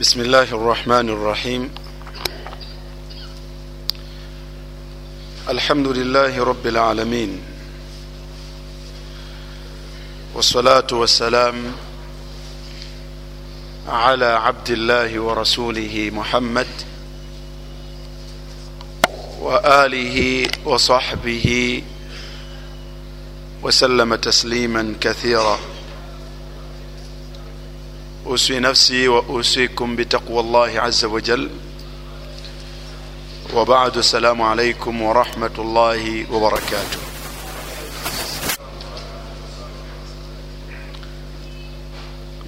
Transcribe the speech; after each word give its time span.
بسم 0.00 0.20
الله 0.20 0.42
الرحمن 0.42 1.08
الرحيم 1.08 1.70
الحمد 5.48 5.88
لله 5.88 6.44
رب 6.44 6.66
العالمين 6.66 7.40
والصلاة 10.34 10.86
والسلام 10.92 11.72
على 13.88 14.24
عبد 14.26 14.70
الله 14.70 15.20
ورسوله 15.20 16.10
محمد 16.12 16.68
وآله 19.40 20.48
وصحبه 20.64 21.82
وسلم 23.62 24.14
تسليما 24.14 24.94
كثيرا 25.00 25.58
أوصي 28.26 28.58
نفسي 28.58 29.08
وأوصيكم 29.08 29.96
بتقوى 29.96 30.40
الله 30.40 30.80
عز 30.80 31.04
وجل. 31.04 31.50
وبعد 33.54 33.96
السلام 33.96 34.42
عليكم 34.42 35.02
ورحمة 35.02 35.50
الله 35.58 36.32
وبركاته. 36.32 36.98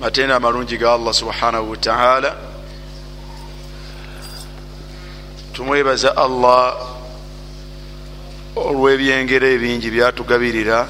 Matenda 0.01 0.37
amalungi 0.37 0.79
ga 0.79 0.93
allah 0.95 1.15
subhanahu 1.15 1.71
wataala 1.71 2.37
tumwebaza 5.53 6.17
allah 6.17 6.75
olw'ebyengero 8.57 9.47
ebingi 9.47 9.91
byatugabirira 9.91 10.89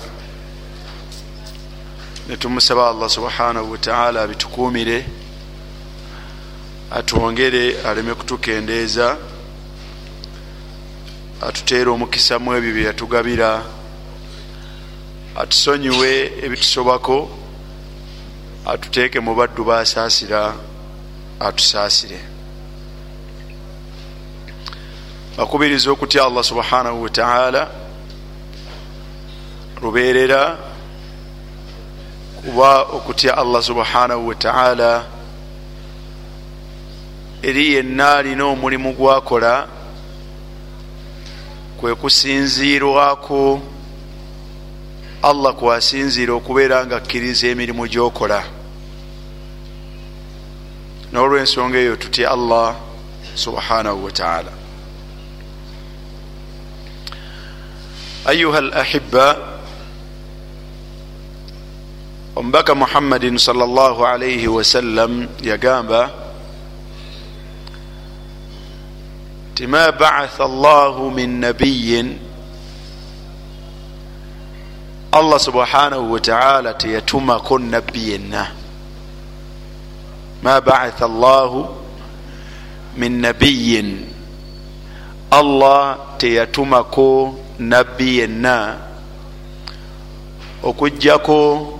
netumusaba 2.28 2.88
allah 2.88 3.10
subhanahu 3.10 3.72
wataala 3.72 4.22
abitukumire 4.22 5.04
atwongere 6.90 7.80
aleme 7.80 8.14
kutukendeeza 8.14 9.16
atuteere 11.40 11.90
omukisa 11.90 12.38
mu 12.38 12.54
ebyo 12.54 12.72
byeyatugabira 12.74 13.64
atusonyiwe 15.36 16.10
ebitusobako 16.44 17.30
atuteeke 18.66 19.20
mu 19.20 19.34
baddu 19.34 19.64
basaasira 19.64 20.54
atusaasire. 21.40 22.20
Bakubiriza 25.36 25.90
okutya 25.90 26.24
allah 26.24 26.44
subhanahu 26.44 27.02
wataala 27.02 27.70
lubeerera 29.82 30.67
kuba 32.44 32.82
okutya 32.82 33.36
allah 33.36 33.62
subhanahu 33.62 34.28
wataala 34.28 35.04
eri 37.42 37.74
yenna 37.74 38.16
alina 38.16 38.44
omulimu 38.44 38.92
gwakola 38.92 39.68
kwe 41.80 41.94
kusinziirwako. 41.94 43.60
Allah 45.22 45.54
kwasinziira 45.54 46.32
okubeera 46.34 46.86
nga 46.86 46.96
akkiriza 46.96 47.46
emirimu 47.48 47.86
gyokola. 47.86 48.42
N'olwensonga 51.12 51.78
eyo 51.78 51.96
tutya 51.96 52.30
allah 52.30 52.76
subhanahu 53.34 54.04
wataala 54.04 54.52
ayuha 58.26 58.58
al 58.58 58.70
ahiba 58.74 59.57
omubaka 62.38 62.74
muhammadin 62.74 63.34
salllah 63.38 63.98
alaihi 64.14 64.46
wasallam 64.46 65.26
yagamba 65.42 66.10
ti 69.58 69.66
ma 69.66 69.90
baatha 69.90 70.44
allahu 70.46 71.10
min 71.10 71.42
nabiyin 71.42 72.14
allah 75.10 75.38
subhanahu 75.42 76.14
wataala 76.14 76.78
teyatumako 76.78 77.58
nabbi 77.58 78.10
yenna 78.14 78.54
ma 80.42 80.60
baatha 80.62 81.10
allahu 81.10 81.66
min 82.94 83.18
nabiyin 83.18 84.06
allah 85.34 85.98
teyatumako 86.22 87.34
nabbi 87.58 88.18
yenna 88.22 88.78
okugjako 90.62 91.77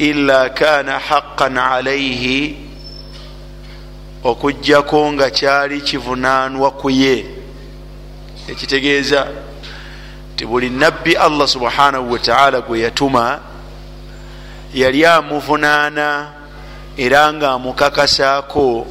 ila 0.00 0.48
kana 0.48 0.98
haqan 0.98 1.58
alaihi 1.58 2.56
okugjako 4.24 5.12
nga 5.12 5.30
kyali 5.30 5.80
kivunanwa 5.80 6.70
ku 6.70 6.90
ye. 6.90 7.26
Ekitegeeza 8.48 9.28
ti 10.36 10.46
buli 10.46 10.70
nabbi 10.70 11.16
allah 11.16 11.48
subhanahu 11.48 12.12
wataala 12.12 12.60
gwe 12.60 12.80
yatuma 12.80 13.40
yali 14.74 15.04
amuvunaana 15.04 16.32
era 16.96 17.32
nga 17.32 17.50
amukakasaako 17.52 18.86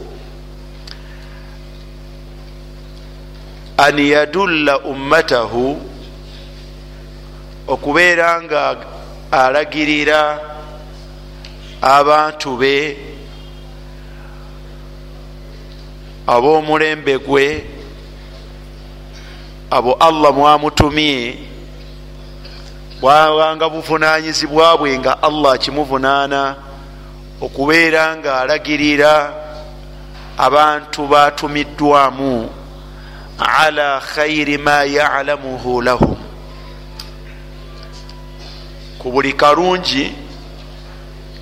an 3.77 3.99
yadulla 3.99 4.79
ummatahu 4.79 5.81
okubeera 7.67 8.41
nga 8.41 8.77
alagirira 9.31 10.48
abantu 11.81 12.57
be 12.57 12.97
ab'omulembe 16.28 17.17
gwe 17.17 17.63
abo 19.72 19.94
allah 19.94 20.34
mwamutumye. 20.34 21.38
Bwabanga 23.01 23.69
buvunanyizibwa 23.69 24.78
bwe 24.78 25.00
nga 25.00 25.23
allah 25.23 25.57
kimuvunaana 25.57 26.56
okubeera 27.41 28.16
nga 28.18 28.41
alagirira 28.41 29.34
abantu 30.38 31.07
batumiddwamu 31.07 32.50
ala 33.38 34.01
khairi 34.01 34.57
ma 34.57 34.84
yalamuhu 34.84 35.81
lahum. 35.81 36.18
Ku 39.00 39.12
buli 39.12 39.34
kalungi 39.34 40.28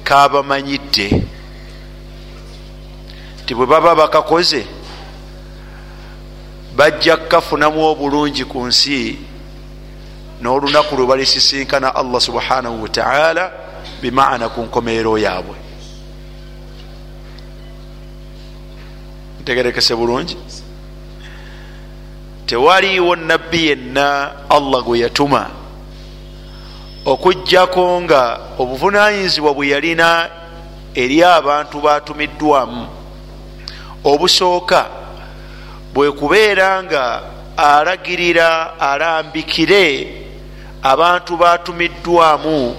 kabamanyidde 0.08 1.08
ti 3.46 3.52
bwe 3.56 3.66
baba 3.66 3.96
bakakoze 3.96 4.64
bajja 6.76 7.18
kukafunamu 7.18 7.84
obulungi 7.86 8.46
ku 8.46 8.64
nsi 8.68 9.20
n'olunaku 10.42 10.96
lwe 10.96 11.06
balisisinkana 11.08 11.96
allah 11.96 12.22
subhanahu 12.22 12.84
wataala 12.84 13.52
bimaana 14.02 14.50
ku 14.50 14.62
nkomeero 14.62 15.18
yaabwe. 15.18 15.56
Ntegerekese 19.42 19.96
bulungi. 19.96 20.38
Tewaliiwo 22.46 23.16
nabbi 23.16 23.68
yenna 23.68 24.32
allah 24.50 24.84
gwe 24.84 25.00
yatuma 25.00 25.67
okugjako 27.08 28.02
nga 28.02 28.40
obuvunanyizibwa 28.60 29.54
bwe 29.54 29.68
yalina 29.68 30.30
eri 30.96 31.24
abantu 31.24 31.80
batumiddwamu 31.82 32.84
obusooka 34.04 34.86
bwe 35.94 36.12
kubeera 36.12 36.84
nga 36.84 37.04
alagirira 37.58 38.80
alambikire 38.80 39.86
abantu 40.84 41.38
batumiddwamu 41.38 42.76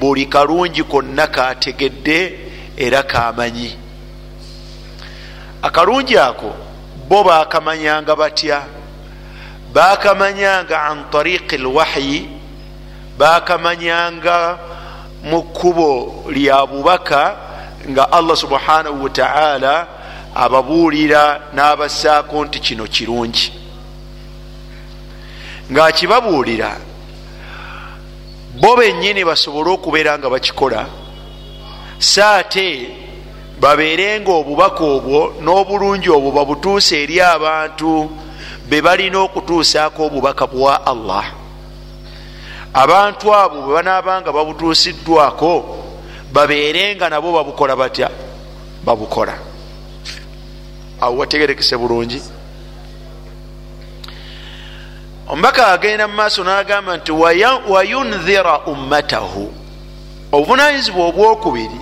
buli 0.00 0.26
kalungi 0.26 0.82
konna 0.82 1.26
kategedde 1.26 2.18
era 2.76 3.02
kamanyi 3.02 3.76
akalungi 5.62 6.18
ako 6.18 6.54
bo 7.08 7.24
bakamanyanga 7.24 8.16
batya? 8.16 8.62
Bakamanyanga 9.72 10.82
an 10.90 11.10
tariqi 11.10 11.58
lwahyi 11.58 12.37
bakamanyanga 13.18 14.58
mu 15.22 15.42
kkubo 15.42 16.24
lya 16.30 16.66
bubaka 16.66 17.36
nga 17.88 18.12
allah 18.12 18.36
subhanahu 18.36 19.02
wataala 19.02 19.86
ababuulira 20.34 21.50
n'abassaako 21.54 22.44
nti 22.44 22.58
kino 22.60 22.86
kirungi. 22.86 23.52
Ng'akibabuulira 25.72 26.70
bo 28.60 28.76
bennyini 28.76 29.24
basobole 29.24 29.70
okubeera 29.70 30.18
nga 30.18 30.30
bakikola 30.30 30.86
saate 31.98 32.90
babeere 33.60 34.20
nga 34.20 34.32
obubaka 34.32 34.84
obwo 34.84 35.34
n'obulungi 35.42 36.08
obwo 36.10 36.30
babutuuse 36.30 37.02
eri 37.02 37.20
abantu 37.20 38.10
be 38.68 38.78
balina 38.82 39.18
okutuusaako 39.26 40.06
obubaka 40.06 40.46
bwa 40.46 40.86
allah 40.86 41.37
abantu 42.74 43.34
abo 43.34 43.62
bwe 43.62 43.74
banaabanga 43.74 44.32
babutuusiddwako 44.32 45.52
babeere 46.32 46.96
nga 46.96 47.08
nabo 47.08 47.32
babukola 47.32 47.76
batya? 47.76 48.10
Babukola. 48.84 49.34
Awo 51.00 51.16
wategerekese 51.18 51.76
bulungi. 51.76 52.22
Omubaka 55.28 55.66
agenda 55.72 56.08
mu 56.08 56.14
maaso 56.14 56.44
n'agamba 56.44 56.96
nti 56.96 57.12
wayunzira 57.68 58.60
ummatahu? 58.66 59.52
Obuvunanyizibwa 60.32 61.06
obwokubiri 61.06 61.80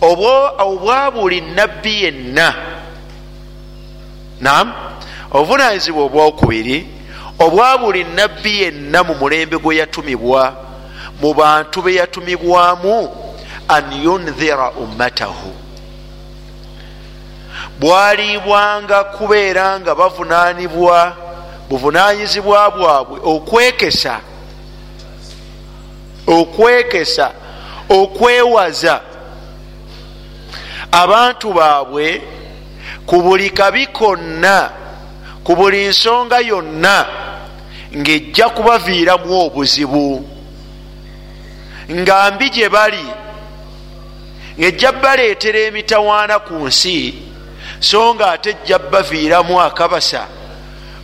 obwa 0.00 1.10
buli 1.10 1.40
nabbi 1.40 2.02
yenna. 2.02 2.54
Nam 4.40 4.72
obuvunanyizibwa 5.30 6.04
obwokubiri 6.04 6.86
obwa 7.38 7.78
buli 7.78 8.04
nabbi 8.04 8.62
yenna 8.62 9.04
mu 9.04 9.14
mulembe 9.14 9.58
gwe 9.58 9.76
yatumibwa 9.76 10.54
mu 11.20 11.34
bantu 11.34 11.82
be 11.82 11.94
yatumibwamu 11.94 13.10
an 13.68 13.92
yunzira 13.92 14.70
ummatahu. 14.70 15.52
Bwalibwanga 17.80 19.04
kubeera 19.04 19.80
nga 19.80 19.94
bavunanibwa 19.94 21.16
buvunanyizibwa 21.68 22.70
bwabwe 22.70 23.20
okwekesa 23.24 24.20
okwekesa 26.26 27.30
okwewaza 27.88 29.00
abantu 30.92 31.52
baabwe 31.52 32.22
ku 33.06 33.22
buli 33.22 33.50
kabi 33.50 33.86
konna 33.86 34.83
ku 35.44 35.56
buli 35.56 35.86
nsonga 35.88 36.40
yonna 36.40 37.06
ng'ejja 37.96 38.48
kubaviiramu 38.48 39.32
obuzibu 39.46 40.28
nga 41.90 42.30
mbi 42.30 42.50
gye 42.50 42.68
bali 42.68 43.04
ng'ejja 44.58 44.92
baleetera 44.92 45.58
emitawaana 45.68 46.38
ku 46.38 46.54
nsi 46.66 47.14
so 47.80 48.14
nga 48.14 48.32
ate 48.32 48.50
ejja 48.50 48.78
baviiramu 48.78 49.60
akabasa 49.60 50.26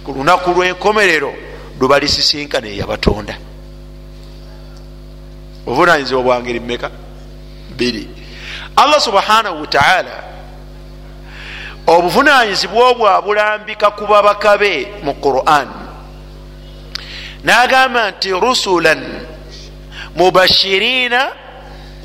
ku 0.05 0.13
lunaku 0.13 0.51
lw'enkomerero 0.57 1.33
lwebalisisinka 1.79 2.61
neyabatonda 2.61 3.35
obuvunanyizibwa 5.67 6.23
bwangeri 6.23 6.61
mmeka? 6.61 6.91
Biri 7.77 8.09
allah 8.77 9.01
subhanahu 9.01 9.61
wataala 9.61 10.30
obuvunanyizibwa 11.91 12.89
obwo 12.89 13.09
abulambika 13.09 13.91
ku 13.91 14.07
babaka 14.07 14.59
be 14.59 14.87
mu 15.03 15.15
quran. 15.15 15.69
N'agamba 17.45 18.11
nti 18.11 18.31
rusulan 18.31 19.03
mubashirina 20.17 21.21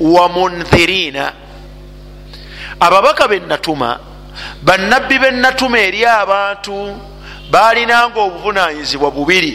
wa 0.00 0.28
munthirina. 0.28 1.32
Ababaka 2.80 3.28
benatuma 3.28 4.00
bannabbi 4.62 5.18
benatuma 5.18 5.78
eri 5.78 6.04
abantu 6.04 6.74
balinanga 7.50 8.20
obuvunanyizibwa 8.20 9.10
bubiri. 9.10 9.54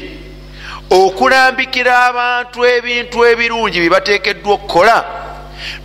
Okulambikira 0.90 2.06
abantu 2.08 2.66
ebintu 2.66 3.26
ebirungi 3.26 3.80
byebatekeddwa 3.80 4.54
okukola 4.54 4.98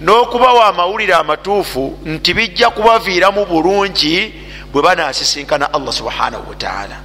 n'okubawa 0.01 0.67
amawulire 0.67 1.15
amatuufu 1.15 1.99
nti 2.05 2.35
bijja 2.35 2.71
kubaviiramu 2.71 3.47
bulungi 3.47 4.35
bwe 4.73 4.83
banasisinkana 4.83 5.73
allah 5.75 5.93
subhanahu 5.93 6.49
wataala 6.49 6.97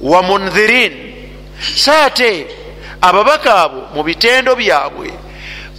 wa 0.00 0.22
munzirin 0.22 1.14
saate 1.76 2.46
ababaka 3.00 3.62
abo 3.62 3.82
mu 3.94 4.02
bitendo 4.02 4.56
byabwe 4.56 5.12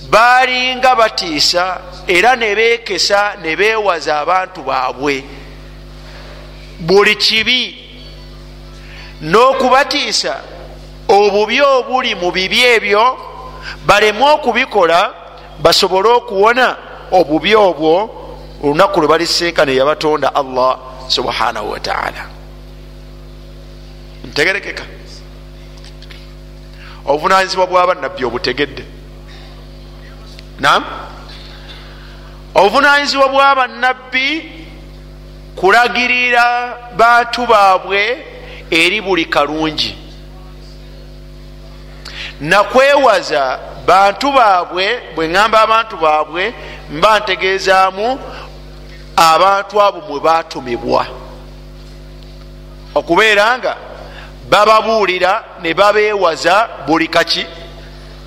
balinga 0.10 0.96
batiisa 0.96 1.82
era 2.08 2.36
ne 2.36 2.56
beekesa 2.56 3.36
ne 3.42 3.56
beewaza 3.56 4.20
abantu 4.20 4.64
baabwe. 4.64 5.24
Buli 6.80 7.16
kibi 7.16 7.78
n'okubatiisa 9.22 10.42
obubi 11.08 11.62
obuli 11.62 12.16
mu 12.16 12.32
bibi 12.32 12.64
ebyo 12.64 13.18
baleme 13.86 14.24
okubikola 14.32 15.14
basobole 15.60 16.10
okuwona 16.10 16.76
obubi 17.12 17.56
obwo 17.56 18.10
olunaku 18.64 19.00
lwe 19.00 19.08
balisinkana 19.08 19.72
eyabatonda 19.72 20.36
allah 20.36 20.78
subhanahu 21.08 21.72
wataala 21.72 22.30
ntegerekeka. 24.24 24.84
Obuvunanyizibwa 27.06 27.68
bwabannabbi 27.68 28.26
obutegedde. 28.26 28.86
Nam 30.60 30.84
obuvunanyizibwa 32.56 33.28
bwabannabbi 33.28 34.52
kulagirira 35.56 36.78
bantu 36.98 37.48
baabwe 37.48 38.26
eri 38.72 39.02
buli 39.02 39.26
kalungi. 39.26 39.98
Nakwewaza 42.42 43.60
bantu 43.90 44.28
baabwe 44.38 44.86
bwe 45.16 45.26
ŋŋamba 45.32 45.58
abantu 45.66 45.96
baabwe 46.04 46.44
mba 46.96 47.12
ntegeezaamu 47.20 48.08
abantu 49.32 49.76
abo 49.86 50.00
mwe 50.08 50.20
batumibwa 50.26 51.04
okubeera 53.00 53.46
nga 53.58 53.74
bababuulira 54.52 55.34
ne 55.62 55.72
babeewaza 55.80 56.56
buli 56.88 57.08
kaki 57.16 57.44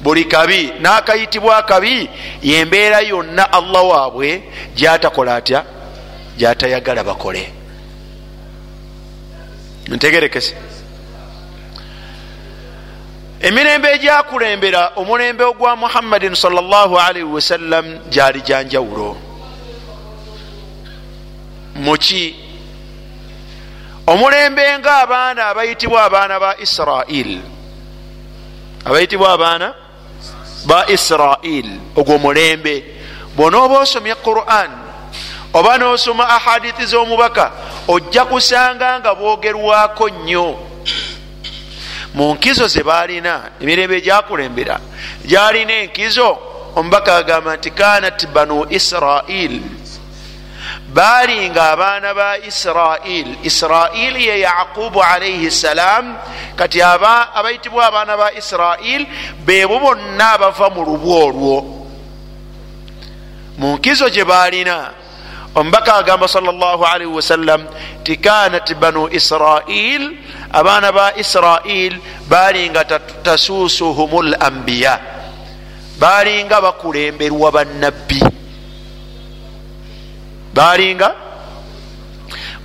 buli 0.02 0.24
kabi 0.24 0.60
n'akayitibwa 0.82 1.56
akabi 1.56 2.10
yembeera 2.42 3.00
yonna 3.00 3.44
allah 3.52 3.82
waabwe 3.90 4.28
gyatakola 4.74 5.34
atya? 5.34 5.60
Gyatayagala 6.38 7.04
bakole. 7.04 7.42
Ntegerekese 9.88 10.54
emirembe 13.42 13.88
egyakulembera 13.94 14.92
omulembe 14.96 15.44
ogwa 15.44 15.76
muhammadin 15.76 16.34
salli 16.34 17.22
wasallam 17.22 17.98
gyali 18.10 18.40
gyanjawulo. 18.40 19.16
Muki 21.74 22.36
omulembe 24.06 24.78
nga 24.78 24.96
abaana 24.96 25.46
abayitibwa 25.46 26.04
abaana 26.04 26.40
ba 26.40 26.54
israil 26.58 27.40
abayitibwa 28.84 29.32
abaana 29.32 29.74
ba 30.64 30.86
israil 30.86 31.80
ogwo 31.96 32.18
mulembe. 32.18 32.84
Bwonooba 33.36 33.78
osomye 33.78 34.14
quran 34.14 34.70
oba 35.54 35.78
nosoma 35.78 36.28
ahadithi 36.28 36.86
z'omubaka 36.86 37.50
ojja 37.88 38.24
kusanga 38.24 39.00
nga 39.00 39.14
boogerwako 39.14 40.08
nnyo 40.08 40.71
mu 42.14 42.34
nkizo 42.34 42.68
ze 42.68 42.82
balina 42.82 43.50
emirembe 43.60 43.96
egyakulembera 43.96 44.80
gyalina 45.24 45.72
enkizo 45.72 46.38
omubaka 46.76 47.16
agamba 47.16 47.56
nti 47.56 47.70
kanat 47.70 48.26
banu 48.34 48.66
israil 48.70 49.60
baali 50.92 51.50
nga 51.50 51.72
abaana 51.72 52.14
ba 52.14 52.38
israil 52.38 53.36
israil 53.42 54.16
ye 54.16 54.40
yaqubu 54.40 55.00
alaihi 55.02 55.50
ssalam 55.50 56.16
kati 56.56 56.82
abayitibwa 56.82 57.86
abaana 57.86 58.16
ba 58.16 58.28
israil 58.36 59.06
beebo 59.44 59.78
bonna 59.80 60.32
abava 60.32 60.70
mu 60.70 60.84
lubu 60.84 61.10
olwo. 61.16 61.56
Mu 63.58 63.76
nkizo 63.76 64.08
gye 64.08 64.24
balina 64.24 64.92
omubaka 65.54 65.94
agamba 65.96 66.28
salllahalihi 66.28 67.12
wasallam 67.12 67.64
ti 68.04 68.16
kanat 68.16 68.74
banu 68.74 69.08
israil 69.12 70.16
abaana 70.52 70.92
ba 70.92 71.12
israil 71.16 71.96
balinga 72.28 72.84
tasusuhum 73.24 74.36
lambiya 74.36 75.00
balinga 75.98 76.60
bakulemberwa 76.60 77.48
bannabbi. 77.52 78.20
Balinga 80.54 81.08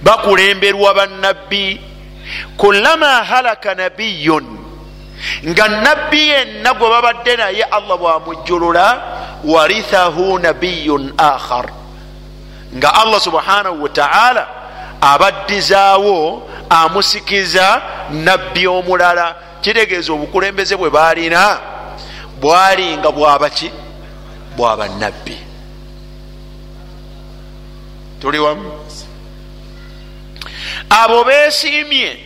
bakulemberwa 0.03 0.89
bannabbi. 0.94 1.79
Kulama 2.58 3.24
halaka 3.24 3.75
nabiyun 3.75 4.58
nga 5.48 5.65
nabbi 5.67 6.27
yenna 6.29 6.74
gwe 6.74 6.89
babadde 6.89 7.34
naye 7.38 7.63
allah 7.63 7.98
bwamujjulula 7.98 8.88
warithahu 9.44 10.38
nabiyun 10.39 11.13
akhar 11.17 11.65
nga 12.77 12.89
allah 13.01 13.20
subhanahu 13.22 13.84
wataala 13.84 14.48
abaddizaawo 15.01 16.50
amusikiza 16.70 17.82
nabbi 18.12 18.68
omulala. 18.68 19.36
Kitegeeza 19.62 20.13
obukulembeze 20.13 20.75
bwe 20.77 20.89
balina 20.89 21.60
bwali 22.39 22.98
nga 22.98 23.12
bwabaki 23.12 23.72
bwaba 24.56 24.88
nabbi 24.88 25.38
tuli 28.22 28.39
wamu? 28.39 28.72
Abo 30.89 31.24
besiimye 31.24 32.25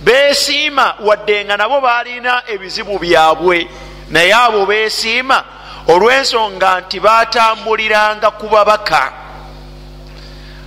besiima 0.00 0.94
wadde 1.00 1.44
nga 1.44 1.56
nabo 1.56 1.80
balina 1.80 2.42
ebizibu 2.46 2.98
byabwe. 2.98 3.68
Naye 4.10 4.34
abo 4.34 4.66
besiima 4.66 5.44
olw'ensonga 5.88 6.80
nti 6.80 7.00
batambuliranga 7.00 8.30
ku 8.30 8.48
babaka 8.48 9.23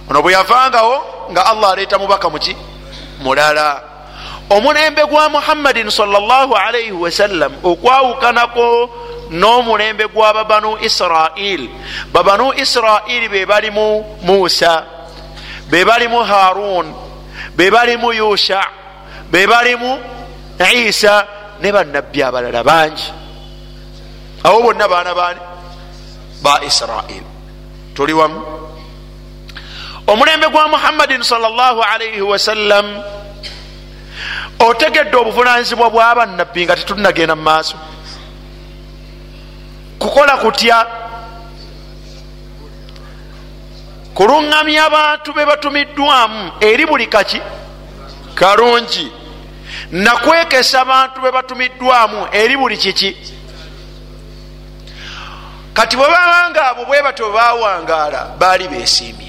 ono 0.10 0.22
bwe 0.22 0.34
yavangawo 0.34 1.28
nga 1.32 1.46
allah 1.46 1.72
aleeta 1.72 2.00
mubaka 2.00 2.30
muki 2.30 2.56
mulala. 3.20 3.84
Omulembe 4.50 5.06
gwa 5.06 5.30
muhammadin 5.30 5.90
salaalaihi 5.92 6.92
wasallam 6.92 7.52
okwawukanako 7.64 8.90
n'omulembe 9.30 10.08
gwa 10.08 10.34
babanu 10.34 10.78
israil 10.82 11.70
babanu 12.14 12.54
israili 12.56 13.28
be 13.30 13.46
balimu 13.46 14.06
musa 14.24 14.84
be 15.70 15.86
balimu 15.86 16.24
harun 16.24 16.96
be 17.58 17.72
balimu 17.72 18.14
yusha 18.14 18.64
be 19.32 19.48
balimu 19.48 20.00
isa 20.88 21.28
ne 21.60 21.72
bannabbi 21.72 22.24
abalala 22.24 22.64
bangi. 22.64 23.12
Abo 24.44 24.62
bonna 24.62 24.88
baana 24.88 25.14
baani? 25.16 25.40
Ba 26.42 26.62
israil 26.64 27.24
tuli 27.96 28.14
wamu 28.14 28.67
omulembe 30.08 30.48
gwa 30.50 30.68
muhammadin 30.68 31.24
salaalaihi 31.24 32.22
wasallam 32.22 32.86
otegedde 34.60 35.18
obuvunanyizibwa 35.18 35.90
bwabannabbi 35.90 36.66
nga 36.66 36.76
tetunagenda 36.76 37.36
mu 37.36 37.42
maaso. 37.42 37.78
Kukola 40.00 40.38
kutya? 40.38 40.78
Kuluŋŋamya 44.16 44.86
abantu 44.86 45.34
be 45.34 45.46
batumiddwamu 45.46 46.52
eri 46.62 46.86
buli 46.86 47.08
kaki? 47.08 47.42
Kalungi. 48.36 49.12
Nakwekesa 49.92 50.82
abantu 50.82 51.22
be 51.22 51.32
batumiddwamu 51.32 52.28
eri 52.32 52.58
buli 52.58 52.78
kiki? 52.78 53.12
Kati 55.74 55.98
bwe 55.98 56.08
babanga 56.08 56.62
abo 56.70 56.86
bwe 56.86 57.04
batyo 57.04 57.30
bawangaala 57.32 58.22
baali 58.40 58.68
besiimye 58.68 59.27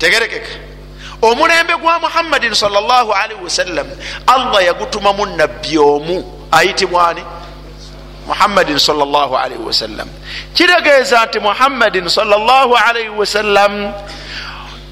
tegerekeka. 0.00 0.48
Omulembe 1.22 1.76
gwa 1.76 2.00
muhammadin 2.00 2.54
salaalaihi 2.54 3.44
wasallam 3.44 3.86
allah 4.26 4.64
yagutumamu 4.64 5.26
nabbi 5.26 5.78
omu. 5.78 6.24
Ayitibwani 6.50 7.22
muhammadin 8.26 8.78
salaalaihi 8.78 9.62
wasallam 9.66 10.08
kitegeeza 10.54 11.26
nti 11.26 11.38
muhammadin 11.38 12.08
salaalaihi 12.08 13.08
wasallam 13.08 13.92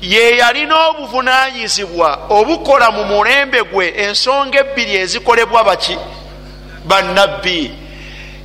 ye 0.03 0.37
yalina 0.37 0.87
obuvunanyizibwa 0.88 2.19
obukola 2.29 2.91
mu 2.91 3.05
mulembe 3.05 3.62
gwe 3.62 3.88
ensonga 3.88 4.61
ebbiri 4.61 4.95
ezikolebwa 4.97 5.65
baki? 5.65 5.99
Bannabbi. 6.85 7.75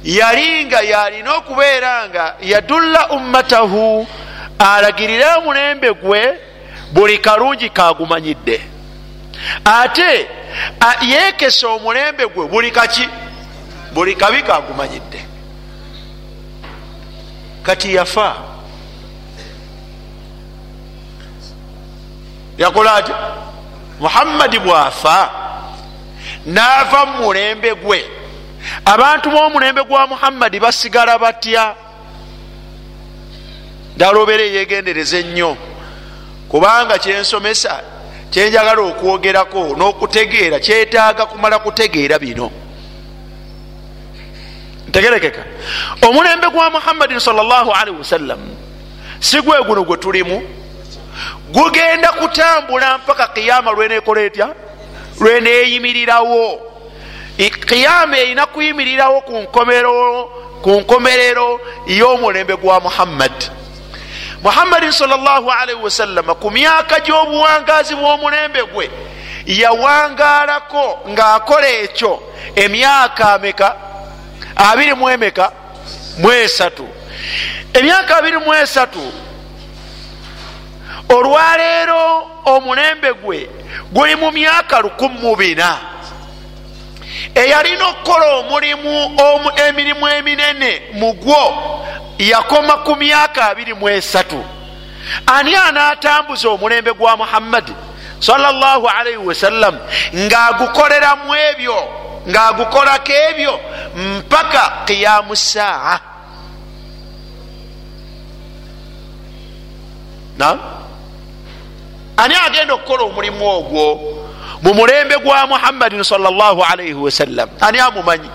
Yali 0.04 0.66
nga 0.66 0.82
yalina 0.82 1.34
okubeera 1.34 2.10
nga 2.10 2.36
yadulla 2.42 3.10
ummatahu 3.10 4.08
alagirire 4.60 5.26
omulembe 5.38 5.94
gwe 5.94 6.40
buli 6.94 7.18
kalungi 7.18 7.70
kagumanyidde 7.70 8.62
ate 9.66 10.28
yekesa 11.02 11.68
omulembe 11.68 12.28
gwe 12.28 12.48
buli 12.48 12.72
kaki? 12.72 13.10
Buli 13.94 14.16
kabi 14.16 14.44
kagumanyidde 14.44 15.26
kati 17.64 17.96
yafa. 17.96 18.36
Yakola 22.58 22.94
ati 22.96 23.12
muhammadi 24.00 24.60
bwafa 24.60 25.30
naava 26.46 27.06
mu 27.06 27.24
mulembe 27.24 27.76
gwe. 27.76 28.06
Abantu 28.86 29.30
b'omulembe 29.30 29.84
gwa 29.84 30.08
muhammadi 30.08 30.60
basigala 30.60 31.20
batya? 31.20 31.76
Ddala 33.96 34.20
obeera 34.20 34.44
eyegendereza 34.44 35.18
ennyo 35.18 35.58
kubanga 36.54 36.98
kyensomesa 37.02 37.82
kyenjagala 38.30 38.82
okwogerako 38.82 39.74
n'okutegeera 39.78 40.60
kyetaaga 40.60 41.26
kumala 41.26 41.60
kutegeera 41.60 42.20
bino. 42.20 42.52
Ntegerekeka. 44.88 45.44
Omulembe 46.02 46.48
gwa 46.54 46.70
muhammadin 46.70 47.20
salaalii 47.20 47.98
wasallam 47.98 48.40
si 49.20 49.42
gwe 49.42 49.64
guno 49.66 49.84
gwe 49.84 49.98
tulimu. 49.98 50.42
Gugenda 51.50 52.10
kutambula 52.12 52.98
mpaka 52.98 53.28
kiyama 53.28 53.72
lwenekola 53.72 54.22
etya 54.22 54.50
lweneeyimirirawo 55.20 56.62
kiyama 57.66 58.18
erina 58.18 58.46
kuyimirirawo 58.46 59.22
ku 60.62 60.70
nkomerero 60.80 61.60
y'omulembe 61.88 62.56
gwa 62.56 62.80
muhammadi 62.80 63.63
muhammadin 64.44 64.92
salaalii 64.92 65.74
wasallama 65.84 66.36
ku 66.36 66.52
myaka 66.52 67.00
gy'obuwangazi 67.00 67.96
bw'omulembe 67.96 68.64
gwe 68.74 68.90
yawangalako 69.46 71.00
ng'akola 71.10 71.68
ekyo 71.68 72.24
emyaka 72.56 73.34
ameka? 73.34 73.76
Abiri 74.56 74.94
mu 74.94 75.10
emeka? 75.10 75.52
Mu 76.18 76.32
esatu. 76.32 76.88
Emyaka 77.74 78.18
abiri 78.18 78.38
mu 78.38 78.54
esatu 78.54 79.02
olwaleero 81.10 82.28
omulembe 82.46 83.14
gwe 83.14 83.50
guli 83.92 84.16
mu 84.16 84.32
myaka 84.32 84.80
lukumu 84.82 85.36
bina 85.36 85.80
eyalina 87.36 87.88
okukola 87.88 88.26
omulimu 88.26 89.12
emirimu 89.68 90.08
eminene 90.08 90.82
mu 90.94 91.14
gwo 91.14 91.44
yakoma 92.18 92.78
ku 92.78 92.96
myaka 92.96 93.50
abiri 93.50 93.74
mu 93.74 93.90
esatu. 93.90 94.44
Ani 95.26 95.56
anaatambuza 95.56 96.50
omulembe 96.50 96.94
gwa 96.94 97.18
muhammadi 97.18 97.74
sallallahu 98.20 98.88
alaihi 98.88 99.18
wasallam 99.18 99.76
ng'agukoleramu 100.16 101.36
ebyo 101.36 101.78
ng'agukolako 102.28 103.12
ebyo 103.30 103.60
mpaka 103.96 104.88
qiyamu 104.88 105.36
saa 105.36 106.00
na 110.38 110.58
ani 112.18 112.36
agenda 112.48 112.74
okukola 112.74 113.04
omulimu 113.04 113.44
ogwo 113.50 113.86
mu 114.64 114.74
mulembe 114.74 115.16
gwa 115.24 115.48
muhammadin 115.48 116.04
sallallahu 116.04 116.64
alaihi 116.64 116.94
wasallam 116.94 117.50
ani 117.62 117.80
amumanyi? 117.80 118.30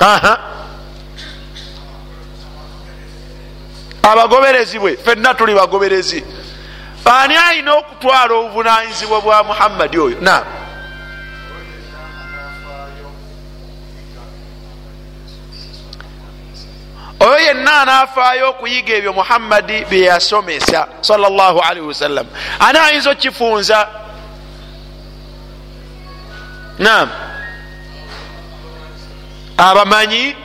Aha. 0.00 0.38
Abagoberezi 4.02 4.78
bwe 4.78 4.96
fenna 4.96 5.34
tuli 5.34 5.54
bagoberezi. 5.54 6.24
Ani 7.04 7.36
alina 7.36 7.74
okutwala 7.74 8.34
obuvunanyizibwa 8.34 9.20
bwa 9.20 9.44
muhammadi 9.44 9.98
oyo? 9.98 10.16
Na 10.20 10.42
oyo 17.20 17.38
yenna 17.38 17.80
anafaayo 17.80 18.50
okuyiga 18.50 18.94
ebyo 18.94 19.12
muhammadi 19.12 19.84
byeyasomesa 19.84 20.88
salli 21.00 21.80
wasallam 21.80 22.26
ani 22.60 22.78
ayinza 22.78 23.10
okukifunza 23.10 23.88
nam 26.78 27.10
abamanyi? 29.60 30.36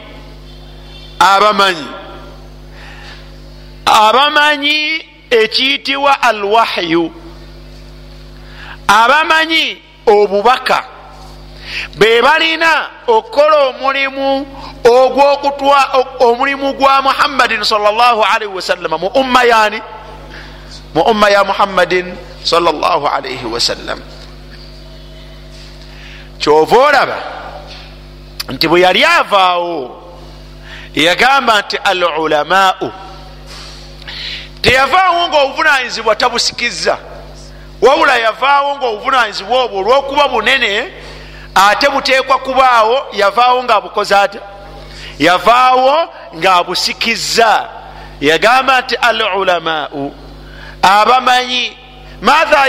Abamanyi. 1.19 1.87
Abamanyi 3.85 5.05
ekiyitibwa 5.29 6.21
alwahyu. 6.21 7.13
Abamanyi 8.87 9.81
obubaka 10.05 10.83
be 11.97 12.21
balina 12.21 12.89
okukola 13.07 13.57
omulimu 13.57 14.47
ogwokutwa 14.83 16.05
omulimu 16.19 16.73
gwa 16.73 17.01
muhammadin 17.01 17.63
salaalii 17.63 18.45
wasallama 18.55 18.97
mu 18.97 19.07
umma 19.07 19.43
yani 19.43 19.81
mu 20.93 21.01
umma 21.01 21.29
ya 21.29 21.43
muhammadin 21.43 22.15
salaalii 22.43 23.45
wasallam 23.53 24.01
kyova 26.39 26.77
olaba 26.77 27.17
nti 28.49 28.67
bwe 28.67 28.81
yali 28.81 29.05
avaawo 29.05 30.01
yagamba 30.95 31.61
nti 31.61 31.77
al 31.77 32.03
ulamau 32.03 32.91
teyavaawo 34.61 35.27
nga 35.27 35.37
obuvunanyizibwa 35.37 36.15
tabusikizza 36.15 36.97
wabula 37.81 38.17
yavaawo 38.17 38.77
nga 38.77 38.85
obuvunanyizibwa 38.85 39.63
obwo 39.63 39.79
olwokuba 39.79 40.27
bunene 40.27 40.91
ate 41.55 41.89
buteekwa 41.89 42.37
kubaawo 42.39 43.05
yavaawo 43.13 43.63
nga 43.63 43.75
abukoze 43.75 44.15
ate 44.15 44.39
yavaawo 45.19 46.09
ngaabusikizza 46.35 47.69
yagamba 48.21 48.81
nti 48.81 48.95
al 48.95 49.21
ulamau 49.37 50.13
abamanyi 50.81 51.77
maatha 52.21 52.67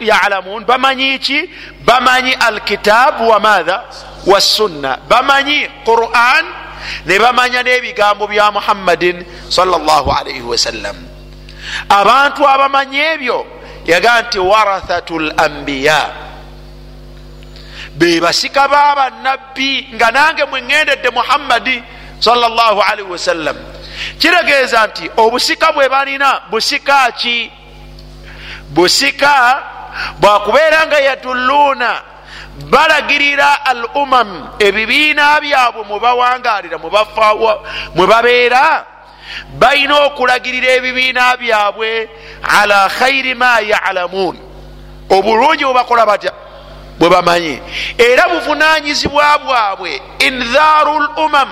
yalamuun 0.00 0.64
bamanyi 0.64 1.18
ki? 1.18 1.50
Bamanyi 1.84 2.32
alkitaabu 2.32 3.28
wa 3.28 3.40
maatha 3.40 3.84
wassunna 4.26 4.98
bamanyi 5.08 5.68
quran 5.84 6.44
ne 7.06 7.18
bamanya 7.18 7.62
n'ebigambo 7.62 8.26
bya 8.26 8.52
muhammadin 8.52 9.24
sallallahu 9.48 10.08
alaihi 10.12 10.42
wasallam 10.42 10.96
abantu 11.88 12.48
abamanyi 12.48 12.98
ebyo 13.14 13.46
yagaa 13.86 14.22
nti 14.22 14.38
warathatu 14.38 15.18
lambiya 15.18 16.00
bebasika 17.94 18.68
babannabbi 18.68 19.88
nga 19.94 20.10
nange 20.10 20.44
mweŋŋendedde 20.44 21.10
muhammadi 21.10 21.82
salllahalihi 22.20 23.08
wasallam 23.10 23.56
kitegeeza 24.18 24.86
nti 24.86 25.10
obusika 25.16 25.72
bwe 25.72 25.88
balina 25.88 26.40
busika 26.50 27.12
ki? 27.12 27.50
Busika 28.68 29.62
bwakubeera 30.20 30.86
nga 30.86 30.98
yadulluuna 30.98 32.02
balagirira 32.70 33.64
al 33.64 33.84
umam 33.94 34.48
ebibiina 34.58 35.40
byabwe 35.40 35.82
mwebawangalira 35.84 36.78
mwe 37.94 38.06
babeera 38.06 38.84
balina 39.58 39.98
okulagirira 39.98 40.72
ebibiina 40.72 41.36
byabwe 41.36 42.08
ala 42.42 42.88
khairi 42.88 43.34
ma 43.34 43.60
yalamuun. 43.60 44.36
Obulungi 45.10 45.64
bwebakola 45.64 46.06
batya 46.06 46.32
bwe 46.98 47.08
bamanyi. 47.08 47.60
Era 47.98 48.28
buvunanyizibwa 48.28 49.38
bwabwe 49.38 50.02
indharu 50.18 51.02
l 51.02 51.08
umam 51.24 51.48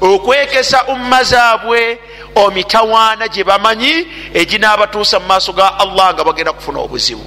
okwekesa 0.00 0.84
umma 0.84 1.22
zaabwe 1.22 1.98
omitawaana 2.34 3.28
gye 3.28 3.44
bamanyi 3.44 4.06
eginaabatuusa 4.34 5.20
mu 5.20 5.26
maaso 5.26 5.52
ga 5.52 5.78
allah 5.78 6.14
nga 6.14 6.24
bagenda 6.24 6.52
kufuna 6.52 6.80
obuzibu. 6.80 7.24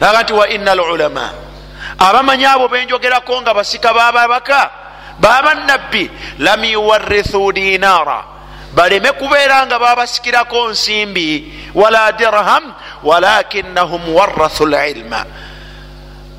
Naga 0.00 0.22
nti 0.22 0.32
wa 0.32 0.48
ina 0.48 0.74
lulama 0.74 1.30
abamanyi 1.98 2.44
abo 2.44 2.68
benjogerako 2.68 3.40
nga 3.42 3.54
basika 3.54 3.94
bababaka 3.94 4.70
babannabbi 5.20 6.10
lam 6.38 6.64
yuwarithu 6.64 7.52
dinara 7.52 8.24
baleme 8.74 9.12
kubeera 9.12 9.66
nga 9.66 9.78
babasikirako 9.78 10.70
nsimbi 10.70 11.54
wala 11.74 12.12
dirham 12.12 12.74
walakinahum 13.02 14.14
warathu 14.14 14.66
lilma 14.66 15.24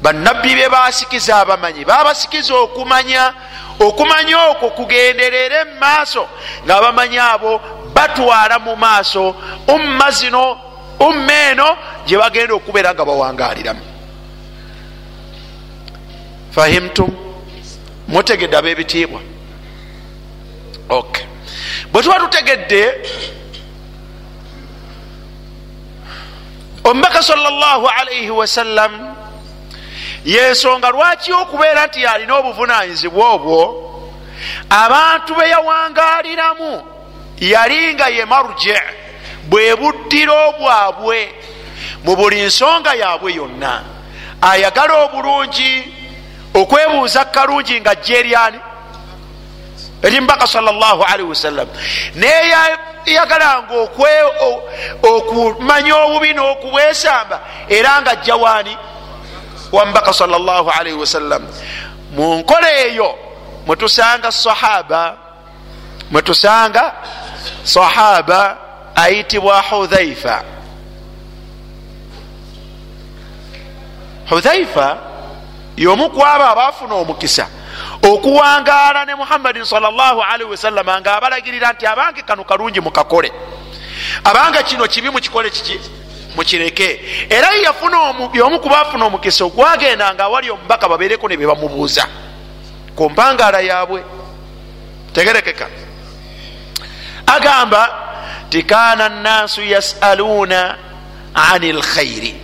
bannabbi 0.04 0.56
be 0.56 0.70
basikiza 0.70 1.42
abamanyi 1.42 1.86
babasikiza 1.86 2.54
okumanya 2.56 3.34
okumanya 3.80 4.38
okwo 4.52 4.70
kugenderere 4.76 5.64
mu 5.64 5.76
maaso 5.80 6.28
nga 6.66 6.74
abamanyi 6.78 7.20
abo 7.20 7.62
batwala 7.96 8.60
mu 8.60 8.76
maaso 8.76 9.36
umma 9.68 10.12
zino 10.12 10.60
umma 11.00 11.34
eno 11.50 11.70
gye 12.06 12.18
bagenda 12.18 12.54
okubeera 12.54 12.94
nga 12.94 13.06
bawangaliramu 13.06 13.84
fahimtum 16.52 17.10
mutegedde 18.08 18.58
abebitiibwa? 18.58 19.22
Ok. 20.90 21.26
Bwe 21.92 22.02
tuba 22.04 22.20
tutegedde 22.20 22.82
omubaka 26.84 27.24
salaalaihi 27.24 28.30
wasallam 28.30 29.16
yensonga 30.26 30.90
lwaki 30.90 31.34
okubeera 31.34 31.88
nti 31.88 32.06
alina 32.06 32.36
obuvunanyizibwa 32.36 33.30
obwo? 33.30 33.60
Abantu 34.70 35.36
be 35.36 35.50
yawangaliramu 35.50 36.84
yali 37.38 37.94
nga 37.94 38.08
ye 38.08 38.26
maruje 38.26 38.82
bwe 39.44 39.76
buddiro 39.76 40.54
bwabwe 40.60 41.34
mu 42.04 42.16
buli 42.16 42.42
nsonga 42.42 42.94
yaabwe 42.94 43.34
yonna. 43.34 43.84
Ayagala 44.42 44.94
obulungi 45.04 45.94
okwebuuza 46.54 47.26
kalungi 47.26 47.82
nga 47.82 47.96
jeryani 47.96 48.60
eri 50.04 50.22
mubaka 50.22 50.48
salllahalihi 50.48 51.30
wasallam 51.30 51.68
neyayagalanga 52.16 53.74
okumanya 55.04 55.96
obubi 55.96 56.34
n'okubwesamba 56.34 57.40
era 57.70 58.02
nga 58.02 58.16
jjawaani 58.16 58.78
wamubaka 59.74 60.14
salllahalihi 60.14 60.98
wasallam 60.98 61.48
mu 62.16 62.36
nkola 62.36 62.70
eyo 62.80 63.16
mwetusanga 63.66 64.32
sahaba 64.32 65.18
mwetusanga 66.12 66.94
sahaba 67.64 68.58
ayitibwa 68.96 69.62
hudhaifa. 69.62 70.44
Hudhaifa 74.30 74.98
yomu 75.78 76.10
kwabo 76.10 76.44
abafuna 76.44 76.96
omukisa 76.96 77.48
okuwangaala 78.12 79.06
ne 79.06 79.16
muhammadin 79.16 79.66
salllahalihi 79.66 80.50
wasallama 80.52 81.02
nga 81.02 81.16
abalagirira 81.18 81.74
nti 81.74 81.86
abange 81.88 82.22
kano 82.22 82.44
kalungi 82.44 82.82
mukakole 82.82 83.32
abange 84.24 84.64
kino 84.64 84.88
kibi 84.88 85.10
mukikole 85.10 85.50
kiki 85.50 85.80
mukireke. 86.36 87.00
Era 87.30 87.48
yomu 88.34 88.60
kubafuna 88.60 89.06
omukisa 89.06 89.46
ogwagenda 89.46 90.14
nga 90.14 90.24
awali 90.24 90.50
omubaka 90.50 90.90
babeereko 90.90 91.28
ne 91.28 91.38
bebamubuuza 91.38 92.08
ku 92.96 93.10
mpangaala 93.10 93.60
yaabwe 93.60 94.04
tegerekeka. 95.14 95.68
Agamba 97.26 97.90
ti 98.50 98.64
kana 98.64 99.10
nnaasu 99.10 99.62
yasaluuna 99.62 100.78
ani 101.34 101.74
lkhairi 101.74 102.44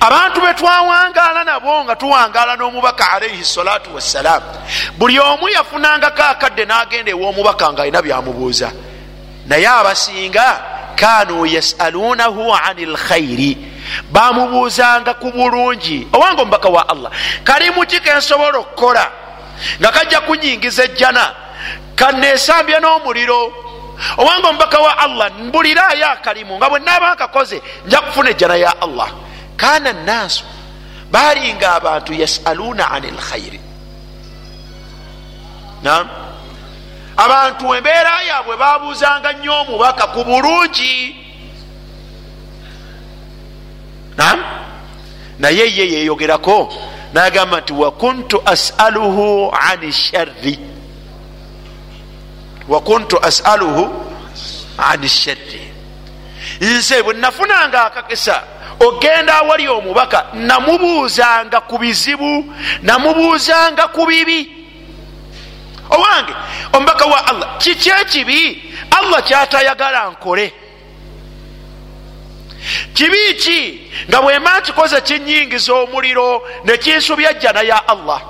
abantu 0.00 0.40
betwawangaala 0.40 1.44
nabo 1.44 1.84
nga 1.84 1.96
tuwangaala 1.96 2.56
n'omubaka 2.56 3.12
alaihi 3.12 3.44
salatu 3.44 3.94
wassalam 3.94 4.42
buli 4.98 5.18
omu 5.18 5.48
yafunangako 5.48 6.22
akadde 6.22 6.64
n'agenda 6.64 7.10
ew'omubaka 7.10 7.72
nga 7.72 7.82
alina 7.82 8.02
byamubuuza. 8.02 8.72
Naye 9.46 9.66
abasinga 9.66 10.46
kanu 10.96 11.46
yasaluunahu 11.46 12.54
ani 12.54 12.86
lkhairi 12.86 13.58
bamubuuzanga 14.12 15.14
ku 15.14 15.30
bulungi. 15.30 16.08
Owanga 16.12 16.42
omubaka 16.42 16.68
wa 16.68 16.88
allah 16.88 17.10
kalimuki 17.44 18.00
kensobola 18.00 18.58
okukola? 18.58 19.10
Nga 19.80 19.90
kajja 19.92 20.20
kunyingiza 20.20 20.84
ejjana 20.84 21.34
kanesambya 21.94 22.80
n'omuliro. 22.80 23.52
Owanga 24.16 24.48
omubaka 24.48 24.78
wa 24.78 24.98
allah 24.98 25.30
mbulirayo 25.30 26.10
akalimu 26.10 26.56
nga 26.56 26.68
bwe 26.70 26.80
naaba 26.80 27.14
nkakoze 27.14 27.62
nja 27.86 28.00
kufuna 28.00 28.30
ejjana 28.30 28.56
ya 28.56 28.80
allah. 28.80 29.08
Kana 29.56 29.92
nnaasu 29.92 30.44
balinga 31.10 31.74
abantu 31.74 32.12
yasaluuna 32.12 32.90
ani 32.90 33.10
lkhairi 33.10 33.60
nam 35.82 36.08
abantu 37.16 37.74
embeera 37.74 38.22
yaabwe 38.28 38.56
babuuzanga 38.56 39.32
nnyo 39.32 39.60
omubaka 39.60 40.06
ku 40.06 40.24
bulungi. 40.24 41.16
Naye 45.38 45.76
ye 45.76 45.92
yeyogerako 45.92 46.72
nagamba 47.12 47.60
nti 47.60 47.72
wakuntu 47.72 48.42
asaluhu 48.46 49.54
ani 49.70 49.92
sharri? 49.92 50.58
Wakuntu 52.68 53.24
asaluhu 53.24 54.04
ani 54.78 55.08
sharri? 55.08 55.72
Nze 56.60 57.02
bwe 57.02 57.14
nafunanga 57.14 57.84
akakisa 57.84 58.42
ogenda 58.80 59.34
awali 59.34 59.68
omubaka 59.68 60.26
namubuuzanga 60.34 61.60
ku 61.60 61.78
bizibu 61.78 62.54
namubuuzanga 62.82 63.88
ku 63.88 64.06
bibi 64.06 64.55
owange 65.90 66.32
omubaka 66.72 67.04
wa 67.06 67.26
allah 67.26 67.58
kiki 67.58 67.90
ekibi? 67.90 68.72
Allah 68.90 69.22
kyatayagala 69.24 70.10
nkole. 70.10 70.52
Kibi 72.94 73.34
ki? 73.34 73.90
Nga 74.08 74.22
bwema 74.22 74.60
nkikoze 74.60 75.00
kinyingiza 75.00 75.72
omuliro 75.74 76.42
nekinsubya 76.64 77.32
jjana 77.32 77.62
ya 77.62 77.88
allah. 77.88 78.22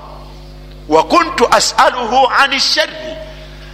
Wakuntu 0.87 1.47
asaluhu 1.51 2.27
ani 2.39 2.59
sharri. 2.59 3.15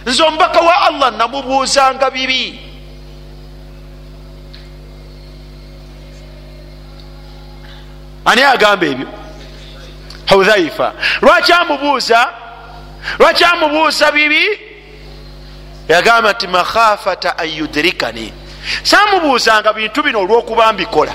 Nze 0.06 0.22
omubaka 0.22 0.60
wa 0.60 0.80
allah 0.80 1.12
namubuuzanga 1.12 2.10
bibi. 2.10 2.60
Ani 8.24 8.42
agamba 8.42 8.86
ebyo? 8.86 9.06
Hudhaifa 10.30 10.92
lwaki 11.22 11.52
amubuuza 11.52 12.28
lwaki 13.18 13.44
amubuuza 13.44 14.12
bibi? 14.12 14.44
Yagamba 15.88 16.32
nti 16.32 16.46
makhafata 16.46 17.38
an 17.38 17.48
yudrikani. 17.48 18.32
Samubuuzanga 18.82 19.72
bintu 19.72 20.02
bino 20.02 20.20
olwokuba 20.20 20.72
mbikola. 20.72 21.12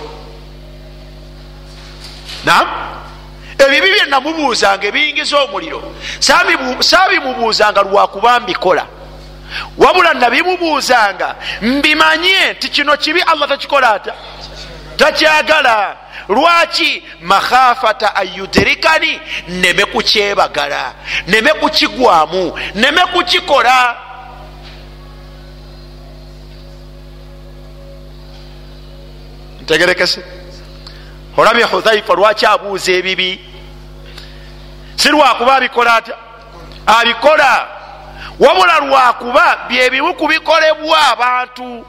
Nam 2.46 2.68
ebibi 3.58 3.92
byenamubuuzanga 3.92 4.88
ebiyingiza 4.88 5.38
omuliro 5.38 5.96
sabimubuuzanga 6.80 7.82
lwakuba 7.82 8.40
mbikola. 8.40 8.86
Wabula 9.78 10.14
nabimubuuzanga 10.14 11.36
mbimanye 11.62 12.54
nti 12.54 12.70
kino 12.70 12.98
kibi 12.98 13.22
allah 13.22 13.50
takikola 13.50 13.94
ata? 13.94 14.14
Takyagala 14.98 15.98
lwaki 16.30 17.04
makhafata 17.22 18.16
ayudirikani 18.16 19.20
neme 19.48 19.86
kukyebagala 19.86 20.94
neme 21.28 21.54
kukigwamu 21.54 22.60
neme 22.76 23.02
kukikola. 23.02 23.96
Tegerekese 29.66 30.24
olabye 31.38 31.64
hudhaifa 31.64 32.14
lwaki 32.14 32.46
abuuza 32.46 32.92
ebibi? 32.92 33.40
Si 34.96 35.10
lwakuba 35.10 35.56
abikola 35.56 35.94
atya? 35.94 36.16
Abikola. 36.86 37.68
Wabula 38.40 38.80
lwakuba 38.80 39.58
byebimu 39.68 40.14
kubikolebwa 40.14 41.08
abantu. 41.08 41.86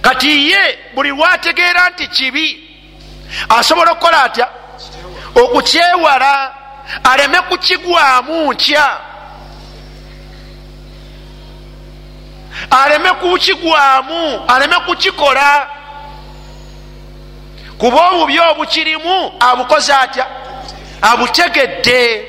Kati 0.00 0.50
ye 0.50 0.78
buli 0.94 1.08
lwategeera 1.08 1.90
nti 1.90 2.08
kibi 2.08 2.65
asobola 3.48 3.92
okukola 3.92 4.24
atya? 4.24 4.48
Okukyewala 5.34 6.54
aleme 7.04 7.40
kukigwamu 7.40 8.52
ntya? 8.52 8.96
Aleme 12.70 13.10
kukigwamu 13.12 14.44
aleme 14.48 14.76
kukikola? 14.86 15.68
Kuba 17.78 18.10
obubi 18.10 18.40
obukirimu 18.40 19.32
abukoze 19.40 19.92
atya? 19.92 20.26
Abutegedde. 21.02 22.28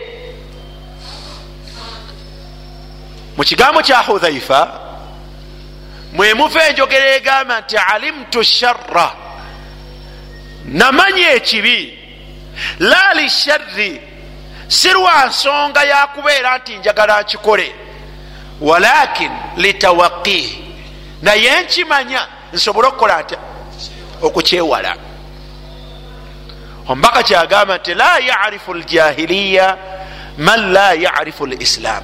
Mu 3.38 3.44
kigambo 3.44 3.82
kya 3.82 3.98
hudhaifa 3.98 4.88
mwemuva 6.14 6.68
enjogera 6.68 7.16
egamba 7.16 7.62
nti 7.62 7.78
alimtu 7.78 8.44
sharra 8.44 9.27
namanya 10.68 11.32
ekibi. 11.32 12.00
La 12.80 13.14
lisharri 13.14 14.02
si 14.68 14.90
lwa 14.90 15.26
nsonga 15.26 15.84
yakubeera 15.84 16.58
nti 16.58 16.78
njagala 16.78 17.22
nkikole. 17.22 17.76
Walakin 18.62 19.32
litawaqih 19.58 20.58
naye 21.22 21.62
nkimanya 21.62 22.28
nsobole 22.54 22.88
okukola 22.88 23.22
ntya 23.22 23.38
okukyewala. 24.22 24.96
Omubaka 26.88 27.24
kyagamba 27.24 27.78
nti 27.78 27.94
la 27.94 28.18
yarifu 28.18 28.74
ljahiliya 28.74 29.78
man 30.38 30.72
la 30.74 30.94
yarifu 30.94 31.46
lislam 31.46 32.04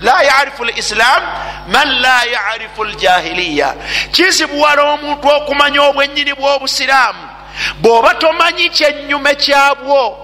la 0.00 0.22
yarifu 0.22 0.64
lislam 0.64 1.22
man 1.68 2.00
la 2.00 2.24
yarifu 2.24 2.84
ljahiliya 2.84 3.74
kizibuwala 4.12 4.82
omuntu 4.82 5.28
okumanya 5.28 5.82
obwenyini 5.82 6.34
bw'obusiraamu 6.34 7.33
bw'oba 7.80 8.14
tomanyi 8.14 8.68
kyenyume 8.68 9.34
kyabwo. 9.34 10.18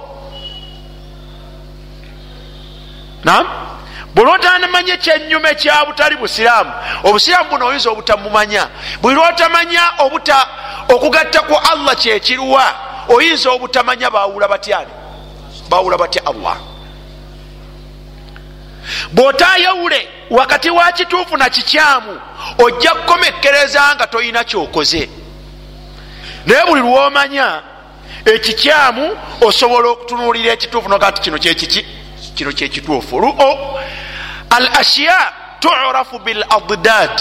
Nam 3.24 3.46
buli 4.14 4.26
lwotanamanya 4.26 4.96
kyenyume 4.96 5.54
kya 5.54 5.84
butali 5.84 6.16
busiraamu. 6.16 6.72
Obusiraamu 7.04 7.50
buno 7.50 7.66
oyinza 7.66 7.90
obutamumanya 7.90 8.68
buli 9.02 9.14
lwotamanya 9.14 9.82
obuta 9.98 10.46
okugatta 10.88 11.40
ku 11.42 11.54
allah 11.72 11.96
kyekiruwa 11.96 12.64
oyinza 13.08 13.50
obutamanya 13.50 14.10
bawula 14.10 14.48
batyani 14.48 14.90
bawula 15.68 15.98
batya 15.98 16.26
allah. 16.26 16.56
Bw'otayawule 19.12 20.08
wakati 20.30 20.70
wa 20.70 20.92
kituufu 20.92 21.36
na 21.36 21.50
kikyamu 21.50 22.20
ojja 22.58 22.90
kukomekkereza 22.90 23.94
nga 23.94 24.06
tolina 24.06 24.44
kyokoze 24.44 25.10
naye 26.46 26.66
buli 26.66 26.80
lwomanya 26.80 27.62
ekikyamu 28.24 29.16
osobola 29.40 29.88
okutunuulira 29.88 30.52
ekituufu 30.52 30.88
noga 30.88 31.10
nti 31.10 31.20
kino 31.20 31.38
kyekiki 31.38 31.86
kino 32.34 32.52
kyekituufu 32.52 33.16
al 34.50 34.68
ashiya 34.80 35.32
turafu 35.60 36.18
bil 36.18 36.44
adad 36.50 37.20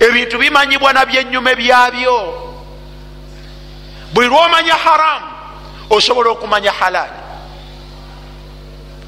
ebintu 0.00 0.38
bimanyibwa 0.38 0.92
nabyenyume 0.92 1.54
byabyo. 1.54 2.44
Buli 4.12 4.28
lwomanya 4.28 4.74
haramu 4.74 5.26
osobola 5.90 6.30
okumanya 6.30 6.72
halaali 6.72 7.18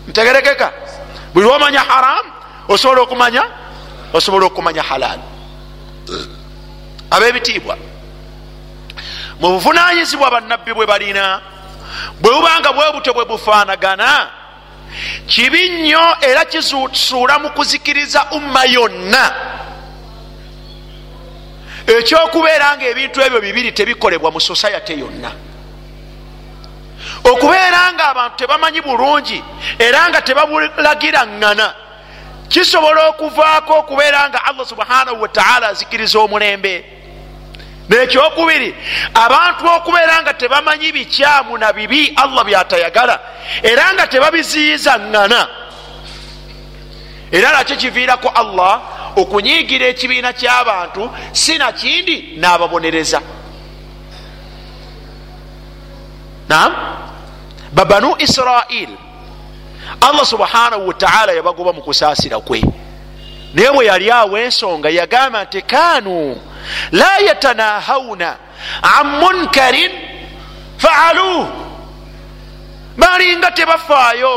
ntegerekeka. 0.09 0.73
Buli 1.35 1.47
lwomanya 1.47 1.81
haramu 1.81 2.31
osobola 2.69 3.03
okumanya 3.03 3.45
osobola 4.13 4.47
okumanya 4.47 4.83
halaali 4.83 5.23
abebitiibwa 7.11 7.77
mu 9.41 9.49
buvunanyizibwa 9.49 10.31
bannabbi 10.31 10.73
bwe 10.73 10.87
balina 10.87 11.41
bwe 12.21 12.31
bubanga 12.33 12.73
bwe 12.73 12.93
buto 12.93 13.13
bwe 13.13 13.25
bufaanagana. 13.25 14.31
Kibi 15.27 15.69
nnyo 15.69 16.17
era 16.21 16.45
kisuula 16.45 17.39
mu 17.39 17.51
kuzikiriza 17.51 18.27
umma 18.31 18.65
yonna. 18.65 19.35
Ekyokubeera 21.87 22.77
nga 22.77 22.87
ebintu 22.87 23.21
ebyo 23.21 23.41
bibiri 23.41 23.73
tebikolebwa 23.73 24.31
mu 24.31 24.41
sosayate 24.41 24.99
yonna. 24.99 25.31
Okubeera 27.25 27.93
nga 27.93 28.09
abantu 28.09 28.37
tebamanyi 28.37 28.81
bulungi 28.81 29.43
era 29.79 30.09
nga 30.09 30.21
tebabulagira 30.23 31.25
ŋŋana 31.27 31.75
kisobola 32.49 33.09
okuvaako 33.09 33.73
okubeera 33.79 34.29
nga 34.29 34.45
allah 34.45 34.67
subhanahu 34.67 35.23
wataala 35.23 35.69
azikiriza 35.69 36.19
omulembe 36.19 37.00
nekyokubiri 37.91 38.75
abantu 39.15 39.67
okubeera 39.77 40.23
nga 40.23 40.35
tebamanyi 40.35 40.93
bikyamu 40.93 41.59
na 41.59 41.73
bibi 41.73 42.15
allah 42.17 42.45
byatayagala. 42.45 43.21
Era 43.63 43.95
nga 43.95 44.07
tebabiziyiza 44.07 44.99
ŋŋana. 44.99 45.49
Era 47.33 47.53
nakyo 47.53 47.77
kiviirako 47.77 48.29
allah 48.29 48.81
okunyiigira 49.17 49.87
ekibiina 49.87 50.33
ky'abantu 50.33 51.11
si 51.33 51.59
nakindi 51.59 52.39
n'ababonereza? 52.39 53.21
Nam 56.49 56.73
babanu 57.73 58.15
israil 58.19 58.91
allah 60.01 60.27
subhanahu 60.27 60.89
wataala 60.89 61.33
yabagoba 61.33 61.73
mu 61.73 61.83
kusaasira 61.83 62.41
kwe. 62.41 62.63
Naye 63.55 63.71
bwe 63.73 63.87
yali 63.87 64.11
awo 64.11 64.39
ensonga 64.39 64.91
yagamba 64.91 65.45
nti 65.45 65.63
kanu 65.63 66.50
la 66.93 67.19
yatanahawuna 67.27 68.37
an 68.83 69.07
munkarin 69.21 69.93
faaluh 70.79 71.47
balinga 72.97 73.51
tebafaayo 73.51 74.35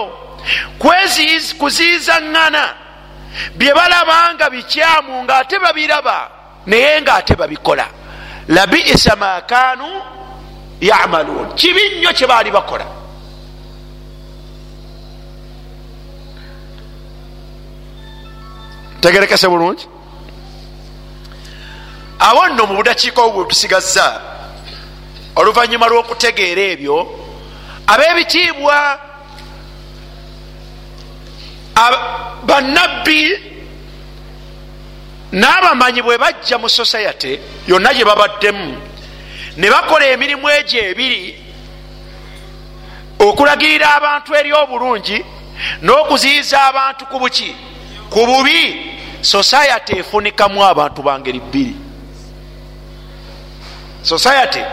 kuziiza 1.60 2.16
ŋŋana 2.22 2.64
bye 3.58 3.74
balaba 3.74 4.34
nga 4.34 4.50
bikyamu 4.50 5.24
ngaate 5.24 5.60
babiraba 5.60 6.30
naye 6.66 7.02
ngaate 7.02 7.36
babikola 7.36 7.86
labiisa 8.48 9.16
ma 9.16 9.42
kanu 9.42 9.88
yamaluun 10.82 11.56
kibi 11.56 11.82
nnyo 11.98 12.12
kye 12.14 12.28
baali 12.28 12.52
bakola 12.52 12.86
tegerekese 19.02 19.48
bulungi 19.48 19.88
awo 22.24 22.48
nno 22.48 22.66
mu 22.66 22.76
budakiika 22.76 23.22
obwo 23.22 23.44
bwetusigazza 23.44 24.22
oluvannyuma 25.36 25.88
lw'okutegeera 25.88 26.64
ebyo 26.74 26.98
ab'ebitiibwa 27.94 28.78
bannabbi 32.48 33.22
n'abamanyi 35.34 36.02
bwe 36.02 36.18
bajja 36.18 36.58
mu 36.58 36.70
sosayate 36.70 37.40
yonna 37.68 37.94
gye 37.94 38.06
babaddemu 38.06 38.72
ne 39.58 39.68
bakola 39.70 40.06
emirimu 40.06 40.48
egyo 40.50 40.80
ebiri 40.90 41.24
okulagirira 43.20 43.88
abantu 43.98 44.30
eri 44.40 44.52
obulungi 44.54 45.18
n'okuziyiza 45.82 46.58
abantu 46.70 47.04
ku 47.12 47.20
buki 47.20 47.52
ku 48.10 48.20
bubi 48.26 48.62
sosayate 49.22 49.98
efunikamu 50.00 50.64
abantu 50.64 51.02
bangeri 51.02 51.40
bbiri 51.40 51.83
sosayate 54.04 54.66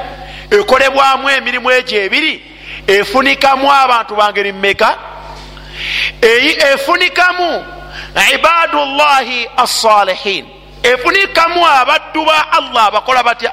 ekolebwamu 0.50 1.30
emirimu 1.30 1.70
egyo 1.70 2.02
ebiri 2.02 2.34
efunikamu 2.86 3.72
abantu 3.72 4.16
bangeri 4.16 4.52
mmeka? 4.52 4.98
Efunikamu 6.72 7.64
ibadullahi 8.34 9.48
assalihin. 9.56 10.46
Efunikamu 10.82 11.66
abaddu 11.66 12.24
ba 12.24 12.52
allah 12.52 12.86
abakola 12.86 13.22
batya? 13.22 13.52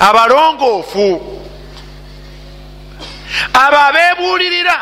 Abalongoofu. 0.00 1.40
Abo 3.54 3.76
abebuulirira 3.76 4.76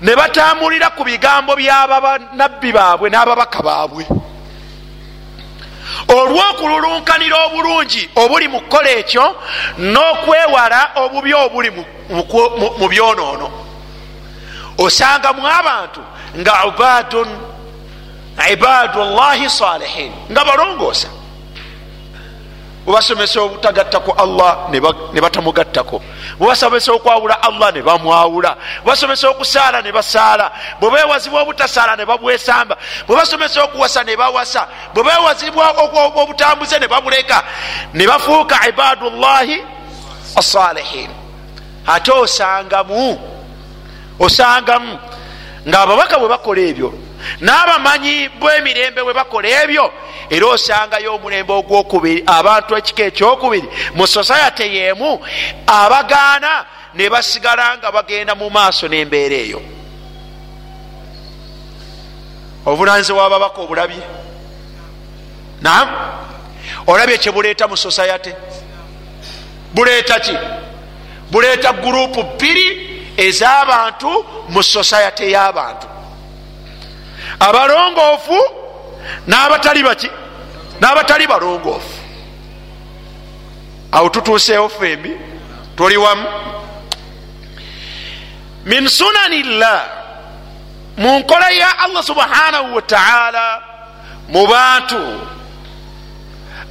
ne 0.00 0.16
batambulira 0.16 0.90
ku 0.90 1.04
bigambo 1.04 1.56
by'abanabbi 1.56 2.72
baabwe 2.72 3.10
n'ababaka 3.10 3.62
baabwe 3.62 4.06
olw'okululunkanira 6.18 7.36
obulungi 7.46 8.10
obuli 8.16 8.48
mu 8.48 8.60
kukola 8.60 8.90
ekyo 9.00 9.24
n'okwewala 9.78 10.80
obubi 11.02 11.34
obuli 11.34 11.70
mu 12.80 12.86
byonoono. 12.88 13.48
Osangamu 14.78 15.46
abantu 15.46 16.00
nga 16.38 16.66
ubadun 16.66 17.28
ibadullahi 18.52 19.50
salihin 19.50 20.12
nga 20.30 20.44
balongoosa 20.44 21.08
bwebasomesa 22.86 23.40
obutagatta 23.40 24.00
ku 24.00 24.12
allah 24.12 24.68
ne 25.12 25.20
batamugattako. 25.20 26.02
Bwebasomesa 26.38 26.92
okwawula 26.92 27.42
allah 27.42 27.72
ne 27.72 27.82
bamwawula. 27.82 28.56
Bwebasomesa 28.84 29.28
okusaala 29.28 29.82
ne 29.82 29.92
basaala. 29.92 30.52
Bwebewazibwa 30.80 31.42
obutasaala 31.42 31.96
ne 31.96 32.06
babwesamba. 32.06 32.76
Bwebasomesa 33.06 33.64
okuwasa 33.64 34.04
ne 34.04 34.16
bawasa. 34.16 34.66
Bwebewazibwa 34.94 35.70
obutambuze 36.16 36.78
ne 36.78 36.88
babuleka. 36.88 37.42
Ne 37.94 38.06
bafuuka 38.06 38.68
ibadullahi 38.68 39.62
asalihin 40.36 41.10
ate 41.86 42.12
osangamu 42.12 43.20
osangamu. 44.18 44.98
Ngaababaka 45.68 46.18
bwe 46.18 46.28
bakola 46.28 46.60
ebyo 46.60 46.92
n'abamanyi 47.40 48.28
bwemirembe 48.28 49.02
bwe 49.02 49.14
bakola 49.14 49.48
ebyo 49.62 49.92
era 50.30 50.46
osangayo 50.46 51.14
omulembe 51.14 51.52
ogwokubiri 51.52 52.22
abantu 52.26 52.76
ekika 52.76 53.02
ekyokubiri 53.04 53.68
mu 53.94 54.06
sosayate 54.06 54.64
yemu 54.74 55.20
abagaana 55.66 56.64
ne 56.94 57.10
basigala 57.10 57.76
nga 57.78 57.90
bagenda 57.92 58.34
mu 58.34 58.50
maaso 58.50 58.88
n'embeera 58.88 59.36
eyo. 59.36 59.60
Obuvunanyizibwa 62.66 63.28
bwababaka 63.28 63.60
obulabye. 63.60 64.02
Nam 65.60 65.88
olabye 66.86 67.18
kyebuleeta 67.18 67.68
mu 67.68 67.76
sosayate 67.76 68.36
buleeta 69.74 70.20
ki? 70.20 70.36
Buleeta 71.30 71.72
gurupu 71.72 72.22
bbiri 72.22 72.66
ez'abantu 73.16 74.10
mu 74.48 74.62
sosayate 74.62 75.30
y'abantu 75.30 75.86
abalongoofu 77.40 78.38
n'abatali 79.26 79.82
baki 79.82 80.10
n'abatali 80.80 81.26
balongoofu. 81.26 82.00
Awo 83.92 84.08
tutuuseewo 84.08 84.68
fembi 84.68 85.12
tuli 85.76 85.96
wamu. 85.96 86.24
Min 88.64 88.88
sunanillah 88.88 89.84
mu 90.96 91.18
nkola 91.18 91.50
ya 91.50 91.78
allah 91.78 92.02
subhanahu 92.02 92.74
wataala 92.74 93.62
mu 94.28 94.46
bantu. 94.46 95.20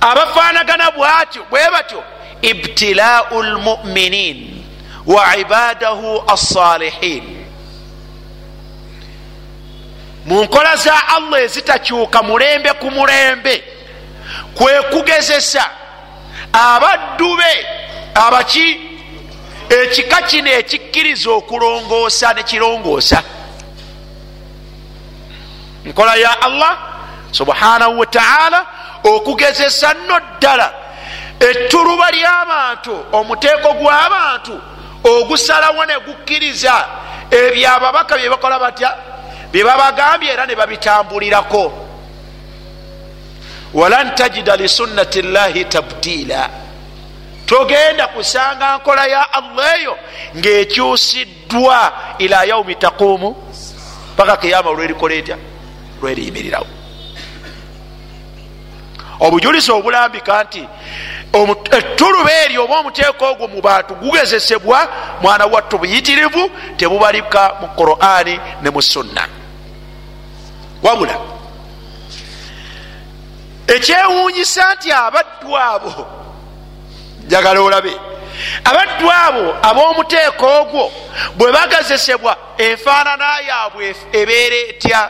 Abafaanagana 0.02 0.92
bwatyo 0.92 1.44
bwe 1.50 1.70
batyo 1.72 2.04
ibtilau 2.42 3.44
lmuminin 3.44 4.64
wa 5.06 5.38
ibadahu 5.38 6.24
alsalihin 6.28 7.46
mu 10.26 10.44
nkola 10.44 10.76
za 10.76 11.08
allah 11.08 11.42
ezitakyuka 11.42 12.24
mulembe 12.24 12.74
ku 12.74 12.92
mulembe 12.92 13.64
kwe 14.56 14.82
kugezesa 14.82 15.70
abaddu 16.54 17.38
be 17.38 17.66
abaki 18.16 18.80
ekika 19.70 20.22
kino 20.22 20.52
ekikkiriza 20.52 21.30
okulongoosa 21.32 22.34
nekirongoosa 22.34 23.24
nkola 25.86 26.16
ya 26.16 26.42
allah 26.42 26.78
subhanahu 27.32 28.00
wataala 28.00 28.66
okugezesa 29.04 29.94
nno 29.94 30.20
ddala 30.20 30.74
ettuluba 31.40 32.12
ly'abantu 32.12 33.06
omuteeko 33.12 33.74
gw'abantu 33.74 34.62
ogusalawo 35.04 35.86
ne 35.86 35.96
gukkiriza 36.06 36.88
ebyo 37.32 37.70
ababaka 37.76 38.18
bye 38.18 38.30
bakola 38.30 38.60
batya 38.60 39.09
byebabagambye 39.52 40.32
era 40.34 40.46
ne 40.46 40.56
babitambulirako. 40.56 41.74
Walan 43.74 44.16
tajida 44.16 44.56
lisunnati 44.56 45.22
llahi 45.22 45.66
tabdila. 45.66 46.50
Togenda 47.46 48.08
kusanga 48.08 48.78
nkola 48.78 49.06
ya 49.06 49.34
allah 49.34 49.80
eyo 49.80 49.98
ngaekyusiddwa 50.38 51.94
ila 52.18 52.44
yaumi 52.44 52.76
taquumu 52.76 53.36
paka 54.18 54.38
kiyama 54.38 54.72
lwerikola 54.72 55.16
etya? 55.16 55.38
Lweriyimirirawo 56.02 56.68
obujulizi 59.20 59.72
obulambika 59.72 60.44
nti 60.44 60.68
ettuluba 61.78 62.32
eryo 62.44 62.64
oba 62.64 62.80
omuteeko 62.80 63.26
ogwo 63.26 63.48
mu 63.48 63.62
bantu 63.62 63.96
gugezesebwa 63.96 64.88
mwana 65.22 65.46
wattu 65.46 65.78
buyitirivu 65.78 66.52
tebubalika 66.78 67.56
mu 67.62 67.68
qurani 67.68 68.40
ne 68.62 68.70
mu 68.70 68.82
sunna 68.82 69.28
wabula 70.84 71.16
ekyewuunyisa 73.68 74.74
nti 74.74 74.92
abaddu 74.92 75.58
abo 75.58 76.08
njagala 77.26 77.62
olabe 77.62 77.94
abaddu 78.64 79.12
abo 79.26 79.56
ab'omuteeko 79.70 80.46
ogwo 80.62 80.92
bwe 81.38 81.52
bagezesebwa 81.52 82.38
enfaanana 82.58 83.40
yaabwe 83.48 83.96
ebeera 84.20 84.56
etya? 84.56 85.10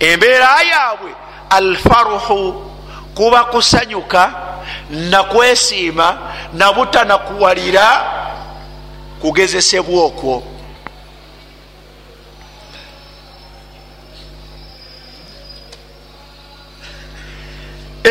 Embeera 0.00 0.62
yaabwe 0.70 1.10
alfaruhu 1.50 2.70
kuba 3.14 3.44
kusanyuka 3.44 4.32
nakwesiima 4.90 6.18
nabutanakuwalira 6.52 7.86
kugezesebwa 9.20 10.04
okwo 10.04 10.42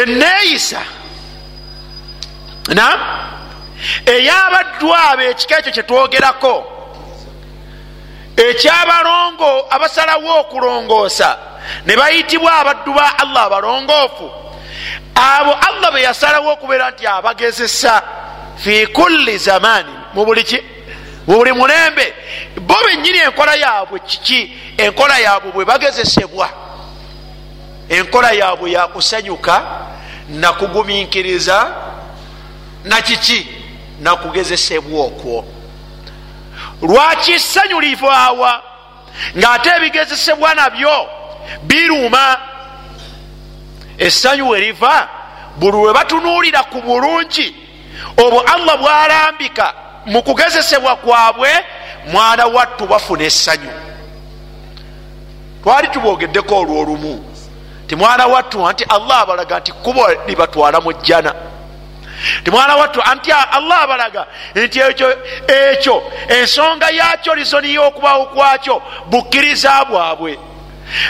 eneeyisa 0.02 0.82
na 2.68 2.88
ey'abaddu 4.06 4.88
abo 4.94 5.22
ekika 5.22 5.60
ekyo 5.60 5.72
kyetwogerako 5.72 6.56
ekyabalongo 8.38 9.52
abasalawo 9.70 10.40
okulongoosa 10.40 11.30
ne 11.86 11.96
bayitibwa 11.96 12.52
abaddu 12.60 12.94
ba 12.94 13.18
allah 13.18 13.44
abalongoofu. 13.44 14.32
Abo 15.16 15.54
allah 15.54 15.92
be 15.94 16.02
yasalawo 16.02 16.54
okubeera 16.54 16.92
nti 16.92 17.08
abagezesa 17.08 18.04
fi 18.58 18.88
kulli 18.88 19.38
zamani 19.38 19.94
mu 20.14 20.26
buli 20.26 20.44
ki 20.44 20.60
mu 21.28 21.38
buli 21.38 21.52
mulembe. 21.54 22.14
Bo 22.62 22.76
benyini 22.86 23.18
enkola 23.20 23.56
yaabwe 23.56 24.00
kiki? 24.00 24.54
Enkola 24.78 25.20
yaabwe 25.20 25.52
bwe 25.52 25.66
bagezesebwa 25.66 26.50
enkola 27.90 28.32
yaabwe 28.32 28.72
yakusanyuka 28.72 29.64
nakugumiikiriza 30.30 31.76
nakiki? 32.84 33.48
Nakugezesebwa 34.02 35.06
okwo. 35.06 35.46
Lwaki 36.82 37.32
essanyu 37.32 37.80
livaawa 37.80 38.64
ng'ate 39.38 39.70
ebigezesebwa 39.78 40.56
nabyo 40.56 41.08
biruma 41.64 42.38
essanyu 43.98 44.50
we 44.50 44.60
liva 44.60 45.10
buli 45.58 45.78
lwe 45.78 45.94
batunuulira 45.94 46.64
ku 46.64 46.82
bulungi 46.82 47.56
obwo 48.18 48.40
allah 48.40 48.78
bwalambika 48.78 49.74
mu 50.06 50.24
kugezesebwa 50.24 50.96
kwabwe 50.96 51.50
mwana 52.12 52.46
wattu 52.46 52.88
bafuna 52.88 53.24
essanyu. 53.24 53.72
Twali 55.64 55.88
tuboogeddeko 55.88 56.60
olwo 56.60 56.86
olumu 57.86 57.88
ti 57.88 57.96
mwana 57.96 58.28
wattu 58.28 58.68
anti 58.68 58.84
allah 58.84 59.22
abalaga 59.22 59.60
nti 59.60 59.72
kubo 59.72 60.08
libatwala 60.28 60.82
mu 60.82 60.94
jjana. 60.94 61.34
Ti 62.44 62.52
mwana 62.52 62.76
wattu 62.76 63.02
anti 63.02 63.32
allah 63.32 63.82
abalaga 63.82 64.26
nti 64.56 64.80
ekyo 65.48 66.04
ensonga 66.28 66.90
yakyo 66.90 67.36
lizoniyo 67.36 67.88
okubawo 67.88 68.26
kwakyo 68.26 68.82
bukkiriza 69.06 69.86
bwabwe. 69.86 70.40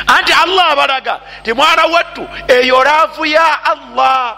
Anti 0.07 0.33
allah 0.33 0.71
abalaga 0.71 1.19
ti 1.43 1.53
mwana 1.53 1.85
wattu 1.85 2.27
eyo 2.47 2.83
laavu 2.83 3.25
ya 3.25 3.63
allah. 3.63 4.38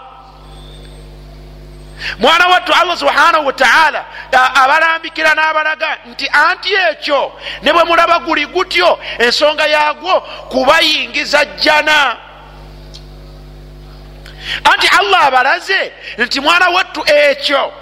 Mwana 2.18 2.46
wattu 2.46 2.72
allah 2.72 2.96
subhanahu 2.96 3.46
wataala 3.46 4.04
abalambikira 4.54 5.34
n'abalaga 5.34 5.98
nti 6.06 6.28
anti 6.28 6.74
ekyo 6.74 7.32
ne 7.62 7.72
bwe 7.72 7.84
mulaba 7.84 8.18
guli 8.18 8.46
gutyo 8.46 8.98
ensonga 9.18 9.66
yagwo 9.66 10.20
kubayingiza 10.20 11.44
jjana 11.44 12.27
anti 14.64 14.88
allah 14.98 15.26
abalaze 15.26 15.92
nti 16.18 16.40
mwana 16.40 16.68
wattu 16.68 17.04
ekyo. 17.06 17.72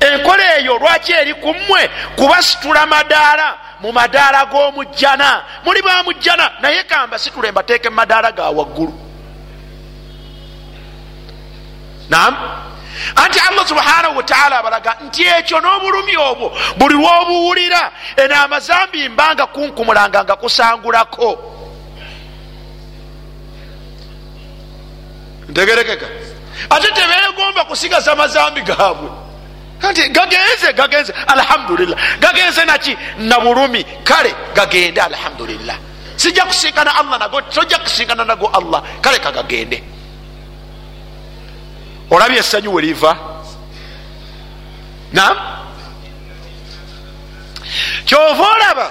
Enkola 0.00 0.56
eyo 0.58 0.78
lwaki 0.78 1.12
eri 1.12 1.34
ku 1.34 1.54
mmwe? 1.54 1.90
Kubasitula 2.16 2.86
madaala 2.86 3.58
mu 3.80 3.92
madaala 3.92 4.46
g'omujjana. 4.46 5.44
Muli 5.64 5.82
bamujjana 5.82 6.50
naye 6.60 6.82
kamba 6.84 7.18
situle 7.18 7.50
mbateeke 7.50 7.90
mu 7.90 7.96
madaala 7.96 8.32
ga 8.32 8.50
waggulu. 8.50 8.92
Nam 12.08 12.36
anti 13.16 13.40
allah 13.40 13.66
subhanahu 13.66 14.16
wataala 14.16 14.58
abalaga 14.58 14.96
nti 15.06 15.22
ekyo 15.22 15.60
n'obulumi 15.60 16.16
obwo 16.16 16.52
buli 16.76 16.94
lwobuwulira 16.94 17.90
eno 18.16 18.34
amazambi 18.42 19.08
mbanga 19.08 19.46
kunkumulanga 19.46 20.24
nga 20.24 20.36
kusangulako 20.36 21.53
ntegerekeka. 25.54 26.06
Ate 26.70 26.88
tebeegomba 26.98 27.62
okusigaza 27.62 28.14
mazambi 28.14 28.62
gaabwe. 28.62 29.10
Nti 29.90 30.08
gagenze 30.08 30.72
gagenze. 30.74 31.12
Alhamdulillah. 31.26 31.98
Gagenze 32.18 32.64
naki? 32.64 32.96
Nabulumi 33.18 33.84
kale 34.04 34.34
gagende 34.54 35.00
alhamdulillah. 35.00 35.78
Sijja 36.16 36.44
kusinkana 36.44 36.90
allah 37.00 37.18
nago 37.18 37.40
tojja 37.40 37.78
kusinkana 37.78 38.24
nago 38.24 38.46
allah. 38.50 38.82
Kale 39.00 39.18
kagagende 39.18 39.94
olabye 42.10 42.38
essanyu 42.38 42.74
weliva 42.74 43.16
nam 45.12 45.36
kyova 48.04 48.46
olaba 48.54 48.88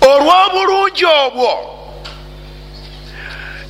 olw'obulungi 0.00 1.04
obwo 1.04 1.52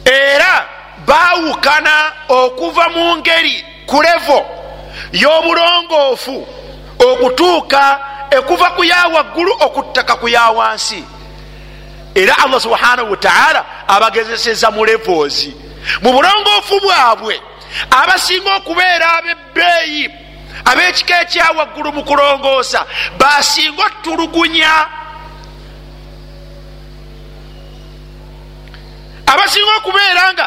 era 0.04 0.68
baawukana 1.06 2.12
okuva 2.28 2.88
mu 2.88 3.16
ngeri 3.16 3.64
ku 3.86 4.02
levo 4.02 4.46
y'obulongoofu 5.12 6.46
okutuuka 6.98 8.00
ekuva 8.30 8.70
ku 8.70 8.84
yawaggulu 8.84 9.52
okuttaka 9.60 10.16
ku 10.16 10.28
yawansi 10.28 11.04
era 12.14 12.34
allah 12.44 12.60
subhanahu 12.60 13.10
wataala 13.10 13.64
abagezeseza 13.88 14.70
mu 14.70 14.84
levoozi. 14.84 15.54
Mu 16.02 16.12
bulongoofu 16.12 16.80
bwabwe 16.80 17.40
abasinga 17.90 18.56
okubeera 18.56 19.06
abebbeeyi 19.18 20.10
ab'ekika 20.64 21.20
ekyawaggulu 21.22 21.92
mu 21.92 22.02
kulongoosa 22.04 22.86
basinga 23.18 23.84
otulugunya 23.86 24.72
abasinga 29.26 29.72
okubeera 29.78 30.32
nga 30.32 30.46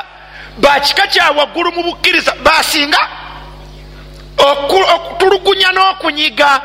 bakika 0.59 1.07
kyawaggulu 1.07 1.71
mu 1.71 1.83
bukkiriza 1.83 2.35
basinga 2.43 2.99
okutulugunya 4.37 5.71
n'okunyiga. 5.71 6.61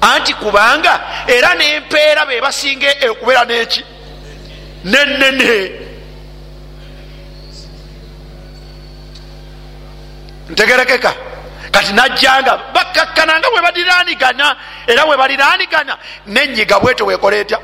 Anti 0.00 0.34
kubanga 0.34 1.00
era 1.26 1.54
nempeera 1.54 2.26
be 2.26 2.40
basinga 2.40 2.86
okubeera 3.10 3.44
neki? 3.44 3.84
Nenene 4.84 5.70
ntegerekeka. 10.50 11.12
Kati 11.70 11.92
najjanga 11.92 12.58
bakkakkana 12.74 13.38
nga 13.38 13.50
bwe 13.50 13.62
baliranigana 13.62 14.56
era 14.86 15.06
bwe 15.06 15.16
baliranigana 15.16 15.98
nenyiga 16.26 16.80
bwete 16.80 17.02
wekola 17.02 17.36
etya? 17.36 17.58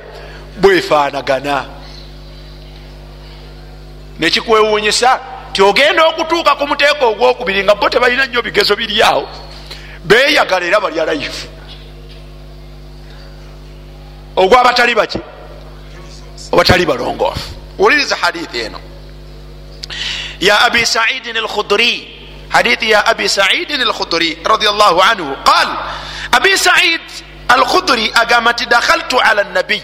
Bwefaanagana 0.56 1.64
nekikwewuunyisa 4.18 5.20
ti 5.54 5.62
ogenda 5.62 6.06
okutuuka 6.10 6.54
ku 6.58 6.66
muteeko 6.66 7.14
ogwokubiri 7.14 7.64
nga 7.64 7.74
bo 7.74 7.88
tebalina 7.88 8.26
nnyo 8.26 8.42
bigezo 8.42 8.76
biryawo 8.76 9.28
beyagala 10.04 10.66
era 10.66 10.80
balya 10.80 11.04
laifu 11.04 11.46
ogwabatali 14.36 14.94
baki 14.94 15.18
obatali 16.52 16.86
balongoofu. 16.86 17.54
Wuliriza 17.78 18.16
hadithi 18.16 18.58
eno. 18.60 18.80
Ya 20.40 20.60
abi 20.60 20.86
saidin 20.86 21.36
alkhudri 21.36 22.18
hadithi 22.48 22.90
ya 22.90 23.06
abi 23.06 23.28
saidin 23.28 23.80
alkhudri 23.80 24.38
radiallahu 24.44 25.02
anhu 25.02 25.36
qal 25.44 25.68
abi 26.32 26.58
said 26.58 27.00
alkhudri 27.48 28.10
agamba 28.14 28.52
nti 28.52 28.66
dakhaltu 28.66 29.20
ala 29.20 29.44
nabiy 29.44 29.82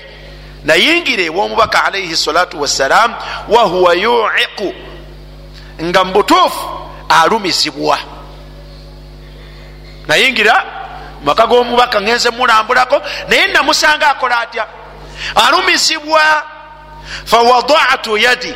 nayingire 0.65 1.25
ew'omubaka 1.25 1.85
alaihi 1.85 2.17
salatu 2.17 2.61
wassalam 2.61 3.15
wahuwa 3.49 3.95
yuiqu 3.95 4.75
nga 5.83 6.05
mubutuufu 6.05 6.69
alumizibwa. 7.09 7.99
Nayingira 10.09 10.65
mumaka 11.21 11.47
g'omubaka 11.47 12.01
ngenze 12.01 12.31
mulambulako 12.31 13.03
naye 13.29 13.47
namusanga 13.47 14.09
akola 14.11 14.39
atya? 14.41 14.67
Alumizibwa. 15.35 16.21
Fawadatu 17.25 18.17
yadi. 18.19 18.55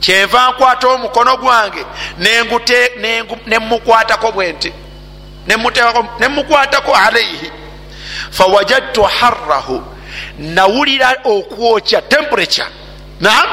Kyenva 0.00 0.50
nkwata 0.50 0.88
omukono 0.88 1.36
gwange 1.36 1.84
nemukwatako 3.46 4.32
bwenti. 4.32 4.72
Nemukwatako 6.18 6.94
alaihi 6.94 7.50
fawajadtu 8.30 9.02
harrahu. 9.02 9.82
Nawulira 10.38 11.16
okwokya 11.24 12.02
temperature. 12.02 12.68
Nam 13.20 13.46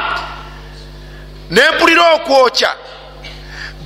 nempulira 1.50 2.14
okwokya. 2.14 2.70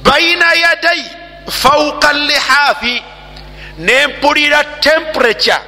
Baina 0.04 0.54
yadai 0.54 1.06
fauka 1.52 2.14
lihafi 2.14 3.04
nempulira 3.78 4.64
temperature 4.64 5.60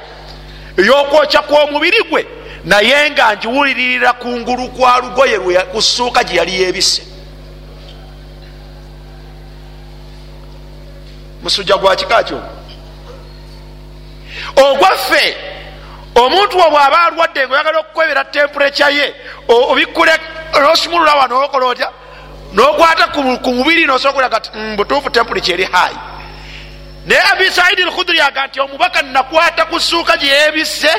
eyokwokya 0.78 1.42
kw'omubiri 1.42 2.02
gwe 2.10 2.26
naye 2.64 3.10
nga 3.10 3.34
njiwuliririra 3.34 4.12
kungulu 4.12 4.68
kwa 4.68 4.98
lugoye 4.98 5.38
kusuuka 5.60 6.24
gye 6.24 6.36
yali 6.36 6.62
yebise 6.62 7.02
musujja 11.42 11.76
gwa 11.76 11.96
kika 11.96 12.22
kyo 12.22 12.42
ogwaffe 14.56 15.36
omuntu 16.14 16.58
wo 16.58 16.70
bw'aba 16.70 17.02
alwadde 17.02 17.46
nga 17.46 17.54
oyagala 17.54 17.78
okukwebera 17.78 18.24
temperature 18.24 18.94
ye 18.94 19.14
obikkule 19.48 20.12
nosimulula 20.60 21.14
wa 21.14 21.28
nokola 21.28 21.66
otya 21.66 21.88
nokwata 22.52 23.06
ku 23.42 23.50
mubiri 23.52 23.86
nosobola 23.86 24.28
kati 24.28 24.50
butuufu 24.76 25.10
temperature 25.10 25.54
eri 25.54 25.64
hayi 25.64 25.96
naye 27.06 27.22
abi 27.32 27.50
saidi 27.50 27.82
lkhudri 27.82 28.20
aga 28.20 28.46
nti 28.46 28.60
omubaka 28.60 29.02
nakwata 29.02 29.64
ku 29.64 29.80
suuka 29.80 30.16
gye 30.16 30.28
yebisse 30.28 30.92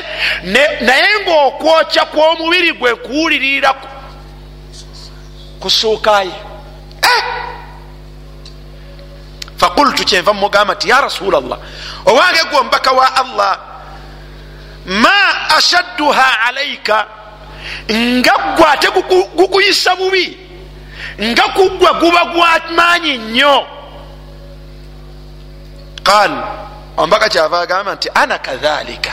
naye 0.80 1.08
ngaokwokya 1.22 2.04
kw'omubiri 2.04 2.72
gwe 2.72 2.94
kuwuliririra 2.94 3.74
ku 5.60 5.70
suuka 5.70 6.22
ye. 6.22 6.32
Fakultu 9.56 10.04
kyenva 10.04 10.32
mugamba 10.32 10.74
nti 10.74 10.88
ya 10.88 11.00
rasula 11.00 11.40
llah 11.40 11.58
owange 12.06 12.42
gwe 12.50 12.58
omubaka 12.58 12.92
wa 12.92 13.16
allah 13.16 13.73
ma 14.86 15.48
ashadduha 15.56 16.40
alaika 16.40 17.06
nga 17.92 18.32
gwe 18.56 18.64
ate 18.72 18.88
gukuyisa 19.36 19.96
bubi 19.96 20.38
nga 21.22 21.42
kugwe 21.42 21.88
guba 22.00 22.24
gwamaanyi 22.24 23.18
nnyo. 23.18 23.66
Qal 26.02 26.32
omubaka 26.96 27.28
kyava 27.28 27.60
agamba 27.60 27.94
nti 27.94 28.08
ana 28.14 28.38
kadhalika 28.38 29.12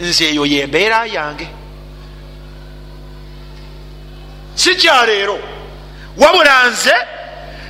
nze 0.00 0.24
eyo 0.30 0.46
yembeera 0.46 1.06
yange. 1.06 1.48
Si 4.54 4.74
kyaleero 4.74 5.38
wabula 6.16 6.66
nze 6.66 6.94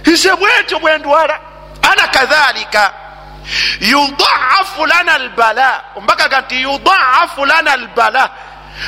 nze 0.07 0.37
bwetyo 0.37 0.79
bwendwala 0.79 1.40
ana 1.83 2.09
kadhalika 2.09 2.99
yudaafu 3.80 4.86
lana 4.86 5.14
albala 5.14 5.84
omubaka 5.96 6.28
ga 6.28 6.40
nti 6.40 6.62
yudaafu 6.62 7.46
lana 7.46 7.72
albala 7.72 8.30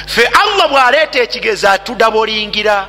fe 0.06 0.26
allah 0.26 0.68
bwaleeta 0.68 1.18
ekigezi 1.22 1.66
atudabolingira 1.66 2.88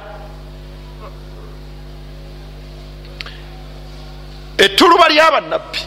ettuluba 4.57 5.09
lyabannabbi 5.09 5.79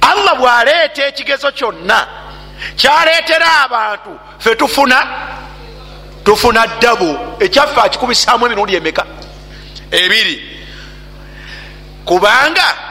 allah 0.00 0.34
bwaleeta 0.36 1.06
ekigezo 1.06 1.52
kyonna 1.52 2.06
kyaleetera 2.76 3.48
abantu 3.64 4.18
fe 4.38 4.54
tufuna 4.54 5.06
tufuna 6.24 6.66
ddabu 6.66 7.18
ekyaffe 7.40 7.80
akikubisaamu 7.80 8.46
emirundi 8.46 8.74
emeka 8.76 9.04
ebiri 9.90 10.36
kubanga 12.04 12.87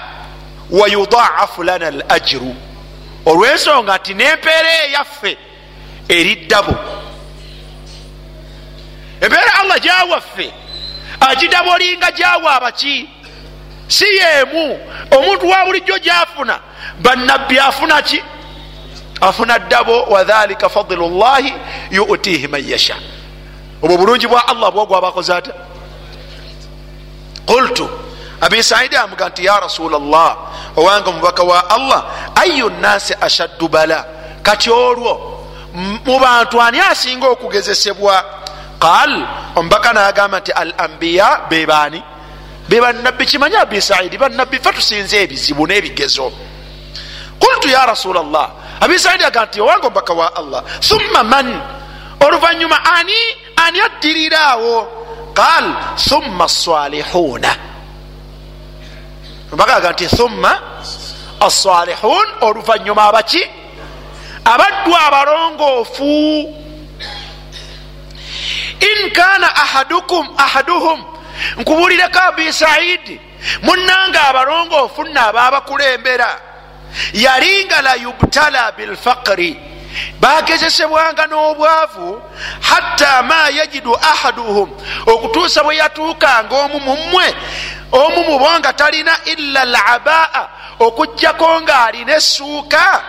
wayudaafu 0.72 1.64
lana 1.64 1.88
al 1.88 2.04
ajiru 2.10 2.56
olwensonga 3.26 3.98
nti 3.98 4.14
nempeera 4.14 4.70
eyaffe 4.86 5.38
eri 6.10 6.36
ddabu 6.36 6.76
empeera 9.22 9.54
allah 9.62 9.80
gyawaffe 9.80 10.52
agidabolinga 11.20 12.12
gyawa 12.12 12.56
abaki. 12.56 13.10
Si 13.88 14.06
yeemu 14.06 14.80
omuntu 15.12 15.50
wa 15.50 15.66
bulijjo 15.66 15.98
gyafuna 16.00 16.60
bannabbi 17.00 17.60
afuna 17.60 18.02
ki? 18.02 18.24
Afuna 19.22 19.60
ddabo 19.60 20.04
wadhalika 20.04 20.70
fadlu 20.70 21.10
llahi 21.10 21.54
yutihi 21.92 22.48
man 22.48 22.70
yasha. 22.70 22.96
Obwo 23.82 23.98
bulungi 23.98 24.28
bwa 24.28 24.48
allah 24.48 24.72
bwogwa 24.72 25.02
bakoze 25.02 25.34
ata 25.34 25.52
qultu 27.46 27.90
abi 28.42 28.64
saidi 28.64 28.96
amuga 28.96 29.30
nti 29.30 29.46
ya 29.46 29.60
rasula 29.60 30.00
llah 30.00 30.38
owange 30.78 31.10
omubaka 31.10 31.44
wa 31.44 31.70
allah 31.70 32.06
ayu 32.36 32.70
nnasi 32.70 33.14
ashaddu 33.22 33.68
bala. 33.68 34.06
Kati 34.44 34.70
olwo 34.70 35.44
mu 36.06 36.20
bantu 36.20 36.62
ani 36.62 36.80
asinga 36.80 37.28
okugezesebwa? 37.28 38.26
Qal 38.80 39.28
omubaka 39.56 39.94
nagamba 39.94 40.40
nti 40.40 40.52
al 40.52 40.74
ambiya 40.78 41.42
bebaani 41.50 42.04
be 42.70 42.82
banabbi 42.82 43.26
kimanyi 43.26 43.56
abisaidi 43.56 44.18
banabbi 44.18 44.60
fe 44.60 44.72
tusinze 44.72 45.24
ebizibu 45.24 45.68
n'ebigezo. 45.68 46.32
Kultu 47.40 47.70
ya 47.70 47.86
rasula 47.86 48.24
llah 48.24 48.50
abisaidi 48.82 49.24
aga 49.24 49.46
nti 49.46 49.62
owange 49.62 49.88
omubaka 49.88 50.14
wa 50.14 50.36
allah 50.36 50.64
thumma 50.82 51.24
man 51.24 51.62
oluvanyuma 52.20 52.78
ani 52.98 53.18
ani 53.56 53.82
addiriraawo 53.82 54.88
qal 55.34 55.66
thumma 55.98 56.48
salihuna 56.50 57.67
omubaka 59.52 59.76
aga 59.76 59.92
nti 59.92 60.08
thumma 60.08 60.62
asalihun 61.40 62.28
oluvanyuma 62.42 63.04
abaki? 63.10 63.44
Abaddu 64.46 64.92
abalongoofu. 64.96 66.54
In 68.90 69.10
kana 69.12 69.48
ahadukum 69.56 70.28
ahaduhum 70.38 71.06
nkubulireko 71.58 72.20
abisaidi 72.20 73.20
munanga 73.62 74.28
abalongoofu 74.30 75.04
nno 75.04 75.22
ababakulembera 75.22 76.30
yalinga 77.14 77.82
la 77.82 77.96
yubtala 77.96 78.72
bilfaqri 78.72 79.60
bagezesebwanga 80.20 81.28
n'obwavu 81.28 82.22
hatta 82.62 83.24
ma 83.24 83.50
yajidu 83.50 83.96
ahaduhum. 83.96 84.70
Okutuusa 85.06 85.64
bwe 85.64 85.76
yatuukanga 85.76 86.56
omu 86.56 86.80
mummwe 86.80 87.36
omu 87.92 88.24
mubo 88.24 88.60
nga 88.60 88.74
talina 88.74 89.12
illa 89.26 89.66
labaa 89.66 90.48
okugjako 90.80 91.62
ng'alina 91.62 92.16
essuuka 92.16 93.04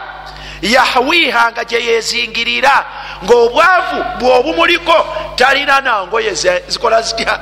yahwiha 0.62 1.52
nga 1.52 1.64
gyeyezingirira 1.64 2.86
ngaobwavu 3.24 4.04
bwobumuliko 4.18 5.06
talina 5.36 5.80
nangoye 5.80 6.34
zikola 6.68 7.02
zitya? 7.02 7.40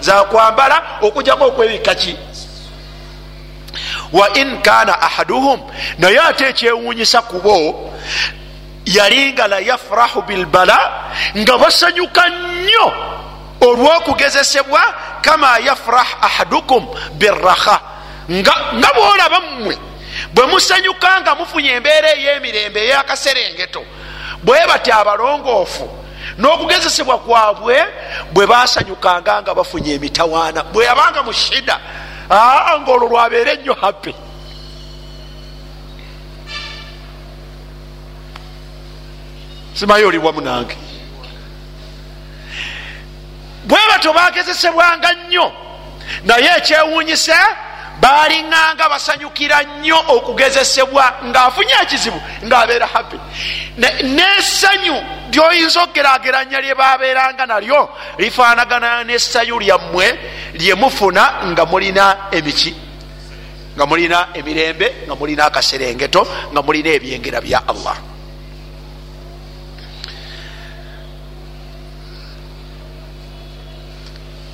Zakwambala 0.00 0.82
okugjako 1.02 1.44
okwebikaki 1.44 2.16
wa 4.12 4.32
in 4.34 4.62
kana 4.62 5.02
ahaduhum 5.02 5.60
naye 5.98 6.20
ate 6.20 6.48
ekyewunyisa 6.48 7.22
yalinga 8.96 9.46
la 9.48 9.58
yafurahu 9.60 10.22
bilbala 10.22 10.78
nga 11.36 11.58
basanyuka 11.58 12.28
nnyo 12.28 12.86
olwokugezesebwa 13.60 14.80
kama 15.22 15.58
yafurah 15.58 16.06
ahadukum 16.22 16.86
biraha 17.12 17.80
nga 18.30 18.88
bwolaba 18.94 19.40
mmwe 19.40 19.78
bwe 20.32 20.46
musanyuka 20.46 21.20
nga 21.20 21.34
mufunye 21.34 21.70
embeera 21.70 22.08
ey'emirembe 22.14 22.80
eyakaserengeto 22.84 23.82
bwe 24.42 24.66
bati 24.66 24.90
abalongoofu 24.92 25.88
n'okugezesebwa 26.38 27.18
kwabwe 27.18 27.76
bwe 28.32 28.46
basanyukanga 28.46 29.42
nga 29.42 29.54
bafunye 29.54 29.94
emitawaana 29.94 30.62
bwe 30.62 30.84
yabanga 30.84 31.22
mu 31.22 31.32
shida. 31.32 31.80
Aa 32.30 32.80
ngaolwo 32.80 33.08
lwabeere 33.08 33.56
nnyo 33.56 33.74
happy 33.74 34.14
simayo 39.74 40.08
oliwamu 40.08 40.40
nange 40.40 40.76
bwe 43.64 43.78
batyo 43.88 44.12
bagezesebwanga 44.12 45.12
nnyo. 45.12 45.52
Naye 46.24 46.50
ekyewuunyisa 46.58 47.36
balinganga 48.00 48.88
basanyukira 48.88 49.62
nnyo 49.62 49.98
okugezesebwa 50.08 51.04
ngaafunye 51.24 51.74
ekizibu 51.82 52.20
ngaabeera 52.44 52.86
happy. 52.86 53.16
Nesanyu 54.02 54.96
lyoyinza 55.32 55.82
okugerageranya 55.82 56.60
lye 56.60 56.74
babeeranga 56.74 57.46
nalyo 57.46 57.88
lifaanagana 58.18 59.04
nesanyu 59.04 59.58
lyammwe 59.58 60.18
lyemufuna 60.54 61.32
nga 61.46 61.66
mulina 61.66 62.16
emiki 62.30 62.74
nga 63.76 63.86
mulina 63.86 64.28
emirembe 64.34 64.94
nga 65.06 65.14
mulina 65.14 65.44
akaserengeto 65.44 66.26
nga 66.52 66.62
mulina 66.62 66.90
ebyengera 66.90 67.40
bya 67.40 67.62
allah 67.68 68.09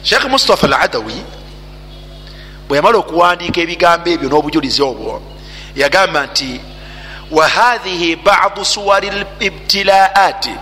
sheekh 0.07 0.25
mustapha 0.31 0.67
al 0.67 0.75
adawi 0.75 1.19
bwe 2.69 2.77
yamala 2.77 2.99
okuwandiika 2.99 3.61
ebigambo 3.61 4.11
ebyo 4.11 4.29
n'obujulizi 4.29 4.83
obwo 4.83 5.23
yagamba 5.77 6.27
nti 6.27 6.61
wa 7.31 7.49
hathihi 7.49 8.17
badu 8.17 8.65
suwari 8.65 9.11
libtilaati 9.11 10.55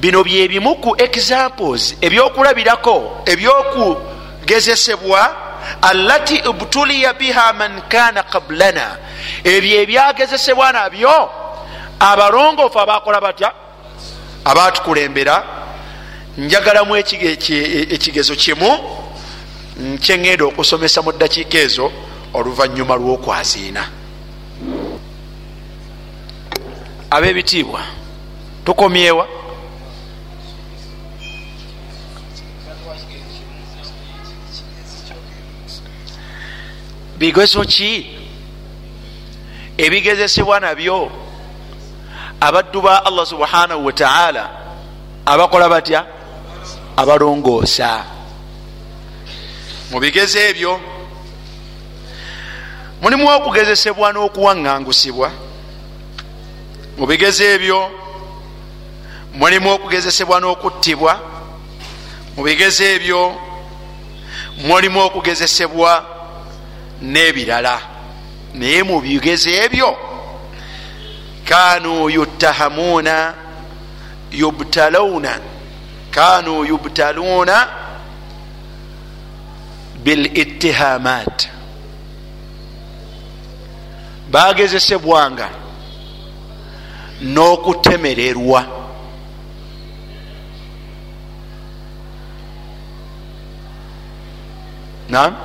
bino 0.00 0.24
byebimu 0.24 0.74
ku 0.82 0.90
examples 0.98 1.96
ebyokulabirako 2.00 2.96
ebyokugezesebwa 3.32 5.20
allati 5.82 6.36
ibtuliya 6.36 7.12
biha 7.12 7.52
man 7.52 7.82
kana 7.88 8.22
qablana. 8.22 8.96
Ebyo 9.44 9.80
ebyagezesebwa 9.82 10.72
nabyo 10.72 11.30
abalongoofu 12.00 12.80
abakola 12.80 13.20
batya? 13.20 13.52
Abatukulembera 14.44 15.57
njagalamu 16.38 16.96
ekigezo 16.96 18.34
kimu 18.36 18.70
kyeŋŋenda 20.02 20.44
okusomesa 20.50 21.02
mu 21.02 21.10
ddakiika 21.12 21.58
ezo 21.58 21.86
oluvanyuma 22.34 22.94
lw'okwaziina. 23.00 23.82
Ab'ebitiibwa 27.10 27.80
tukomyewa? 28.64 29.26
Bigezo 37.18 37.64
ki? 37.64 38.06
Ebigezesebwa 39.78 40.60
nabyo 40.60 41.10
abaddu 42.40 42.82
ba 42.82 43.04
allah 43.06 43.26
subhanahu 43.26 43.86
wataala 43.86 44.50
abakola 45.26 45.68
batya 45.68 46.17
abalongoosa 47.00 47.90
mu 49.90 49.98
bigezo 50.00 50.38
ebyo 50.50 50.72
mulimu 53.02 53.28
okugezesebwa 53.36 54.12
n'okuwaŋŋangusibwa. 54.12 55.28
Mu 56.98 57.06
bigezo 57.06 57.44
ebyo 57.54 57.80
mulimu 59.38 59.68
okugezesebwa 59.74 60.36
n'okuttibwa. 60.40 61.12
Mu 62.36 62.42
bigezo 62.42 62.84
ebyo 62.84 63.22
mulimu 64.66 64.98
okugezesebwa 65.06 65.92
n'ebirala. 67.02 67.76
Naye 68.54 68.82
mu 68.82 69.00
bigezo 69.00 69.50
ebyo 69.50 69.96
kanu 71.48 72.10
yuttahamuuna 72.10 73.34
yubtaluna 74.32 75.57
kanu 76.10 76.64
yubtaluuna 76.64 77.68
bilitihamat 80.04 81.48
bagezesebwanga 84.30 85.48
n'okutemererwa. 87.22 88.64
Nam 95.08 95.36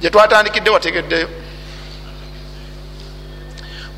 gyetwatandikidde 0.00 0.70
wategeddeyo 0.70 1.28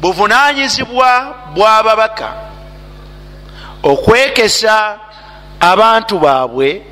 buvunanyizibwa 0.00 1.10
bw'ababaka 1.54 2.51
okwekesa 3.82 4.98
abantu 5.60 6.18
baabwe 6.18 6.82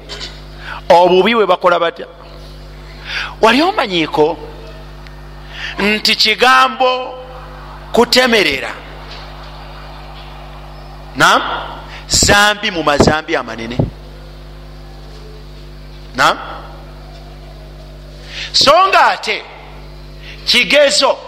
obubi 0.89 1.35
bwe 1.35 1.47
bakola 1.47 1.79
batya? 1.79 2.07
Wali 3.41 3.63
omanyiiko 3.63 4.37
nti 5.79 6.17
kigambo 6.17 7.15
kutemerera 7.93 8.73
nam 11.17 11.43
zambi 12.09 12.71
mu 12.71 12.83
mazambi 12.83 13.37
amanene 13.37 13.79
nam 16.15 16.39
so 18.53 18.73
nga 18.89 19.07
ate 19.07 19.43
kigezo 20.45 21.19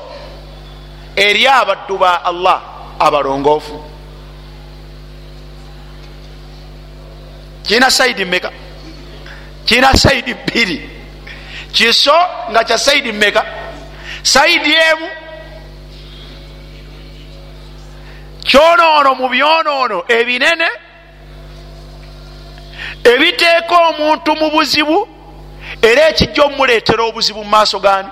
eri 1.16 1.46
abaddu 1.46 1.98
ba 1.98 2.24
allah 2.24 2.62
abalongoofu 2.98 3.91
kirina 7.66 7.90
saidi 7.90 8.24
mmeka 8.24 8.50
kirina 9.64 9.96
saidi 9.96 10.34
bbiri 10.34 10.90
kiso 11.72 12.14
nga 12.50 12.64
kya 12.64 12.78
saidi 12.78 13.12
mmeka 13.12 13.46
saidi 14.22 14.72
emu. 14.72 15.08
Kyonoono 18.44 19.14
mu 19.14 19.28
byonoono 19.28 20.04
ebinene. 20.08 20.68
Ebiteeka 23.04 23.76
omuntu 23.88 24.36
mu 24.36 24.50
buzibu 24.50 25.08
era 25.82 26.08
ekijja 26.10 26.42
omuleetera 26.44 27.02
obuzibu 27.02 27.44
mu 27.44 27.50
maaso 27.50 27.78
gani? 27.80 28.08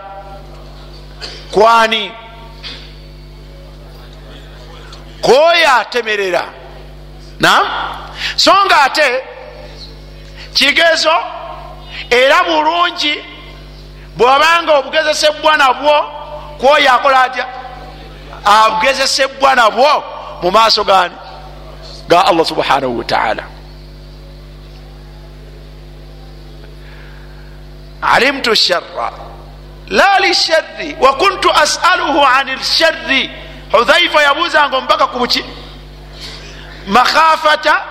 Kwani? 1.50 2.12
Kwoyo 5.20 5.70
atemerera. 5.80 6.44
Nam 7.40 7.66
so 8.36 8.52
nga 8.66 8.82
ate 8.82 9.24
kigezo 10.54 11.12
era 12.10 12.42
bulungi 12.44 13.14
bwabanga 14.16 14.72
obugezesebwa 14.78 15.56
nabwo 15.56 15.94
kwoyo 16.58 16.92
akola 16.92 17.22
atya? 17.22 17.46
Abugezesebwa 18.44 19.54
nabwo 19.54 20.04
mu 20.42 20.50
maaso 20.50 20.84
gani 20.84 21.14
ga 22.08 22.26
allah 22.26 22.44
subhanahu 22.46 22.98
wataala 22.98 23.42
alimtu 28.02 28.54
shara 28.56 29.12
la 29.88 30.18
lisharri 30.18 30.96
wakuntu 31.00 31.50
asaluhu 31.52 32.26
ani 32.26 32.52
lsharri 32.56 33.30
hudhaifa 33.72 34.22
yabuzanga 34.22 34.76
omubaka 34.76 35.06
ku 35.06 35.18
buki. 35.18 35.44
Makhafata 36.86 37.82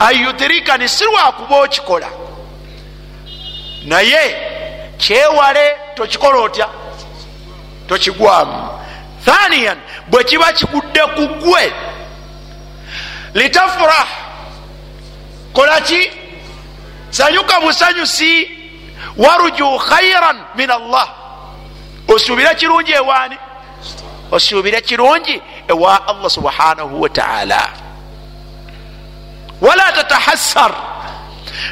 anyudhirikani 0.00 0.88
sirwakuba 0.88 1.56
okikola. 1.60 2.08
Naye 3.84 4.36
kyewale 4.98 5.76
tokikola 5.94 6.38
otya? 6.38 6.68
Tokigwamu. 7.88 8.68
Thaniyan 9.24 9.78
bwe 10.08 10.24
kiba 10.24 10.52
kigudde 10.52 11.00
ku 11.00 11.26
gwe 11.26 11.72
litafurah 13.34 14.08
kolaki 15.52 16.10
sanyuka 17.10 17.60
busanyusi 17.60 18.50
waruju 19.16 19.78
khairan 19.78 20.44
min 20.54 20.70
allah. 20.70 21.08
Osuubire 22.08 22.54
kirungi 22.54 22.92
ewaani? 22.92 23.36
Osuubire 24.32 24.80
kirungi 24.80 25.42
ewa 25.68 26.08
allah 26.08 26.30
subhanahu 26.30 27.02
wataala 27.02 27.68
wala 29.60 29.92
tatahassar 29.92 30.72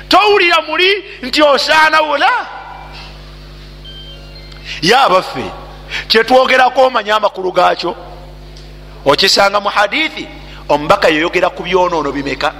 towulira 0.08 0.60
muli 0.62 1.04
nti 1.22 1.42
osaanawula 1.42 2.30
ye 4.82 4.96
abaffe 4.96 5.44
kyetwogerako 6.08 6.82
omanye 6.82 7.12
amakulu 7.12 7.52
gaakyo 7.52 7.96
okisanga 9.04 9.60
mu 9.60 9.68
hadithi 9.68 10.28
omubaka 10.68 11.08
yeyogera 11.08 11.50
ku 11.50 11.62
byonoono 11.62 12.12
bimeka 12.12 12.52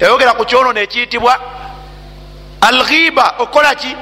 yayogera 0.00 0.32
ku 0.32 0.44
kyonoono 0.44 0.80
ekiyitibwa 0.80 1.40
alghiba 2.60 3.34
okukola 3.38 3.74
ki 3.74 3.96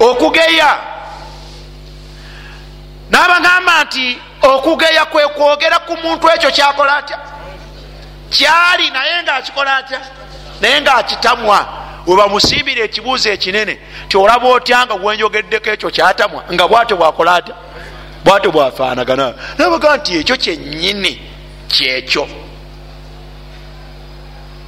okugeya 0.00 0.78
n'abagamba 3.10 3.84
nti 3.84 4.18
okugeya 4.42 5.04
kwe 5.04 5.28
kwogera 5.28 5.78
ku 5.78 5.96
muntu 6.02 6.28
ekyo 6.28 6.50
kyakola 6.50 6.96
atya 6.96 7.18
kyali 8.30 8.90
naye 8.90 9.22
ngaakikola 9.22 9.76
atya? 9.76 10.00
Naye 10.60 10.80
ngaakitamwa 10.80 11.66
webamusiibira 12.06 12.84
ekibuuzo 12.84 13.30
ekinene 13.30 13.78
tyolaba 14.08 14.48
otya 14.48 14.86
nga 14.86 14.94
bwenjogeddeko 14.96 15.70
ekyo 15.70 15.90
kyatamwa? 15.90 16.44
Nga 16.52 16.68
bwatyo 16.68 16.96
bwakola 16.96 17.34
atya? 17.34 17.54
Bwatyo 18.24 18.50
bwafaanagana. 18.50 19.34
Nabaga 19.58 19.96
nti 19.96 20.16
ekyo 20.18 20.36
kyenyini 20.36 21.12
kyekyo. 21.68 22.28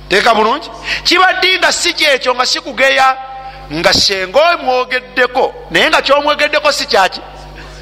Teeka 0.08 0.34
bulungi? 0.34 0.70
Kibaddi 1.04 1.58
nga 1.58 1.72
si 1.72 1.94
kyekyo 1.94 2.34
nga 2.34 2.46
sikugeya 2.46 3.16
nga 3.72 3.92
senga 3.92 4.40
omwogeddeko 4.54 5.54
naye 5.70 5.88
nga 5.88 6.02
kyomwogeddeko 6.02 6.72
si 6.72 6.86
kyaki? 6.86 7.20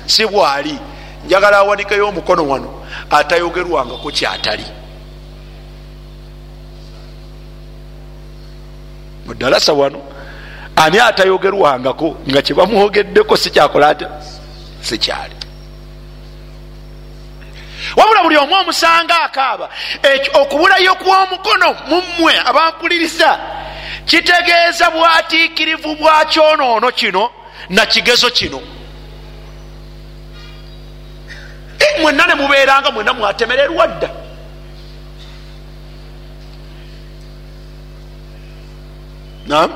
Si 0.06 0.26
bwali. 0.26 0.78
Njagala 1.24 1.56
awanikeyo 1.56 2.08
omukono 2.08 2.48
wano 2.48 2.86
atayogerwangako 3.10 4.10
kyatali 4.10 4.79
mudalasa 9.30 9.72
wano 9.72 10.02
ani 10.76 10.98
atayogerwangako 10.98 12.16
nga 12.30 12.42
kyebamwogeddeko 12.42 13.36
sikyakola 13.36 13.88
ata 13.88 14.10
sikyali. 14.80 15.34
Wabula 17.96 18.22
buli 18.22 18.36
omu 18.36 18.54
omusanga 18.54 19.22
akaaba 19.22 19.68
okubulayo 20.34 20.94
kw'omukono 20.94 21.76
mummwe 21.88 22.34
abampuliriza 22.44 23.38
kitegeeza 24.04 24.90
bwatiikirivu 24.90 25.94
bwa 25.96 26.24
kyonoono 26.24 26.90
kino 26.92 27.30
na 27.68 27.86
kigezo 27.86 28.30
kino. 28.30 28.60
Mwenna 32.00 32.26
ne 32.26 32.34
mubeeranga 32.34 32.90
mwenna 32.90 33.12
mwatemererwa 33.12 33.86
dda 33.86 34.10
nam 39.50 39.70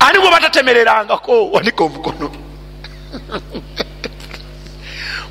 ani 0.00 0.18
gwe 0.18 0.30
batatemererangako 0.30 1.50
wanika 1.50 1.84
omukono. 1.84 2.30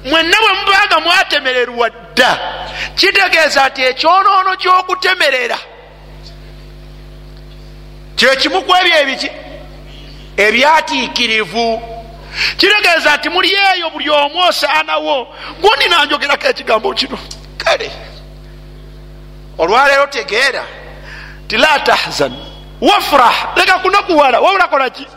Mwenna 0.06 0.38
bwe 0.42 0.54
mubanga 0.54 1.00
mwatemererwa 1.00 1.90
dda 1.90 2.40
kitegeeza 2.96 3.70
nti 3.70 3.82
ekyonoono 3.82 4.56
kyokutemerera 4.58 5.58
kyekimu 8.16 8.62
ku 8.62 8.72
ebyo 8.76 9.00
ebiki 9.02 9.30
ebyatiikirivu. 10.38 11.82
Kitegeeza 12.58 13.18
nti 13.18 13.30
muli 13.30 13.50
eyo 13.54 13.90
buli 13.90 14.10
omu 14.10 14.40
osaanawo 14.50 15.28
gundi 15.62 15.86
nanjogerako 15.90 16.48
ekigambo 16.48 16.94
kino. 16.94 17.18
Kale 17.58 17.92
olwaleero 19.58 20.08
tegeera 20.08 20.64
ti 21.48 21.58
la 21.58 21.80
tahzan 21.80 22.51
wafrah. 22.82 23.54
Leka 23.56 23.80
kunakuwala 23.80 24.40
wabulakolaki 24.40 25.08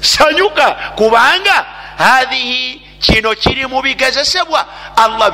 sanyuka. 0.00 0.70
Kubanga 0.96 1.66
hathihi 1.98 2.82
kino 3.00 3.34
kiri 3.34 3.66
mu 3.66 3.82
bigezesebwa. 3.82 4.66
Allah 4.96 5.30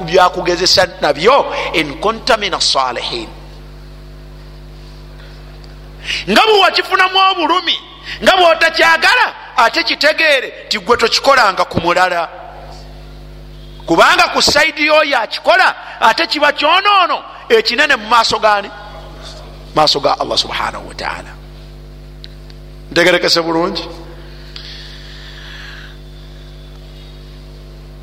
byakugezesa 0.00 0.88
nabyo. 1.00 1.54
In 1.72 2.00
kunta 2.00 2.36
min 2.36 2.54
assalihin 2.54 3.28
nga 6.30 6.42
bwe 6.46 6.60
wakifunamu 6.60 7.18
obulumi 7.30 7.80
nga 8.22 8.36
bwotakyagala 8.36 9.34
ate 9.56 9.82
kitegeere 9.82 10.48
tigwe 10.68 10.96
tokikolanga 10.96 11.64
ku 11.64 11.80
mulala. 11.80 12.28
Kubanga 13.86 14.28
ku 14.32 14.42
saidi 14.42 14.86
yoyo 14.86 15.18
akikola 15.18 15.74
ate 16.00 16.26
kiba 16.26 16.52
kyonoono 16.52 17.22
ekinene 17.48 17.96
mu 17.96 18.06
maaso 18.08 18.38
gani 18.38 18.70
maaso 19.74 20.00
ga 20.00 20.16
allah 20.18 20.38
subhanahu 20.38 20.88
wataala 20.88 21.32
ntegerekese 22.90 23.40
bulungi 23.42 23.84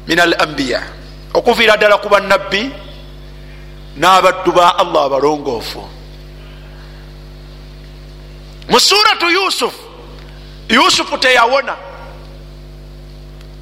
min 0.07 0.19
al 0.19 0.35
ambiya 0.39 0.81
okuviira 1.33 1.77
ddala 1.77 1.97
ku 1.97 2.09
bannabbi 2.09 2.71
n'abaddu 3.97 4.51
ba 4.51 4.77
allah 4.79 5.05
abalongoofu 5.05 5.83
mu 8.69 8.79
suratu 8.79 9.29
yusufu 9.29 9.83
yusufu 10.69 11.17
teyawona 11.17 11.75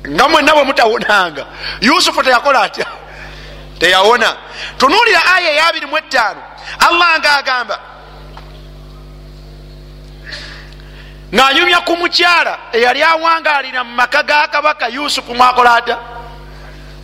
nga 0.08 0.30
mwenna 0.30 0.54
bwe 0.54 0.64
mutawonanga 0.64 1.46
yusufu 1.82 2.24
teyakola 2.24 2.62
atya 2.62 2.86
teyawona 3.80 4.38
tunuulira 4.78 5.26
aya 5.36 5.52
eya 5.52 5.72
25 5.72 6.36
allah 6.80 7.20
nga 7.20 7.38
agamba 7.38 7.95
ng'anyumya 11.34 11.82
ku 11.82 11.98
mukyala 11.98 12.58
eyali 12.74 13.04
awangaalira 13.04 13.84
mu 13.84 13.96
maka 13.96 14.24
ga 14.24 14.48
kabaka 14.48 14.88
yusufu 14.88 15.36
mwakola 15.36 15.76
ata 15.76 15.98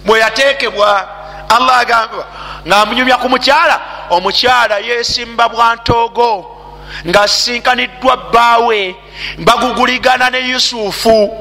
bwe 0.05 0.19
yateekebwa 0.19 1.09
allah 1.49 1.77
agamba 1.77 2.25
ng'amunyumya 2.67 3.17
ku 3.17 3.29
mukyala 3.29 3.81
omukyala 4.09 4.77
yesimba 4.77 5.49
bwantoogo 5.49 6.61
ng'asinkaniddwa 7.05 8.17
bbaawe 8.17 8.95
baguguligana 9.37 10.29
ne 10.29 10.39
yusufu. 10.39 11.37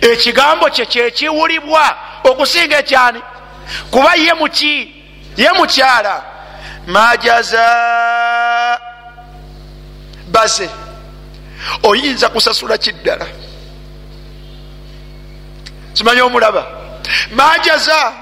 Ekigambo 0.00 0.70
kye 0.70 0.86
kyekiwulibwa 0.86 1.96
okusinga 2.24 2.78
ekyani? 2.78 3.20
Kuba 3.90 4.14
ye 4.14 4.34
muki 4.34 5.04
ye 5.36 5.52
mukyala. 5.52 6.22
Majaza. 6.86 7.66
Baze 10.26 10.70
oyinza 11.82 12.28
kusasula 12.28 12.78
kiddala. 12.78 13.26
Simanyi 15.94 16.20
omulaba? 16.20 16.66
Majaza 17.30 18.12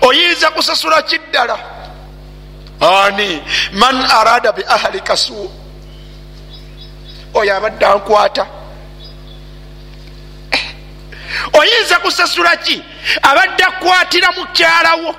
oyinza 0.00 0.50
kusasula 0.50 1.02
kiddala? 1.02 1.58
Ani? 2.80 3.42
Man 3.72 3.96
arada 4.10 4.52
bi 4.52 4.62
ahlika 4.68 5.16
su 5.16 5.50
oyo 7.34 7.56
abadde 7.56 7.86
ankwata. 7.86 8.46
Oyinza 11.52 11.98
kusasula 11.98 12.56
ki? 12.56 12.82
Abadde 13.22 13.64
akwatira 13.64 14.28
mukyalawo 14.32 15.14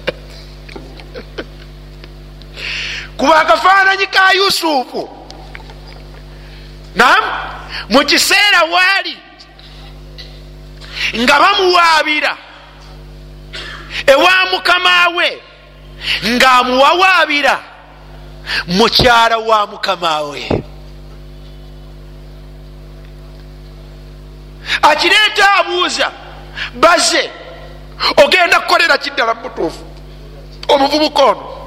kuba 3.18 3.41
akafaananyi 3.41 4.07
ka 4.07 4.32
yusufu. 4.32 5.09
Nam 6.95 7.24
mukiseera 7.89 8.64
waali 8.64 9.18
nga 11.16 11.39
bamuwaabira 11.39 12.38
ewa 14.07 14.32
mukama 14.51 15.07
we 15.16 15.41
ng'amuwawaabira 16.26 17.59
mukyala 18.68 19.38
wa 19.38 19.68
mukama 19.68 20.22
we. 20.22 20.49
Akireeta 24.82 25.55
abuuza 25.55 26.12
baze 26.74 27.30
ogenda 28.26 28.59
kukolera 28.59 28.97
kiddala 28.97 29.34
mutuufu 29.34 29.86
omuvubuka 30.68 31.24
ono 31.24 31.61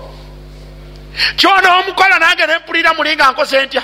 kyona 1.36 1.76
omukola 1.76 2.18
nange 2.18 2.46
nempulira 2.46 2.94
muli 2.94 3.14
nga 3.16 3.32
nkoze 3.32 3.66
ntya? 3.66 3.82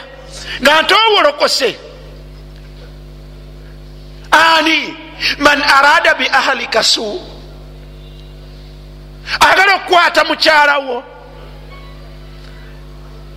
Nga 0.62 0.82
ntowolokose 0.82 1.78
ani? 4.30 4.96
Man 5.38 5.62
arada 5.62 6.14
bi 6.14 6.26
ahlika 6.28 6.82
su. 6.82 7.20
Ayagala 9.40 9.74
okukwata 9.74 10.24
mukyalawo 10.24 11.04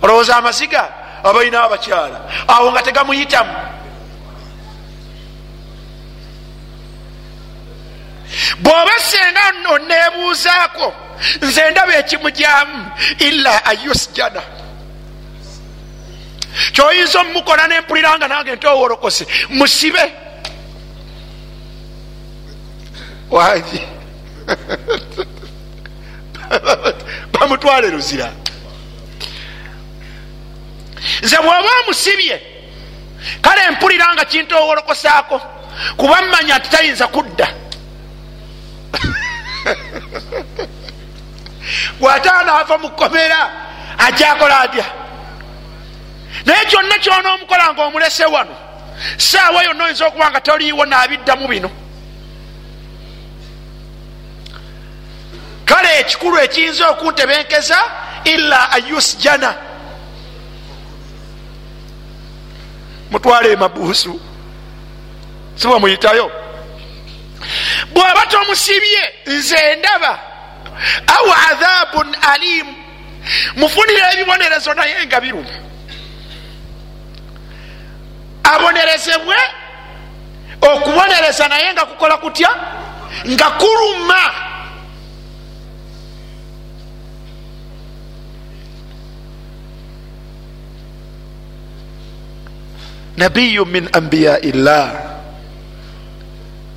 olowooza 0.02 0.36
amaziga 0.36 0.88
abalinawo 1.24 1.66
abakyala. 1.66 2.18
Awo 2.48 2.72
nga 2.72 2.82
tegamuyitamu. 2.82 3.54
Bw'oba 8.58 8.98
senga 8.98 9.44
oneebuuzaako 9.74 11.03
nze 11.42 11.70
ndaba 11.70 11.96
ekimujyamu 11.96 12.90
illa 13.18 13.64
ayusjana 13.64 14.42
kyoyinza 16.72 17.20
omumukola 17.20 17.66
nempuliranga 17.66 18.28
nange 18.28 18.56
ntowolokose 18.56 19.26
musibe. 19.48 20.12
Wangi 23.30 23.82
bamutwale 27.32 27.90
luzira. 27.90 28.32
Nze 31.22 31.36
bwoba 31.36 31.68
omusibye 31.82 32.42
kale 33.42 33.70
mpuliranga 33.70 34.24
kintowolokosaako 34.24 35.40
kuba 35.96 36.22
mmanya 36.22 36.58
nti 36.58 36.68
tayinza 36.70 37.06
kudda 37.08 37.48
bwataanaava 42.00 42.78
mukomera 42.78 43.50
akyakola 43.98 44.60
atya? 44.60 44.84
Naye 46.46 46.64
kyonna 46.66 46.98
kyonoomukola 46.98 47.72
nga 47.72 47.82
omulese 47.82 48.24
wano 48.24 48.56
saawa 49.16 49.62
yonna 49.62 49.84
oyinza 49.84 50.06
okuba 50.06 50.30
nga 50.30 50.40
toliiwo 50.40 50.86
naabiddamu 50.86 51.48
bino. 51.48 51.70
Kale 55.64 56.00
ekikulu 56.00 56.38
ekiyinza 56.38 56.88
okuntebenkeza 56.88 57.78
illa 58.24 58.72
ayusjana. 58.72 59.54
Mutwale 63.10 63.52
emabuusu 63.52 64.20
sibwe 65.54 65.78
muyitayo? 65.78 66.30
Bw'oba 67.92 68.26
tomusibye 68.26 69.14
nze 69.26 69.76
ndaba 69.76 70.33
au 71.06 71.26
adhabun 71.50 72.16
alimu 72.32 72.74
mufunire 73.56 74.06
ebibonerezo 74.12 74.74
naye 74.74 75.06
nga 75.06 75.20
biruma 75.20 75.64
abonerezebwe 78.44 79.36
okubonereza 80.60 81.48
naye 81.48 81.72
nga 81.72 81.84
kukola 81.84 82.16
kutya? 82.16 82.50
Nga 83.28 83.48
kuluma. 83.60 84.22
Nabiyu 93.16 93.64
min 93.66 93.88
ambiyai 93.92 94.52
llah. 94.52 94.90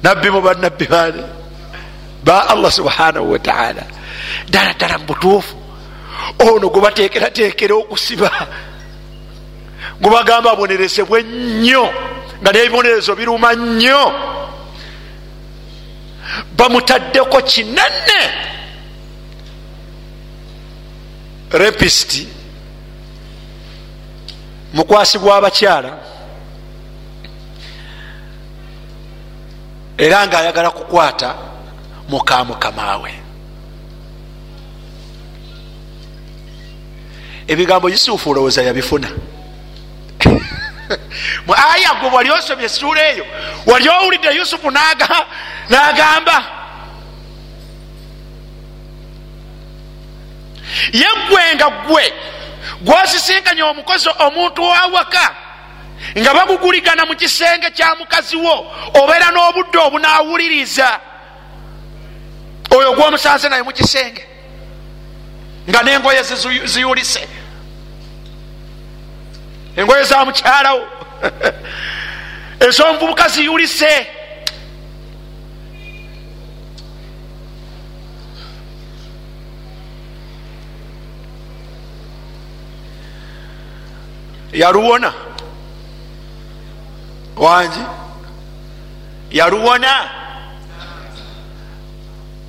Nabbi 0.03 0.29
mu 0.29 0.41
bannabbi 0.41 0.85
bane 0.85 1.36
ba 2.24 2.49
allah 2.49 2.72
subhanahu 2.72 3.32
wataala 3.32 3.84
ddala 4.47 4.74
ddala 4.74 4.97
mubutuufu 4.97 5.68
ono 6.39 6.70
gwebatekeratekera 6.70 7.76
okusiba. 7.76 8.32
Gwebagamba 10.01 10.51
abonerezebwe 10.51 11.24
nnyo 11.24 11.93
nga 12.41 12.51
nebibonerezo 12.51 13.15
biruma 13.15 13.53
nnyo. 13.55 14.13
Bamutaddeko 16.57 17.41
kinene. 17.41 18.22
Repisti 21.51 22.28
mukwasibwa 24.74 25.36
abakyala 25.36 25.97
era 29.97 30.28
ngaayagala 30.28 30.70
kukwata 30.70 31.36
muka 32.07 32.43
mukamawe 32.43 33.13
ebigambo 37.47 37.89
yusufu 37.89 38.29
olowooza 38.29 38.63
yabifuna? 38.63 39.07
Mu 41.47 41.53
aya 41.53 41.93
gwe 41.99 42.09
wali 42.09 42.31
osomye 42.31 42.65
esuula 42.65 43.09
eyo 43.09 43.25
wali 43.65 43.89
owulidde 43.89 44.35
yusufu 44.35 44.71
n'agamba 44.71 46.43
ye 50.93 51.07
gwe 51.29 51.55
nga 51.55 51.69
gwe 51.69 52.13
gwosisinkanya 52.81 53.65
omukozi 53.65 54.09
omuntu 54.19 54.63
owawaka 54.63 55.35
nga 56.17 56.33
baguguligana 56.33 57.05
mu 57.05 57.15
kisenge 57.15 57.71
kya 57.71 57.95
mukazi 57.95 58.35
wo 58.35 58.71
obeera 58.93 59.31
n'obudde 59.31 59.77
obunaawuliriza 59.77 60.99
oyo 62.78 62.93
gwomusanze 62.93 63.49
naye 63.49 63.63
mu 63.63 63.71
kisenge 63.71 64.23
nga 65.69 65.84
n'engoye 65.84 66.23
ziyulise. 66.65 67.28
Engoye 69.75 70.03
za 70.03 70.25
mukyalawo. 70.25 70.88
Ez'omuvubuka 72.67 73.28
ziyulise. 73.28 74.07
Yaluwona. 84.53 85.13
Wangi 87.38 87.80
yaluwona 89.32 90.16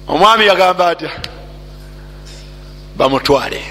omwami 0.08 0.46
yagamba 0.46 0.88
atya? 0.88 1.10
Bamutwale. 2.96 3.62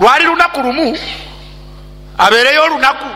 Lwali 0.00 0.24
lunaku 0.24 0.60
lumu 0.62 0.98
abeereyo 2.18 2.64
olunaku. 2.64 3.06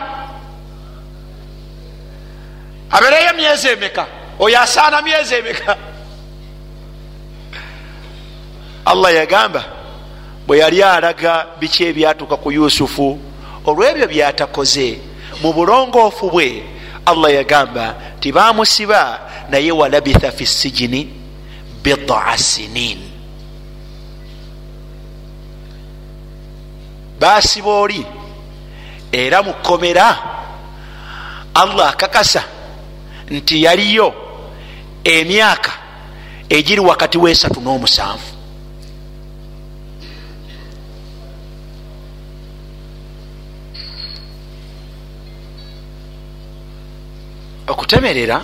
Abeereyo 2.91 3.33
myezi 3.33 3.67
emeka? 3.67 4.05
Oyo 4.39 4.61
asaana 4.61 5.01
myezi 5.01 5.35
emeka? 5.35 5.77
Allah 8.85 9.15
yagamba 9.15 9.63
bwe 10.47 10.57
yali 10.57 10.83
alaga 10.83 11.45
biki 11.59 11.83
ebyatuuka 11.85 12.37
ku 12.37 12.51
yusufu 12.51 13.19
olwebyo 13.65 14.07
byatakoze 14.07 14.99
mu 15.43 15.53
bulongoofu 15.53 16.29
bwe 16.31 16.63
allah 17.07 17.31
yagamba 17.33 17.95
tibamusiba 18.19 19.19
naye 19.49 19.71
walabitha 19.71 20.31
fi 20.31 20.45
sijini 20.45 21.01
bidaa 21.83 22.37
sinin 22.37 22.99
basiba 27.19 27.69
oli 27.71 28.05
era 29.11 29.43
mukomera 29.43 30.17
allah 31.53 31.89
akakasa 31.89 32.43
nti 33.29 33.63
yaliyo 33.63 34.13
emyaka 35.03 35.71
egiri 36.49 36.79
wakati 36.81 37.17
wesatu 37.17 37.61
n'omusanvu 37.61 38.36
okutemerera 47.67 48.41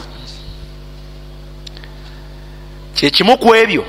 kyekimu 2.95 3.38
ku 3.38 3.55
ebyo 3.55 3.86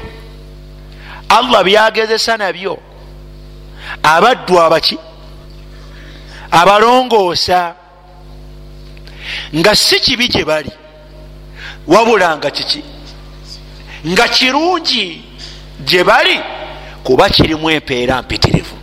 allah 1.29 1.65
byagezesa 1.65 2.37
nabyo 2.37 2.79
abaddu 4.03 4.61
abaki 4.61 4.99
abalongoosa 6.51 7.75
nga 9.55 9.77
si 9.77 10.01
kibi 10.01 10.29
gye 10.29 10.45
bali 10.45 10.73
wabula 11.87 12.37
nga 12.37 12.51
kiki? 12.51 12.85
Nga 14.07 14.29
kirungi 14.29 15.25
gye 15.81 16.05
bali 16.05 16.41
kuba 17.05 17.29
kirimu 17.29 17.71
empeera 17.71 18.23
mpitirivu. 18.23 18.77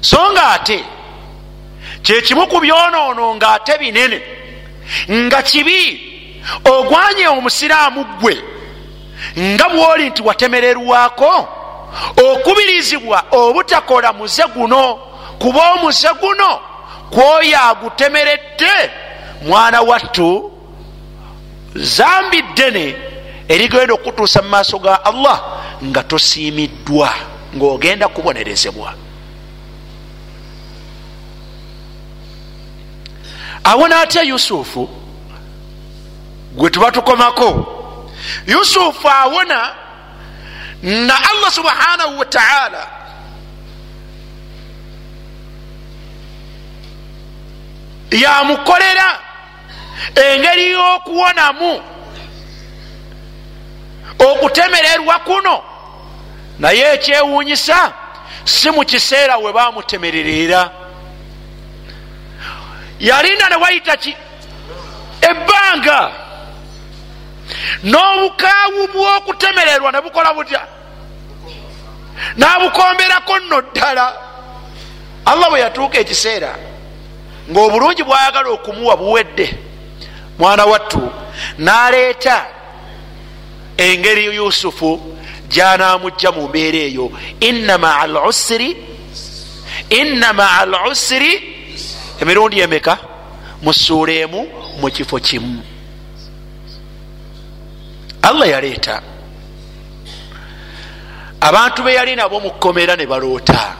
So 0.00 0.32
nga 0.32 0.50
ate 0.50 0.84
kyekimu 2.06 2.46
ku 2.46 2.60
byonoono 2.60 3.34
nga 3.34 3.48
ate 3.58 3.78
binene 3.78 4.22
nga 5.10 5.42
kibi 5.42 5.80
ogwanye 6.64 7.26
omusiraamu 7.28 8.04
gwe 8.20 8.34
nga 9.38 9.68
bwoli 9.68 10.10
nti 10.10 10.22
watemererwako 10.22 11.48
okubirizibwa 12.26 13.24
obutakola 13.30 14.12
muze 14.12 14.44
guno 14.54 14.98
kuba 15.38 15.72
omuze 15.72 16.08
guno 16.20 16.60
kwoyo 17.10 17.58
agutemeredde 17.70 18.74
mwana 19.42 19.80
wattu 19.80 20.52
zambi 21.74 22.42
ddene 22.42 22.96
erigenda 23.48 23.94
okutuusa 23.94 24.42
mu 24.42 24.48
maaso 24.48 24.78
ga 24.78 25.04
allah 25.04 25.42
nga 25.84 26.02
tosiimiddwa 26.02 27.10
ngaogenda 27.56 28.08
kubonerezebwa 28.08 29.05
awona 33.66 34.00
atya 34.00 34.22
yusufu 34.22 34.88
gwe 36.52 36.70
tuba 36.70 36.90
tukomako. 36.90 37.72
Yusufu 38.46 39.08
awona 39.08 39.74
na 40.82 41.14
allah 41.30 41.50
subhanahu 41.50 42.18
wataala 42.18 42.86
yamukolera 48.10 49.20
engeri 50.14 50.70
y'okuwonamu 50.70 51.82
okutemererwa 54.18 55.18
kuno. 55.18 55.62
Naye 56.58 56.94
ekyewuunyisa 56.94 57.92
si 58.44 58.70
mu 58.70 58.84
kiseera 58.84 59.36
we 59.38 59.52
bamutemererera 59.52 60.85
yalinda 63.00 63.48
ne 63.48 63.56
wayita 63.56 63.96
ki? 63.96 64.16
Ebbanga. 65.22 66.12
N'obukaawu 67.84 68.82
bw'okutemererwa 68.92 69.92
ne 69.92 70.00
bukola 70.00 70.34
butya? 70.34 70.62
N'abukomberako 72.36 73.38
nno 73.38 73.60
ddala. 73.62 74.06
Allah 75.26 75.50
bwe 75.50 75.60
yatuuka 75.60 75.98
ekiseera 75.98 76.54
ng'obulungi 77.50 78.02
bwayagala 78.02 78.48
okumuwa 78.50 78.96
buwedde 78.96 79.46
mwana 80.38 80.64
wattu 80.64 81.02
n'aleeta 81.58 82.46
engeri 83.76 84.24
yusufu 84.36 85.16
gyanamujja 85.48 86.30
mu 86.32 86.48
mbeera 86.48 86.78
eyo. 86.78 87.12
Inna 87.40 87.78
maa 87.78 88.06
lusiri 88.06 88.76
inna 89.90 90.32
maa 90.32 90.64
lusiri 90.64 91.32
emirundi 92.20 92.60
emeka? 92.60 92.98
Mu 93.62 93.72
ssuula 93.72 94.12
emu 94.12 94.46
mu 94.80 94.88
kifo 94.90 95.18
kimu. 95.18 95.62
Allah 98.22 98.48
yaleeta. 98.48 99.02
Abantu 101.40 101.82
be 101.82 101.92
yali 101.94 102.16
nabo 102.16 102.40
mu 102.40 102.50
kkomera 102.50 102.96
ne 102.96 103.06
baloota. 103.06 103.76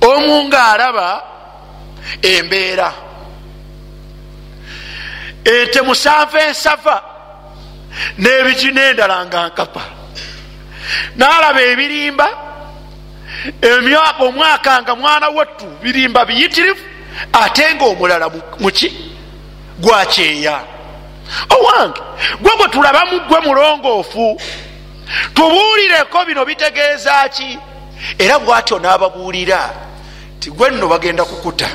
Omu 0.00 0.44
ng'alaba 0.48 1.24
embeera. 2.22 2.92
Ente 5.44 5.80
musanvu 5.82 6.36
ensafa 6.36 7.02
n'ebiki 8.18 8.72
n'endala 8.72 9.24
nga 9.26 9.48
nkapa. 9.48 9.82
N'alaba 11.16 11.60
ebirimba 11.62 12.28
omwaka 14.20 14.82
nga 14.82 14.94
mwana 14.94 15.28
wattu 15.28 15.66
birimba 15.82 16.24
biyitirivu 16.24 16.80
ate 17.32 17.74
nga 17.74 17.84
omulala 17.84 18.30
muki 18.60 18.92
gwakyeya 19.78 20.60
owange 21.50 22.00
gwe 22.40 22.52
gwe 22.56 22.68
tulaba 22.68 23.04
mu 23.04 23.20
gwe 23.28 23.40
mulongoofu 23.40 24.40
tubuulireko 25.34 26.24
bino 26.26 26.44
bitegeeza 26.44 27.28
ki? 27.28 27.58
Era 28.18 28.38
bwatyo 28.38 28.78
n'ababuulira 28.78 29.70
ti 30.40 30.50
gwe 30.50 30.70
nno 30.70 30.88
bagenda 30.88 31.24
kukuta 31.24 31.68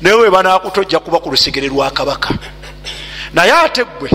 naye 0.00 0.16
we 0.16 0.30
banakuta 0.30 0.80
ojja 0.80 0.98
kuba 0.98 1.18
ku 1.18 1.30
lusigere 1.30 1.68
lwa 1.68 1.90
kabaka. 1.90 2.34
Naye 3.32 3.52
ate 3.52 3.84
gwe 3.84 4.10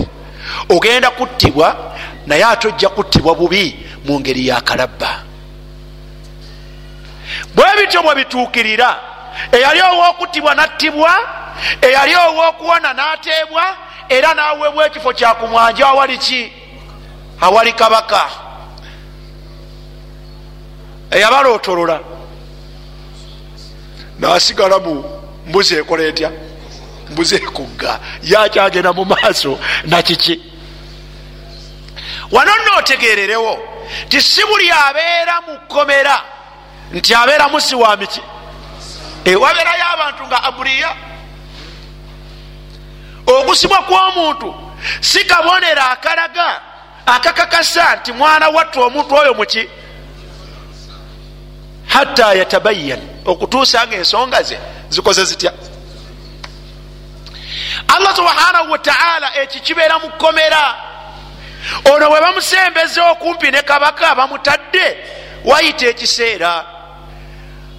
ogenda 0.68 1.10
kuttibwa 1.10 1.96
naye 2.26 2.44
ate 2.44 2.68
ojja 2.68 2.88
kuttibwa 2.88 3.34
bubi 3.34 3.76
mu 4.04 4.20
ngeri 4.20 4.46
ya 4.48 4.60
kalabba 4.60 5.25
bwe 7.56 7.66
bityo 7.76 8.02
bwe 8.02 8.14
bituukirira 8.14 8.90
eyali 9.52 9.80
owokuttibwa 9.80 10.54
nattibwa 10.54 11.12
eyali 11.82 12.14
owokuwona 12.14 12.92
n'ateebwa 12.92 13.64
era 14.08 14.34
n'aweebwa 14.34 14.86
ekifo 14.86 15.12
kyakumwanja 15.12 15.86
awali 15.88 16.18
ki? 16.18 16.52
Awali 17.40 17.72
kabaka. 17.72 18.22
Eyabalootolola. 21.10 22.00
Nasigala 24.18 24.78
mu 24.78 25.04
mbuzi 25.46 25.74
ekola 25.74 26.02
etya? 26.04 26.30
Mbuzi 27.10 27.34
ekugga. 27.34 28.00
Yakyagenda 28.22 28.92
mu 28.92 29.04
maaso 29.04 29.58
nakiki 29.84 30.40
wano 32.30 32.52
nootegererewo 32.64 33.58
ti 34.08 34.20
si 34.20 34.44
buli 34.44 34.70
abeera 34.70 35.40
mu 35.46 35.58
kkomera 35.58 36.22
nti 36.92 37.14
abeera 37.14 37.48
musi 37.48 37.74
wa 37.74 37.96
miki? 37.96 38.20
Wabeerayo 39.26 39.84
abantu 39.92 40.26
nga 40.26 40.42
aburiya? 40.42 40.96
Ogusibwa 43.26 43.82
kw'omuntu 43.82 44.54
si 45.00 45.24
kabonero 45.24 45.82
akalaga 45.82 46.60
akakakasa 47.06 47.96
nti 47.96 48.12
mwana 48.12 48.48
wattu 48.48 48.80
omuntu 48.82 49.14
oyo 49.14 49.34
muki 49.34 49.68
hatta 51.86 52.34
yatabayan 52.34 53.00
okutuusa 53.24 53.86
nga 53.86 53.96
ensonga 53.96 54.42
ze 54.42 54.58
zikoze 54.88 55.24
zitya? 55.24 55.52
Allah 57.88 58.16
subhanahu 58.16 58.72
wataala 58.72 59.36
eki 59.42 59.60
kibeera 59.60 59.98
mu 59.98 60.08
kkomera. 60.08 60.74
Ono 61.84 62.08
bwe 62.10 62.20
bamusembeza 62.20 63.10
okumpi 63.10 63.50
ne 63.50 63.62
kabaka 63.62 64.14
bamutadde 64.14 64.96
wayita 65.44 65.86
ekiseera 65.86 66.75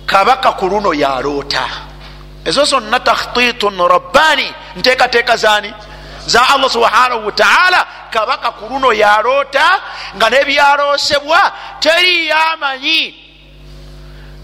kabaka 0.07 0.51
ku 0.55 0.65
luno 0.71 0.93
yaloota 0.93 1.87
ezo 2.47 2.65
zonna 2.65 2.99
takhtitun 2.99 3.87
rabbani. 3.87 4.53
Nteekateeka 4.75 5.37
zaani? 5.37 5.73
Za 6.27 6.49
allah 6.49 6.69
subhanahu 6.69 7.25
wataala 7.25 7.87
kabaka 8.11 8.51
ku 8.51 8.65
luno 8.69 8.93
yaloota 8.93 9.81
nga 10.15 10.29
nebyaloosebwa 10.29 11.51
teriyo 11.79 12.35
amanyi 12.53 13.15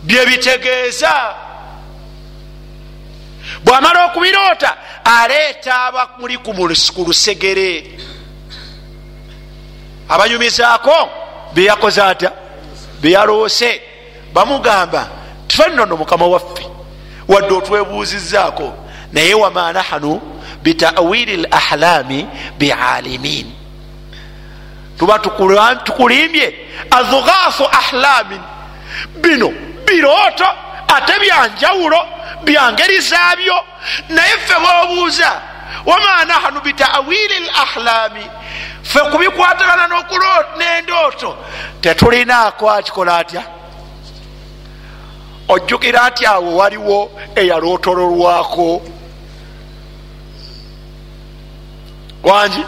byebitegeeza. 0.03 1.36
Bwamala 3.64 4.05
okubiroota 4.05 4.78
aleeta 5.03 5.84
abamuli 5.86 6.38
ku 6.38 6.51
lusegere. 7.07 7.99
Abanyumizaako 10.09 11.09
byeyakoze 11.53 12.01
atya 12.01 12.32
byeyaloose 13.01 13.82
bamugamba 14.34 15.22
tufe 15.47 15.69
nnono 15.69 15.97
mukama 15.97 16.27
waffe 16.27 16.67
wadde 17.27 17.53
otwebuuzizaako 17.53 18.73
naye 19.13 19.33
wama 19.33 19.73
nahanu 19.73 20.21
bitawiri 20.63 21.33
l 21.33 21.47
ahlami 21.51 22.27
bialimin 22.57 23.53
tuba 24.99 25.19
tukulimbye 25.83 26.55
adhughasu 26.91 27.65
ahlamin. 27.71 28.41
Bino 29.15 29.49
birooto 29.85 30.45
ate 30.87 31.19
byanjawulo 31.19 31.97
byangeri 32.43 32.99
zaabyo 32.99 33.55
naye 34.09 34.37
ffe 34.37 34.53
boobuuza 34.59 35.41
wama 35.85 36.25
nahanu 36.25 36.61
bitawili 36.61 37.35
l 37.35 37.49
ahlami 37.61 38.25
ffe 38.83 38.99
kubikwatagana 38.99 39.87
n'endooto 40.57 41.37
tetulinaako 41.81 42.71
akikola 42.71 43.17
atya 43.17 43.43
ojjukira 45.54 46.10
nti 46.10 46.26
awo 46.26 46.56
waliwo 46.56 47.12
eyalootololwako 47.36 48.82
wangi 52.24 52.64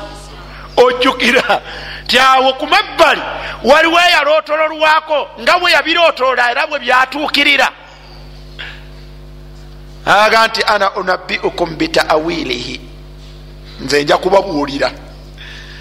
ojjukira. 0.78 1.62
Ti 2.08 2.20
awo 2.20 2.54
ku 2.54 2.68
mabbali 2.68 3.22
waliwo 3.64 4.00
eyalootololwako 4.00 5.28
nga 5.42 5.60
bwe 5.60 5.72
yabirootolola 5.72 6.52
era 6.52 6.68
bwe 6.68 6.80
byatuukirira. 6.80 7.72
Aga 10.06 10.48
nti 10.48 10.64
ana 10.64 10.96
unabbiukum 10.96 11.76
bitaawilihi 11.78 12.82
nze 13.80 14.04
nja 14.04 14.18
kubabuulira. 14.18 14.92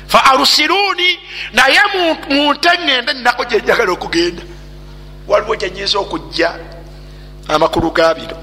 Fa 0.06 0.24
arusiruuni 0.24 1.18
naye 1.52 1.80
munte 2.28 2.68
ŋŋenda 2.68 3.12
ninako 3.12 3.44
gyenjagala 3.44 3.92
okugenda. 3.92 4.42
Waliwo 5.28 5.56
gyenyinza 5.56 5.98
okujja 5.98 6.54
amakulu 7.48 7.90
ga 7.90 8.14
bino 8.14 8.36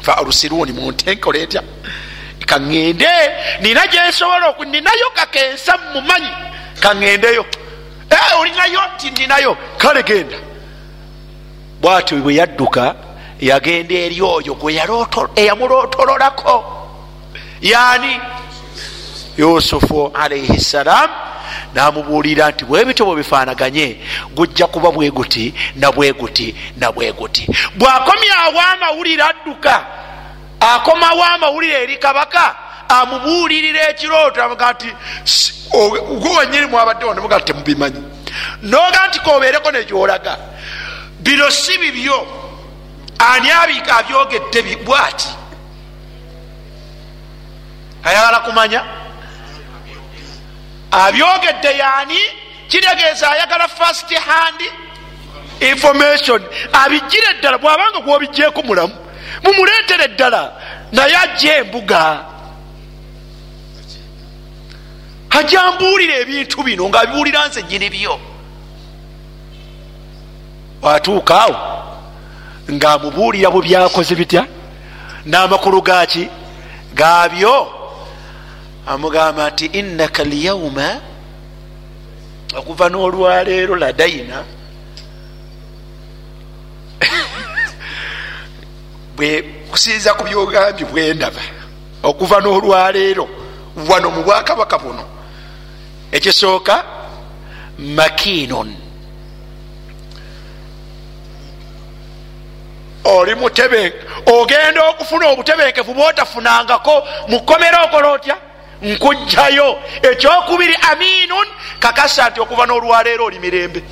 fa 0.00 0.18
arusiruuni 0.18 0.72
munte 0.72 1.14
nkola 1.14 1.38
etya? 1.38 1.62
Kaŋŋende 2.46 3.12
nina 3.60 3.86
gyensobola 3.86 4.54
ninayo 4.72 5.08
kakensa 5.14 5.74
mumanyi. 5.92 6.32
Kaŋŋendeyo 6.82 7.44
olinayo 8.38 8.80
ti 8.98 9.10
ninayo. 9.10 9.56
Kale 9.78 10.02
genda. 10.02 10.36
Bwati 11.80 12.14
bwe 12.14 12.34
yadduka 12.34 12.94
yagenda 13.40 13.94
eri 13.94 14.20
oyo 14.20 14.54
gwe 14.54 14.72
eyamulootololako 15.36 16.56
yani 17.62 18.20
yusufu 19.38 20.10
alaihi 20.14 20.60
ssalam 20.60 21.10
namubuulira 21.74 22.50
nti 22.50 22.64
bwebityo 22.64 23.06
bwebifaanaganye 23.06 23.96
gujja 24.34 24.66
kuba 24.66 24.90
bweguti 24.90 25.54
nabweguti 25.76 26.56
nabweguti 26.76 27.48
bwakomyawo 27.74 28.60
amawulire 28.72 29.22
adduka 29.22 29.86
akomawo 30.60 31.24
amawulire 31.24 31.82
eri 31.82 31.96
kabaka 31.96 32.54
amubuulirira 32.88 33.88
ekirooto 33.90 34.42
amuga 34.42 34.72
nti 34.72 34.88
gwe 36.20 36.36
wenyini 36.38 36.66
mwabadde 36.66 37.04
onemuga 37.04 37.40
temubimanyi. 37.40 38.02
Noga 38.62 39.06
nti 39.08 39.20
kobeereko 39.20 39.70
nekyolaga 39.70 40.38
bino 41.20 41.50
si 41.50 41.78
bibyo. 41.78 42.26
Ani 43.18 43.50
abyogedde 43.50 44.76
bwati? 44.84 45.28
Ayagala 48.04 48.38
kumanya 48.40 48.84
abyogedde 50.90 51.78
yani 51.78 52.18
kitegeeza 52.68 53.30
ayagala 53.30 53.68
fast 53.68 54.14
hand 54.14 54.60
information. 55.60 56.42
Abijire 56.72 57.26
eddala 57.38 57.58
bwabanga 57.58 58.00
gwobijjeeko 58.00 58.62
mulamu 58.62 58.94
mumuleetere 59.44 60.04
eddala 60.04 60.52
naye 60.92 61.16
ajja 61.16 61.56
embuga. 61.56 62.24
Ajambuulira 65.30 66.14
ebintu 66.16 66.62
bino 66.62 66.88
ngaabibuulira 66.88 67.48
nze 67.48 67.62
nyini 67.62 67.90
byo. 67.90 68.20
Watuukaawo 70.82 71.56
ngaamubuulira 72.72 73.50
bwe 73.50 73.62
byakoze 73.62 74.14
bitya? 74.14 74.46
N'amakulu 75.26 75.82
gaki 75.82 76.28
gaabyo 76.94 77.75
amugamba 78.86 79.50
nti 79.50 79.66
innaka 79.66 80.24
lyauma 80.24 81.00
okuva 82.58 82.88
n'olwaleero 82.88 83.76
ladaina 83.76 84.44
kusinza 89.70 90.14
ku 90.14 90.24
byogambye 90.24 90.84
bwendaba 90.86 91.42
okuva 92.02 92.40
n'olwaleero 92.40 93.28
wano 93.88 94.10
mu 94.10 94.22
bwakabaka 94.22 94.78
buno. 94.78 95.04
Ekisooka 96.12 96.84
makinon 97.78 98.74
oli 103.04 103.34
mutebe 103.34 103.92
ogenda 104.26 104.88
okufuna 104.90 105.26
obutebenkevu 105.26 105.94
bwotafunangako 105.94 106.94
mukomera 107.28 107.84
okola 107.84 108.08
otya 108.12 108.45
nkugjayo 108.82 109.78
ekyokubiri 110.02 110.76
aminun 110.90 111.48
kakasa 111.78 112.30
nti 112.30 112.40
okuva 112.40 112.66
n'olwaleero 112.66 113.24
oli 113.24 113.38
mirembe. 113.38 113.82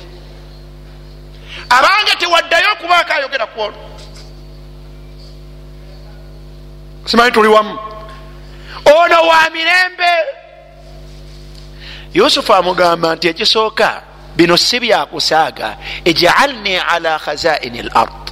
Abange 1.69 2.15
tewaddayo 2.19 2.71
okubaako 2.73 3.13
ayogera 3.13 3.45
kwolwo 3.47 3.81
simanyi 7.05 7.31
tuli 7.31 7.47
wamu. 7.47 7.79
Ono 8.85 9.27
wa 9.27 9.49
mirembe. 9.49 10.11
Yusufu 12.13 12.53
amugamba 12.53 13.15
nti 13.15 13.27
ekisooka 13.27 14.01
bino 14.35 14.57
si 14.57 14.79
byakusaaga 14.79 15.77
ijaalni 16.05 16.77
ala 16.77 17.19
khazaini 17.19 17.79
l 17.79 17.91
ard 17.93 18.25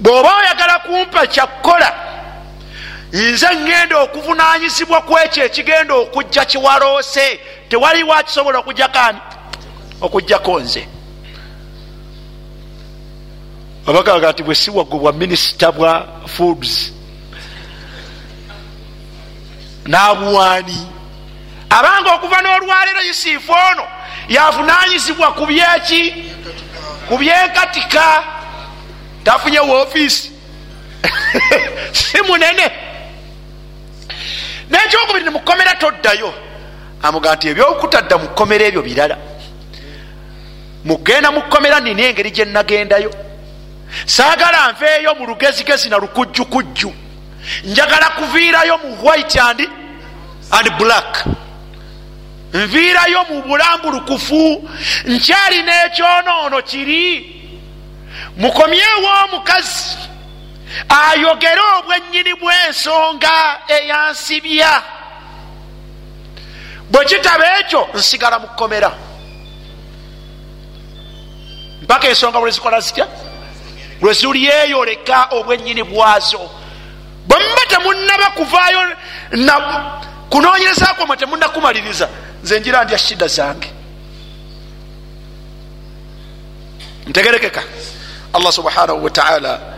bw'oba 0.00 0.30
oyagala 0.36 0.78
kumpa 0.78 1.26
kyakkola 1.26 1.92
nze 3.14 3.46
ŋŋenda 3.54 3.96
okuvunanyizibwa 4.04 5.00
ku 5.06 5.12
ekyo 5.24 5.44
ekigenda 5.44 5.94
okujja 5.94 6.44
kiwaloose. 6.44 7.40
Tewaliwo 7.68 8.12
akisobola 8.14 8.58
okujjakani 8.58 9.20
okujjako 10.00 10.60
nze. 10.60 10.88
Abagaga 13.86 14.32
nti 14.32 14.42
bwe 14.42 14.54
siwagwe 14.54 14.98
bwa 14.98 15.12
minisita 15.12 15.72
bwa 15.72 15.92
foods. 16.26 16.92
Nabuwaani. 19.86 20.78
Abanga 21.70 22.14
okuva 22.14 22.42
n'olwaleero 22.42 23.02
yusifu 23.08 23.52
ono 23.52 23.86
yavunanyizibwa 24.28 25.32
ku 25.32 25.46
byeki? 25.46 26.02
Ku 27.08 27.18
byenkatika. 27.18 28.24
Tafunye 29.24 29.60
woofiisi 29.60 30.30
si 31.92 32.22
munene 32.22 32.72
nekyokubiri 34.70 35.24
nimukomera 35.24 35.74
toddayo. 35.74 36.34
Amuga 37.02 37.34
nti 37.34 37.48
ebyokutadda 37.48 38.18
mukomera 38.18 38.64
ebyo 38.64 38.82
birala. 38.82 39.16
Mugenda 40.84 41.30
mukomera 41.32 41.80
nina 41.80 42.02
engeri 42.02 42.30
gyenagendayo 42.30 43.10
saagala 44.06 44.72
nveeyo 44.72 45.14
mu 45.14 45.26
lugezigezi 45.26 45.88
na 45.88 45.96
lukujjukujju. 45.98 46.92
Njagala 47.64 48.08
kuviirayo 48.08 48.78
mu 48.78 48.90
white 49.04 49.36
and, 49.40 49.60
and 50.50 50.78
black. 50.78 51.24
Nviirayo 52.54 53.24
mu 53.30 53.42
bulambulukufu. 53.42 54.70
Nkyalina 55.04 55.84
ekyonoono 55.84 56.62
kiri. 56.62 57.30
Mukomyewo 58.36 59.08
omukazi 59.24 59.96
ayogere 60.88 61.60
obwennyini 61.78 62.34
bw'ensonga 62.34 63.60
eyansibya. 63.68 64.82
Bwe 66.90 67.04
kitaba 67.04 67.58
ekyo 67.60 67.88
nsigala 67.94 68.38
mukomera 68.38 68.90
mpaka 71.82 72.08
ensonga 72.08 72.40
bwezikola 72.40 72.80
zitya? 72.80 73.06
Lwezulyeyoleka 74.00 75.28
obwennyini 75.30 75.82
bwazo. 75.82 76.50
Bwemuba 77.26 77.62
temunaba 77.68 78.30
kuvaayo 78.36 78.80
kunonyereza 80.30 80.86
kwamwe 80.86 81.16
temunakumaliriza 81.16 82.08
nze 82.42 82.60
njira 82.60 82.84
ndya 82.84 82.98
shida 82.98 83.26
zange. 83.28 83.70
Ntegerekeka. 87.06 87.62
Allah 88.32 88.52
subhanahu 88.52 89.04
wataala 89.04 89.73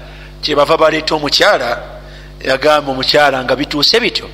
kyebava 0.47 0.77
baleeta 0.77 1.15
omukyala 1.15 1.83
yagamba 2.41 2.93
omukyala 2.93 3.45
nga 3.45 3.57
bituuse 3.57 4.01
bityo. 4.01 4.29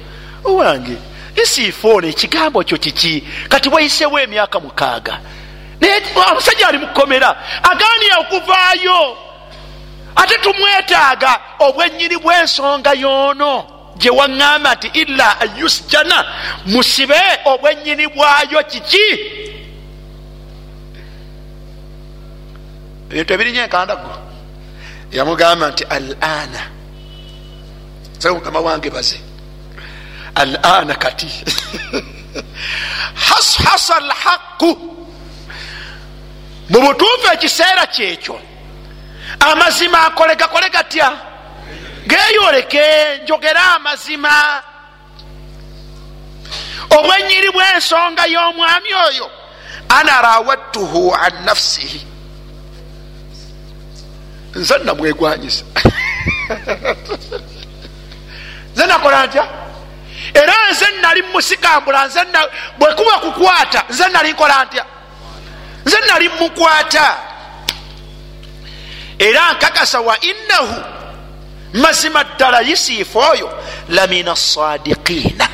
Owange 0.45 0.97
isiifoona 1.43 2.07
ekigambo 2.07 2.63
kyo 2.65 2.79
kiki? 2.79 3.25
Kati 3.49 3.69
wayisewo 3.69 4.21
emyaka 4.21 4.61
mukaaga. 4.61 5.21
Naye 5.81 6.03
omusajja 6.31 6.69
ali 6.69 6.79
mukomera 6.79 7.31
aganira 7.63 8.17
okuvaayo 8.21 9.17
ate 10.17 10.35
tumwetaaga 10.39 11.41
obwennyini 11.59 12.17
bw'ensonga 12.17 12.93
yoono 12.93 13.53
gye 13.97 14.11
waŋŋamba 14.11 14.71
nti 14.75 14.89
illa 15.03 15.41
ayusjana 15.41 16.19
musibe 16.67 17.21
obwennyini 17.45 18.07
bwayo 18.15 18.61
kiki? 18.71 19.09
Ebintu 23.11 23.33
ebirinye 23.35 23.61
enkandago 23.61 24.32
yamugamba 25.13 25.69
nti 25.71 25.85
al 25.85 26.17
ana 26.21 26.63
sae 28.19 28.33
mukama 28.33 28.61
wange 28.61 28.91
baze. 28.91 29.21
Al 30.35 30.59
ana 30.63 30.95
kati 30.95 31.27
hashasa 33.27 34.01
lhaqu 34.01 34.71
mu 36.71 36.81
butuufu 36.81 37.27
ekiseera 37.35 37.87
kyekyo 37.87 38.41
amazima 39.41 40.07
akole 40.07 40.37
gakole 40.37 40.71
gatya 40.71 41.13
geyoleke 42.07 42.83
njogera 43.23 43.75
amazima. 43.77 44.63
Obwenyiri 46.99 47.51
bw'ensonga 47.53 48.27
y'omwami 48.27 48.91
oyo 49.09 49.31
ana 49.89 50.23
rawattuhu 50.23 51.15
an 51.15 51.45
nafsihi 51.45 52.12
nze 54.55 54.78
namwegwanyisa 54.78 55.64
nze 58.74 58.86
nakola 58.86 59.26
ntya? 59.26 59.48
Era 60.34 60.55
nze 60.72 60.86
nali 61.03 61.22
musikambula 61.22 62.07
nze 62.07 62.20
bwekuba 62.78 63.18
kukwata 63.18 63.84
nze 63.90 64.09
nali 64.09 64.32
nkola 64.32 64.64
ntya? 64.64 64.84
Nze 65.86 65.96
nali 66.09 66.28
mukwata. 66.28 67.16
Era 69.18 69.53
nkakasa 69.53 70.00
wa 70.00 70.20
innahu 70.20 70.82
mazima 71.72 72.24
ddala 72.24 72.61
yusufu 72.61 73.18
oyo 73.18 73.62
lamina 73.88 74.36
sadiqina 74.36 75.48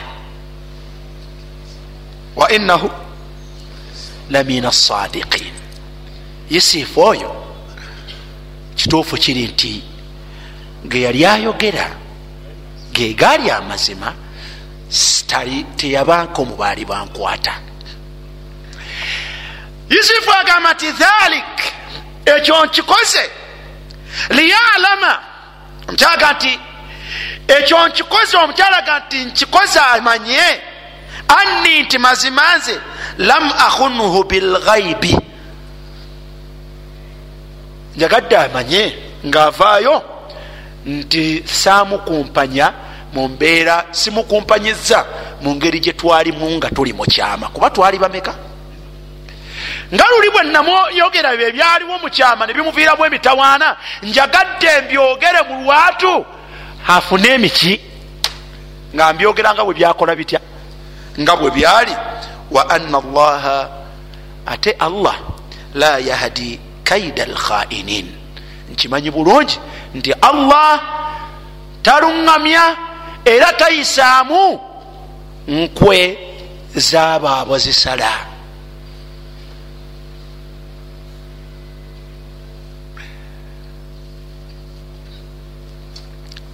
wa 2.37 2.53
innahu 2.53 2.91
lamina 4.31 4.73
sadiqin 4.73 5.53
yusufu 6.51 7.01
oyo 7.01 7.48
kituufu 8.79 9.17
kiri 9.17 9.45
nti 9.47 9.73
ge 10.91 10.99
yali 11.01 11.27
ayogera 11.27 11.87
gegaali 12.93 13.51
amazima 13.51 14.15
teyabanko 15.77 16.45
mu 16.45 16.57
baali 16.57 16.85
bankwata 16.85 17.55
yusufu 19.91 20.31
agamba 20.41 20.73
nti 20.75 20.89
dhalik 20.93 21.55
ekyo 22.25 22.67
nkikoze. 22.67 23.31
Liyalama 24.31 25.19
omukyaga 25.89 26.33
nti 26.33 26.53
ekyo 27.49 27.89
nkikoze 27.89 28.37
omukyalaga 28.37 28.99
nti 28.99 29.25
nkikoze 29.25 29.81
amanye 29.81 30.41
anni 31.39 31.83
nti 31.83 31.99
mazima 31.99 32.57
nze 32.57 32.81
lam 33.19 33.53
akhunhu 33.53 34.25
bilghaibi 34.25 35.17
njagadde 37.99 38.37
amanye 38.37 38.99
ngaavaayo 39.27 40.03
nti 40.87 41.43
saamukumpanya 41.47 42.73
mu 43.13 43.29
mbeera 43.29 43.85
simukumpanyiza 43.91 45.07
mu 45.43 45.55
ngeri 45.55 45.81
gye 45.81 45.93
twalimu 45.93 46.51
nga 46.57 46.71
tuli 46.71 46.93
mu 46.93 47.05
kyama. 47.05 47.49
Kuba 47.49 47.71
twali 47.71 47.99
bameka? 47.99 48.35
Nga 49.95 50.05
luli 50.11 50.31
bwe 50.31 50.43
namuyogera 50.43 51.37
byo 51.37 51.47
ebyaliwo 51.49 51.99
mu 51.99 52.09
kyama 52.11 52.47
ne 52.47 52.53
bimuviiramu 52.55 53.03
emitawaana 53.05 53.77
njagadde 54.03 54.71
mbyogere 54.85 55.41
mu 55.49 55.55
lwatu. 55.65 56.25
Afune 56.89 57.29
emiki? 57.35 57.81
Nga 58.95 59.13
mbyogera 59.13 59.55
nga 59.55 59.65
bwe 59.65 59.75
byakola 59.75 60.15
bitya? 60.15 60.41
Nga 61.21 61.37
bwe 61.37 61.51
byali? 61.51 61.95
Wa 62.51 62.63
anna 62.71 62.99
allaha 63.03 63.59
ate 64.47 64.71
allah 64.79 65.17
la 65.75 65.99
yahdi 65.99 66.68
kaida 66.89 67.23
alkhainin 67.29 68.07
nkimanyi 68.73 69.11
bulungi 69.17 69.57
nti 69.97 70.11
allah 70.29 70.73
taluŋŋamya 71.87 72.65
era 73.35 73.49
tayisaamu 73.61 74.43
nkwe 75.49 76.01
zaabo 76.89 77.29
abozisala 77.41 78.13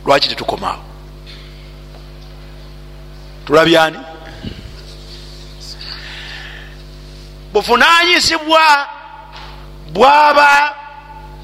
lwaki 0.07 0.28
tetukomaawo 0.28 0.82
tulabyani 3.47 3.99
buvunanyizibwa 7.53 8.62
bwaba 9.95 10.74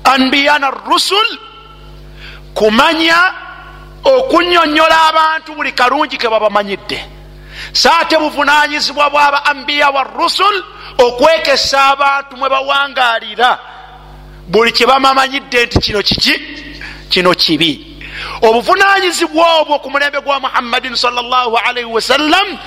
anbiya 0.05 0.59
na 0.59 0.71
rusul 0.71 1.39
kumanya 2.55 3.35
okunyonyola 4.05 5.09
abantu 5.09 5.55
buli 5.55 5.73
kalungi 5.73 6.19
ke 6.19 6.29
babamanyidde. 6.29 6.99
Saate 7.73 8.19
buvunanyizibwa 8.19 9.11
bwaba 9.11 9.45
anbiya 9.45 9.91
wa 9.91 10.03
rusul 10.03 10.65
okwekesa 10.99 11.85
abantu 11.85 12.37
mwe 12.37 12.49
bawangalira. 12.49 13.59
Buli 14.49 14.73
kyebamamanyidde 14.73 15.67
nti 15.67 15.79
kino 15.79 16.03
kiki? 16.03 16.35
Kino 17.09 17.35
kibi 17.35 17.90
obuvunanyizibwa 18.43 19.61
obwo 19.61 19.79
ku 19.79 19.91
mulembe 19.91 20.21
gwa 20.21 20.41
muhammadin 20.41 20.97
salllahalaihi 20.97 21.85
wasallam 21.85 22.59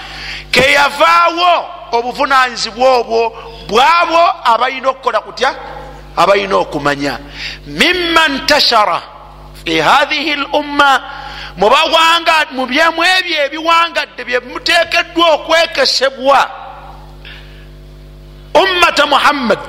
keyavaawo 0.51 1.65
obuvunanyizibwa 1.91 2.97
obwo 2.97 3.21
bwabo 3.67 4.21
abalina 4.43 4.89
okukola 4.89 5.19
kutya? 5.19 5.55
Abalina 6.17 6.55
okumanya. 6.57 7.19
Mima 7.67 8.27
ntashara 8.27 9.01
fi 9.65 9.79
hathihi 9.79 10.35
lumma 10.35 11.01
mubawanga 11.57 12.45
mu 12.51 12.65
byemu 12.65 13.03
ebyo 13.03 13.45
ebiwangadde 13.45 14.23
byemutekeddwa 14.23 15.31
okwekesebwa. 15.33 16.49
Ummata 18.53 19.05
muhammad 19.05 19.59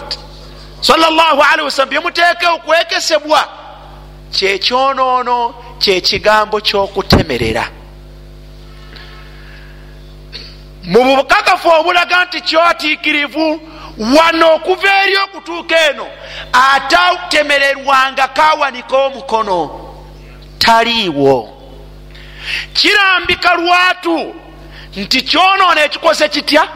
salllahalaihi 0.81 1.65
wasallam 1.65 1.89
byemuteeke 1.89 2.47
okwekesebwa 2.47 3.64
kyekyonoono 4.35 5.55
kyekigambo 5.79 6.61
kyokutemerera. 6.61 7.65
Mu 10.85 11.17
bukakafu 11.17 11.69
obulaga 11.69 12.25
nti 12.25 12.41
kyatiikirivu 12.41 13.61
wano 14.17 14.55
okuva 14.55 15.03
eri 15.05 15.17
okutuuka 15.17 15.77
eno 15.91 16.07
atatemererwanga 16.53 18.29
kawanika 18.29 18.97
omukono. 18.97 19.59
Taliiwo. 20.59 21.37
Kirambika 22.73 23.55
lwatu 23.55 24.35
nti 24.97 25.23
kyonoona 25.23 25.85
ekikoze 25.85 26.29
kitya? 26.29 26.69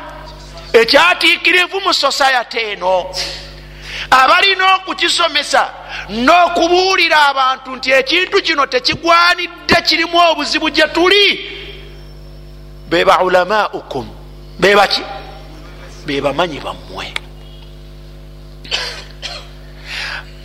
Ekyatiikirivu 0.72 1.80
mu 1.80 1.94
sosayate 1.94 2.72
eno 2.72 3.06
abalina 4.10 4.74
okukisomesa 4.74 5.70
n'okubuulira 6.08 7.28
abantu 7.28 7.76
nti 7.76 7.90
ekintu 7.92 8.42
kino 8.42 8.66
tekigwanidde 8.66 9.82
kirimu 9.86 10.18
obuzibu 10.30 10.70
gye 10.70 10.88
tuli. 10.88 11.26
Beba 12.88 13.20
ulamaukum 13.20 14.08
bebaki 14.58 15.02
bebamanyi 16.06 16.60
bammwe. 16.60 17.14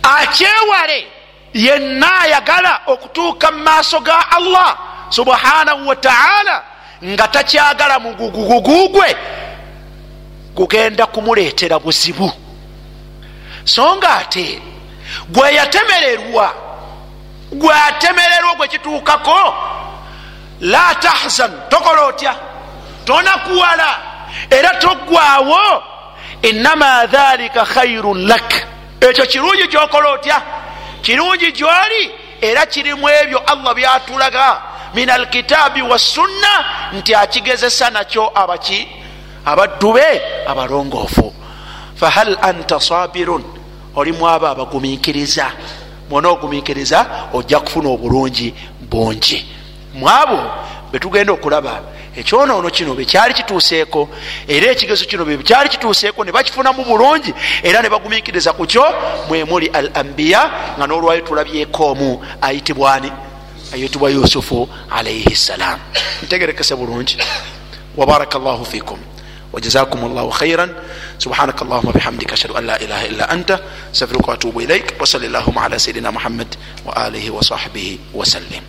Akyewale 0.02 1.06
yenna 1.54 2.20
ayagala 2.20 2.80
okutuuka 2.86 3.50
mu 3.52 3.58
maaso 3.58 4.00
ga 4.00 4.30
allah 4.30 4.78
subhanahu 5.08 5.88
wataala 5.88 6.62
nga 7.04 7.28
takyagala 7.28 7.98
mugugugugugwe 7.98 9.16
kugenda 10.54 11.06
kumuleetera 11.06 11.78
buzibu 11.78 12.32
so 13.64 13.96
nga 13.96 14.16
ate 14.16 14.62
gwe 15.28 15.54
yatemererwa 15.54 16.54
gwe 17.52 17.74
atemererwa 17.88 18.54
gwe 18.56 18.68
kituukako 18.68 19.54
la 20.60 20.94
tahzan 20.94 21.52
tokola 21.68 22.02
otya? 22.02 22.34
Tonakuwala 23.04 23.98
era 24.50 24.70
toggwawo 24.74 25.82
inama 26.42 27.06
dhalika 27.06 27.64
khairun 27.64 28.26
lak. 28.28 28.66
Ekyo 29.00 29.26
kirungi 29.26 29.68
gyokola 29.68 30.08
otya? 30.08 30.42
Kirungi 31.02 31.52
gyoli 31.52 32.10
era 32.40 32.66
kirimu 32.66 33.08
ebyo 33.08 33.38
allah 33.38 33.74
byatulaga 33.74 34.62
min 34.94 35.10
alkitaabi 35.10 35.82
wassunna 35.82 36.64
nti 36.92 37.14
akigezesa 37.14 37.90
nakyo 37.90 38.32
abaki 38.34 38.88
abaddu 39.46 39.92
be 39.92 40.22
abalongoofu 40.46 41.34
fahal 42.04 42.36
anta 42.42 42.80
sabirun? 42.80 43.42
Olimu 43.96 44.28
abo 44.28 44.46
abagumiikiriza. 44.46 45.52
Mwona 46.10 46.28
ogumiikiriza 46.28 47.06
ojja 47.32 47.60
kufuna 47.60 47.88
obulungi 47.88 48.54
bungi. 48.80 49.46
Mwabo 49.94 50.40
betugenda 50.92 51.32
okulaba 51.32 51.80
ekyonoono 52.16 52.70
kino 52.70 52.94
bwekyali 52.94 53.34
kituuseeko 53.34 54.08
era 54.48 54.70
ekigezo 54.70 55.04
kino 55.04 55.24
bwekyali 55.24 55.68
kituuseeko 55.68 56.24
ne 56.24 56.32
bakifunamu 56.32 56.84
bulungi 56.84 57.34
era 57.62 57.82
ne 57.82 57.88
bagumikiriza 57.88 58.52
ku 58.52 58.66
kyo 58.66 58.84
mwemuli 59.28 59.66
al 59.68 59.90
ambiya 59.94 60.50
nga 60.78 60.86
n'olwayo 60.86 61.20
tulabyeko 61.20 61.90
omu 61.90 62.24
ayitibwani 62.40 63.12
ayitibwa 63.72 64.10
yusufu 64.10 64.68
alaihi 64.90 65.34
ssalam 65.36 65.78
ntegerekese 66.22 66.74
bulungi. 66.76 67.16
Wabaraka 67.96 68.38
llahu 68.38 68.64
fikum 68.64 68.98
وجزاكم 69.54 70.04
الله 70.04 70.30
خيرا. 70.30 70.68
سبحانك 71.18 71.62
اللهم 71.62 71.90
بحمدك 71.94 72.32
أشهد 72.32 72.50
أن 72.50 72.66
لا 72.66 72.82
إله 72.82 73.06
إلا 73.06 73.32
أنت. 73.32 73.60
استغفرك 73.94 74.28
وأتوب 74.28 74.58
إليك. 74.58 74.98
وصل 75.00 75.24
اللهم 75.24 75.58
على 75.58 75.78
سيدنا 75.78 76.10
محمد 76.10 76.54
وآله 76.86 77.30
وصحبه 77.30 77.98
وسلم. 78.14 78.62